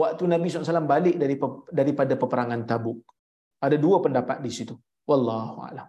waktu 0.01 0.25
Nabi 0.33 0.47
SAW 0.49 0.89
balik 0.95 1.17
dari 1.23 1.37
daripada 1.79 2.15
peperangan 2.17 2.61
Tabuk. 2.71 3.01
Ada 3.61 3.77
dua 3.77 4.01
pendapat 4.05 4.41
di 4.41 4.51
situ. 4.57 4.75
Wallahu 5.05 5.61
a'lam. 5.69 5.89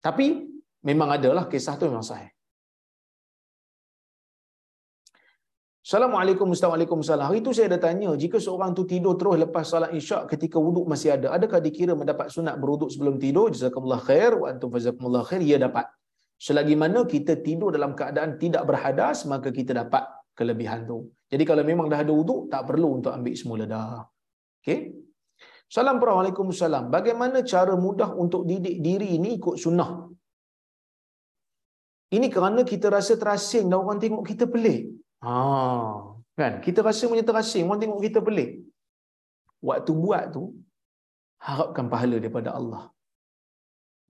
Tapi 0.00 0.26
memang 0.88 1.20
adalah 1.20 1.44
kisah 1.52 1.76
tu 1.76 1.86
memang 1.90 2.04
sahih. 2.04 2.32
Assalamualaikum 5.82 6.46
Waalaikumsalam. 6.54 7.26
Hari 7.26 7.38
itu 7.42 7.50
saya 7.50 7.66
ada 7.74 7.78
tanya, 7.84 8.14
jika 8.14 8.38
seorang 8.38 8.70
tu 8.70 8.86
tidur 8.86 9.18
terus 9.18 9.34
lepas 9.34 9.66
salat 9.66 9.90
isyak 9.90 10.30
ketika 10.30 10.54
wuduk 10.54 10.86
masih 10.86 11.18
ada, 11.18 11.34
adakah 11.34 11.58
dikira 11.58 11.98
mendapat 11.98 12.30
sunat 12.30 12.54
berwuduk 12.62 12.86
sebelum 12.86 13.18
tidur? 13.18 13.50
Jazakumullah 13.50 13.98
khair 13.98 14.30
wa 14.38 14.46
antum 14.46 14.70
fazakumullah 14.70 15.26
khair. 15.26 15.42
Ya 15.42 15.58
dapat. 15.58 15.90
Selagi 16.38 16.78
mana 16.78 17.02
kita 17.02 17.34
tidur 17.42 17.74
dalam 17.74 17.98
keadaan 17.98 18.38
tidak 18.38 18.62
berhadas, 18.70 19.26
maka 19.26 19.50
kita 19.50 19.74
dapat 19.74 20.06
kelebihan 20.38 20.86
tu. 20.86 21.10
Jadi 21.26 21.42
kalau 21.42 21.66
memang 21.66 21.90
dah 21.90 21.98
ada 21.98 22.14
wuduk, 22.14 22.46
tak 22.46 22.62
perlu 22.62 23.02
untuk 23.02 23.10
ambil 23.18 23.34
semula 23.34 23.66
dah. 23.66 24.06
Okey? 24.62 24.78
Assalamualaikum 25.66 26.14
Waalaikumsalam. 26.14 26.94
Bagaimana 26.94 27.42
cara 27.42 27.74
mudah 27.74 28.14
untuk 28.14 28.46
didik 28.46 28.78
diri 28.78 29.18
ini 29.18 29.34
ikut 29.34 29.58
sunnah? 29.58 29.90
Ini 32.14 32.26
kerana 32.30 32.62
kita 32.62 32.86
rasa 32.86 33.18
terasing 33.18 33.66
dan 33.66 33.82
orang 33.82 33.98
tengok 33.98 34.22
kita 34.30 34.46
pelik. 34.46 35.01
Ha, 35.26 35.34
kan? 36.40 36.52
Kita 36.64 36.80
rasa 36.88 37.10
macam 37.10 37.26
terasing, 37.30 37.64
orang 37.68 37.80
tengok 37.82 38.00
kita 38.06 38.20
pelik. 38.28 38.50
Waktu 39.68 39.92
buat 40.04 40.24
tu, 40.34 40.42
harapkan 41.46 41.86
pahala 41.92 42.16
daripada 42.22 42.50
Allah. 42.58 42.82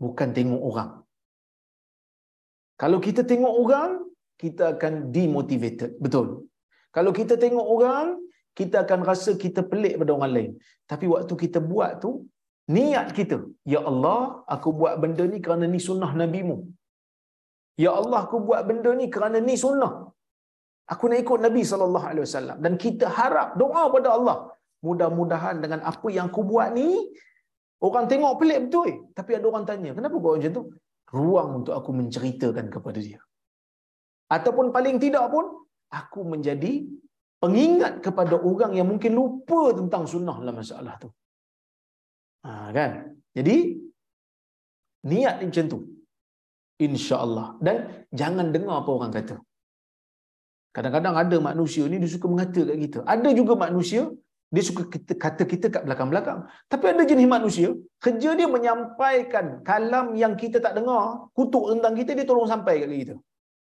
Bukan 0.05 0.29
tengok 0.39 0.63
orang. 0.71 0.91
Kalau 2.83 2.99
kita 3.07 3.23
tengok 3.31 3.55
orang, 3.63 3.91
kita 4.43 4.63
akan 4.75 4.93
demotivated. 5.17 5.91
Betul. 6.05 6.27
Kalau 6.97 7.13
kita 7.19 7.35
tengok 7.43 7.67
orang, 7.77 8.07
kita 8.59 8.77
akan 8.85 9.01
rasa 9.11 9.31
kita 9.45 9.61
pelik 9.71 9.95
pada 10.01 10.13
orang 10.17 10.33
lain. 10.37 10.51
Tapi 10.91 11.07
waktu 11.15 11.35
kita 11.43 11.59
buat 11.73 11.93
tu, 12.05 12.11
niat 12.77 13.07
kita, 13.19 13.39
Ya 13.73 13.81
Allah, 13.91 14.21
aku 14.55 14.69
buat 14.81 14.95
benda 15.03 15.25
ni 15.33 15.39
kerana 15.45 15.65
ni 15.75 15.81
sunnah 15.89 16.11
Nabi-Mu. 16.23 16.57
Ya 17.85 17.93
Allah, 18.01 18.19
aku 18.27 18.39
buat 18.49 18.63
benda 18.69 18.91
ni 19.01 19.07
kerana 19.15 19.39
ni 19.49 19.55
sunnah. 19.65 19.93
Aku 20.93 21.05
nak 21.11 21.19
ikut 21.25 21.39
Nabi 21.47 21.63
sallallahu 21.71 22.07
alaihi 22.11 22.25
wasallam 22.27 22.57
dan 22.65 22.73
kita 22.85 23.07
harap 23.19 23.49
doa 23.61 23.83
pada 23.95 24.09
Allah. 24.17 24.39
Mudah-mudahan 24.87 25.57
dengan 25.63 25.81
apa 25.91 26.09
yang 26.17 26.27
aku 26.31 26.43
buat 26.51 26.69
ni 26.79 26.89
orang 27.87 28.05
tengok 28.11 28.33
pelik 28.41 28.59
betul 28.67 28.85
eh. 28.93 28.97
Tapi 29.19 29.31
ada 29.39 29.47
orang 29.51 29.65
tanya, 29.71 29.91
kenapa 29.99 30.17
kau 30.25 30.35
macam 30.37 30.53
tu? 30.59 30.65
Ruang 31.19 31.49
untuk 31.61 31.75
aku 31.79 31.91
menceritakan 32.01 32.67
kepada 32.75 32.99
dia. 33.07 33.21
Ataupun 34.37 34.67
paling 34.77 34.97
tidak 35.05 35.25
pun 35.35 35.45
aku 36.01 36.21
menjadi 36.33 36.73
pengingat 37.43 37.95
kepada 38.07 38.35
orang 38.51 38.73
yang 38.79 38.89
mungkin 38.91 39.13
lupa 39.21 39.61
tentang 39.79 40.05
sunnah 40.13 40.37
dalam 40.43 40.57
masalah 40.63 40.95
tu. 41.03 41.09
Ha, 42.47 42.71
kan? 42.77 42.91
Jadi 43.37 43.57
niat 45.11 45.37
macam 45.47 45.67
tu. 45.73 45.79
Insya-Allah. 46.87 47.49
Dan 47.67 47.77
jangan 48.11 48.51
dengar 48.55 48.83
apa 48.83 48.91
orang 48.99 49.13
kata. 49.19 49.37
Kadang-kadang 50.77 51.15
ada 51.23 51.37
manusia 51.37 51.85
ni 51.91 51.97
dia 52.03 52.11
suka 52.15 52.27
mengata 52.33 52.61
kat 52.69 52.77
kita. 52.85 52.99
Ada 53.15 53.29
juga 53.37 53.53
manusia 53.65 54.09
dia 54.53 54.65
suka 54.69 54.83
kita, 54.85 55.17
kata 55.17 55.43
kita 55.49 55.67
kat 55.73 55.83
belakang-belakang. 55.89 56.45
Tapi 56.69 56.85
ada 56.93 57.03
jenis 57.09 57.25
manusia, 57.25 57.69
kerja 58.05 58.37
dia 58.37 58.45
menyampaikan 58.45 59.65
kalam 59.65 60.13
yang 60.13 60.37
kita 60.37 60.61
tak 60.61 60.77
dengar, 60.77 61.33
kutuk 61.33 61.73
tentang 61.73 61.97
kita, 61.97 62.13
dia 62.13 62.27
tolong 62.29 62.45
sampai 62.45 62.85
kat 62.85 62.89
kita. 62.93 63.15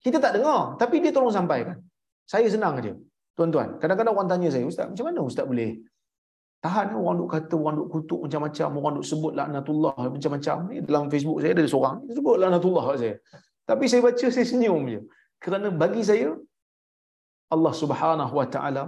Kita 0.02 0.18
tak 0.18 0.41
dengar, 0.41 0.74
tapi 0.82 0.97
dia 0.97 1.14
tolong 1.14 1.30
sampaikan. 1.30 1.78
Saya 2.26 2.49
senang 2.49 2.82
aja. 2.82 2.97
Tuan-tuan, 3.38 3.78
kadang-kadang 3.78 4.14
orang 4.18 4.30
tanya 4.34 4.49
saya, 4.49 4.66
Ustaz, 4.66 4.89
macam 4.89 5.06
mana 5.06 5.20
Ustaz 5.22 5.45
boleh 5.45 5.78
tahan 6.66 6.93
orang 6.97 7.16
duk 7.22 7.30
kata, 7.30 7.54
orang 7.62 7.76
duk 7.78 7.89
kutuk 7.93 8.20
macam-macam, 8.26 8.70
orang 8.82 8.93
duk 8.97 9.06
sebut 9.06 9.34
laknatullah 9.38 9.95
macam-macam. 9.97 10.56
Ni 10.70 10.78
dalam 10.82 11.06
Facebook 11.14 11.38
saya 11.45 11.52
ada 11.58 11.64
seorang, 11.70 11.95
dia 12.10 12.14
sebut 12.18 12.36
laknatullah 12.41 12.84
kat 12.89 12.97
saya. 13.06 13.16
Tapi 13.70 13.86
saya 13.86 14.02
baca, 14.02 14.26
saya 14.34 14.45
senyum 14.49 14.82
je. 14.89 14.99
Kerana 15.38 15.68
bagi 15.70 16.02
saya, 16.02 16.34
Allah 17.56 17.74
Subhanahu 17.82 18.34
Wa 18.39 18.47
Taala 18.56 18.84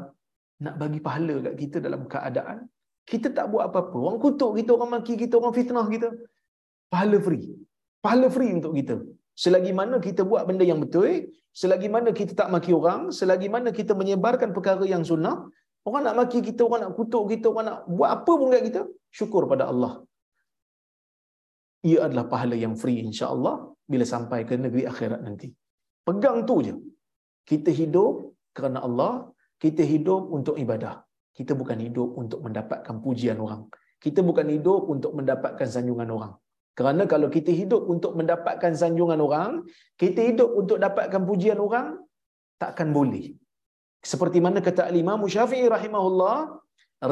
nak 0.65 0.75
bagi 0.81 0.99
pahala 1.07 1.35
kat 1.45 1.55
kita 1.61 1.77
dalam 1.85 2.01
keadaan 2.13 2.59
kita 3.11 3.27
tak 3.37 3.45
buat 3.51 3.63
apa-apa. 3.69 3.97
Orang 4.05 4.19
kutuk 4.23 4.51
kita, 4.57 4.71
orang 4.77 4.91
maki 4.95 5.13
kita, 5.23 5.33
orang 5.39 5.53
fitnah 5.57 5.87
kita. 5.95 6.09
Pahala 6.93 7.17
free. 7.25 7.45
Pahala 8.03 8.27
free 8.35 8.51
untuk 8.57 8.73
kita. 8.79 8.95
Selagi 9.43 9.71
mana 9.79 9.97
kita 10.07 10.21
buat 10.31 10.43
benda 10.47 10.63
yang 10.71 10.79
betul, 10.83 11.33
selagi 11.61 11.89
mana 11.95 12.09
kita 12.19 12.31
tak 12.39 12.49
maki 12.53 12.71
orang, 12.79 13.09
selagi 13.19 13.49
mana 13.55 13.69
kita 13.79 13.93
menyebarkan 14.01 14.49
perkara 14.55 14.85
yang 14.93 15.03
sunnah, 15.09 15.35
orang 15.87 16.03
nak 16.07 16.15
maki 16.21 16.39
kita, 16.47 16.61
orang 16.67 16.81
nak 16.85 16.93
kutuk 16.99 17.23
kita, 17.33 17.45
orang 17.51 17.65
nak 17.69 17.79
buat 17.89 18.09
apa 18.17 18.31
pun 18.39 18.47
kat 18.53 18.63
kita, 18.69 18.81
syukur 19.09 19.49
pada 19.51 19.67
Allah. 19.73 19.93
Ia 21.83 22.07
adalah 22.07 22.25
pahala 22.31 22.55
yang 22.55 22.75
free 22.79 23.03
insya-Allah 23.03 23.55
bila 23.91 24.05
sampai 24.07 24.47
ke 24.47 24.55
negeri 24.55 24.83
akhirat 24.91 25.19
nanti. 25.27 25.51
Pegang 26.07 26.45
tu 26.47 26.55
je. 26.63 26.73
Kita 27.43 27.73
hidup 27.73 28.32
kerana 28.57 28.79
Allah, 28.87 29.13
kita 29.57 29.83
hidup 29.93 30.29
untuk 30.37 30.55
ibadah. 30.63 31.01
Kita 31.33 31.57
bukan 31.57 31.77
hidup 31.81 32.09
untuk 32.21 32.39
mendapatkan 32.45 32.95
pujian 33.01 33.37
orang. 33.41 33.65
Kita 33.97 34.21
bukan 34.21 34.47
hidup 34.55 34.81
untuk 34.93 35.11
mendapatkan 35.17 35.67
sanjungan 35.75 36.09
orang. 36.13 36.33
Kerana 36.73 37.03
kalau 37.05 37.29
kita 37.29 37.53
hidup 37.53 37.85
untuk 37.85 38.17
mendapatkan 38.17 38.73
sanjungan 38.73 39.19
orang, 39.21 39.51
kita 40.01 40.21
hidup 40.29 40.49
untuk 40.57 40.77
dapatkan 40.81 41.21
pujian 41.21 41.61
orang, 41.61 42.01
takkan 42.57 42.89
boleh. 42.97 43.37
Seperti 44.01 44.41
mana 44.45 44.59
kata 44.59 44.89
Imam 44.89 45.21
Syafi'i 45.21 45.69
rahimahullah, 45.69 46.37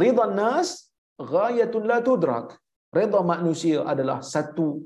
ridha 0.01 0.25
nas 0.33 0.89
ghayatun 1.33 1.85
la 1.85 2.01
tudrak. 2.01 2.57
Ridha 2.91 3.21
manusia 3.23 3.85
adalah 3.85 4.19
satu 4.19 4.81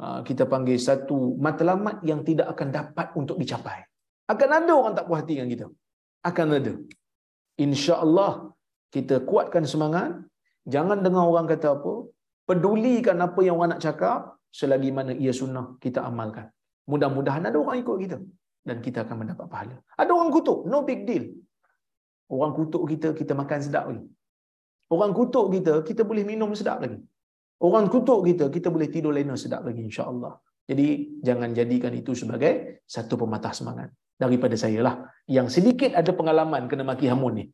ah, 0.00 0.20
kita 0.24 0.48
panggil 0.48 0.80
satu 0.80 1.36
matlamat 1.38 2.00
yang 2.02 2.24
tidak 2.24 2.48
akan 2.56 2.68
dapat 2.74 3.06
untuk 3.14 3.36
dicapai. 3.38 3.84
Akan 4.32 4.50
ada 4.58 4.72
orang 4.80 4.94
tak 4.96 5.04
puas 5.08 5.18
hati 5.20 5.34
dengan 5.36 5.50
kita. 5.54 5.66
Akan 6.28 6.52
ada. 6.58 6.72
InsyaAllah 7.64 8.32
kita 8.94 9.24
kuatkan 9.30 9.64
semangat. 9.72 10.10
Jangan 10.74 11.00
dengar 11.04 11.24
orang 11.32 11.46
kata 11.52 11.68
apa. 11.76 11.92
Pedulikan 12.48 13.16
apa 13.26 13.40
yang 13.46 13.56
orang 13.58 13.70
nak 13.76 13.82
cakap. 13.86 14.36
Selagi 14.58 14.90
mana 14.96 15.12
ia 15.24 15.32
sunnah 15.40 15.66
kita 15.84 16.00
amalkan. 16.08 16.46
Mudah-mudahan 16.92 17.48
ada 17.48 17.56
orang 17.64 17.80
ikut 17.82 17.96
kita. 18.04 18.18
Dan 18.68 18.76
kita 18.84 18.98
akan 19.04 19.16
mendapat 19.24 19.46
pahala. 19.52 19.76
Ada 20.02 20.10
orang 20.16 20.30
kutuk. 20.36 20.58
No 20.72 20.84
big 20.88 21.08
deal. 21.08 21.24
Orang 22.28 22.52
kutuk 22.52 22.84
kita, 22.92 23.16
kita 23.16 23.32
makan 23.32 23.58
sedap 23.64 23.84
lagi. 23.88 24.04
Orang 24.92 25.12
kutuk 25.16 25.46
kita, 25.54 25.74
kita 25.88 26.02
boleh 26.04 26.24
minum 26.28 26.52
sedap 26.52 26.84
lagi. 26.84 27.00
Orang 27.66 27.88
kutuk 27.92 28.20
kita, 28.28 28.44
kita 28.56 28.68
boleh 28.74 28.88
tidur 28.92 29.12
lena 29.16 29.32
sedap 29.42 29.64
lagi 29.68 29.80
insya-Allah. 29.88 30.36
Jadi 30.68 30.88
jangan 31.24 31.56
jadikan 31.56 31.92
itu 31.96 32.12
sebagai 32.12 32.84
satu 32.84 33.16
pematah 33.16 33.52
semangat 33.56 33.88
daripada 34.18 34.58
saya 34.58 34.82
lah 34.82 34.94
yang 35.30 35.46
sedikit 35.46 35.94
ada 35.94 36.10
pengalaman 36.10 36.66
kena 36.66 36.82
maki 36.82 37.06
hamun 37.06 37.32
ni. 37.38 37.44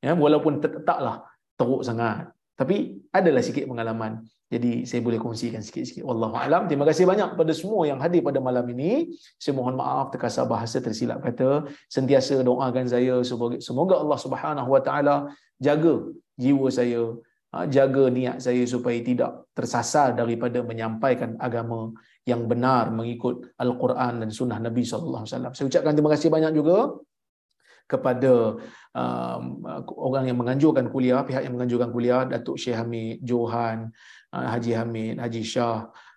Ya 0.00 0.12
walaupun 0.16 0.60
taklah 0.88 1.24
teruk 1.58 1.82
sangat. 1.84 2.32
Tapi 2.54 3.02
adalah 3.10 3.42
sikit 3.42 3.66
pengalaman. 3.66 4.22
Jadi 4.46 4.86
saya 4.86 5.02
boleh 5.02 5.18
kongsikan 5.18 5.58
sikit-sikit. 5.58 6.06
Wallahu 6.06 6.38
alam. 6.38 6.70
Terima 6.70 6.86
kasih 6.86 7.02
banyak 7.10 7.34
kepada 7.34 7.50
semua 7.50 7.82
yang 7.90 7.98
hadir 7.98 8.22
pada 8.22 8.38
malam 8.38 8.62
ini. 8.70 9.10
Saya 9.42 9.58
mohon 9.58 9.74
maaf 9.74 10.14
terkasar 10.14 10.46
bahasa 10.46 10.78
tersilap 10.78 11.18
kata. 11.18 11.66
Sentiasa 11.90 12.38
doakan 12.46 12.86
saya 12.86 13.18
semoga 13.26 13.58
semoga 13.58 13.94
Allah 13.98 14.18
Subhanahu 14.20 14.70
wa 14.70 14.78
taala 14.78 15.16
jaga 15.58 16.06
jiwa 16.38 16.70
saya 16.70 17.02
ha, 17.50 17.66
jaga 17.66 18.04
niat 18.06 18.38
saya 18.38 18.62
supaya 18.62 18.98
tidak 19.02 19.50
tersasar 19.58 20.14
daripada 20.14 20.62
menyampaikan 20.62 21.34
agama 21.42 21.90
yang 22.24 22.48
benar 22.48 22.88
mengikut 22.88 23.52
Al-Quran 23.60 24.24
dan 24.24 24.30
Sunnah 24.32 24.56
Nabi 24.56 24.80
SAW. 24.84 25.28
Saya 25.28 25.68
ucapkan 25.68 25.92
terima 25.92 26.10
kasih 26.16 26.32
banyak 26.32 26.52
juga 26.56 26.96
kepada 27.84 28.56
um, 28.96 29.42
orang 29.92 30.32
yang 30.32 30.40
menganjurkan 30.40 30.88
kuliah, 30.88 31.20
pihak 31.20 31.44
yang 31.44 31.52
menganjurkan 31.52 31.92
kuliah, 31.92 32.24
Datuk 32.24 32.56
Syekh 32.56 32.80
Hamid 32.80 33.20
Johan, 33.20 33.92
uh, 34.32 34.46
Haji 34.56 34.72
Hamid, 34.72 35.20
Haji 35.20 35.42
Shah, 35.44 35.84
uh, 35.84 36.13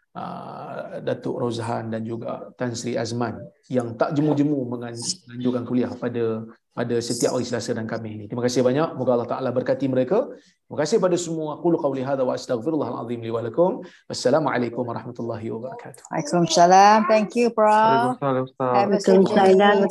Datuk 1.03 1.37
Rozhan 1.37 1.93
dan 1.93 2.01
juga 2.03 2.49
Tan 2.57 2.73
Sri 2.73 2.97
Azman 2.97 3.37
yang 3.69 3.93
tak 3.99 4.17
jemu-jemu 4.17 4.65
menganjurkan 4.65 5.63
kuliah 5.67 5.91
pada 5.93 6.47
pada 6.77 6.95
setiap 7.01 7.33
hari 7.33 7.41
Selasa 7.41 7.73
dan 7.73 7.89
Khamis 7.89 8.13
ini. 8.13 8.25
Terima 8.29 8.45
kasih 8.45 8.61
banyak. 8.61 8.93
Moga 9.01 9.17
Allah 9.17 9.25
Taala 9.25 9.49
berkati 9.49 9.89
mereka. 9.89 10.29
Terima 10.29 10.77
kasih 10.85 11.01
pada 11.01 11.17
semua. 11.17 11.57
Qul 11.57 11.73
qauli 11.81 12.05
hadza 12.05 12.21
wa 12.21 12.37
astaghfirullahal 12.37 13.01
azim 13.01 13.17
li 13.17 13.33
wa 13.33 13.41
lakum. 13.41 13.81
Wassalamualaikum 14.05 14.85
warahmatullahi 14.85 15.49
wabarakatuh. 15.49 16.05
Waalaikumsalam. 16.13 17.09
Thank 17.09 17.33
you, 17.33 17.49
Prof. 17.49 17.73
Waalaikumsalam 18.21 18.43
Ustaz. 18.45 18.73
Have 18.77 18.93
a 18.93 18.99
safe 19.01 19.25
journey. 19.25 19.89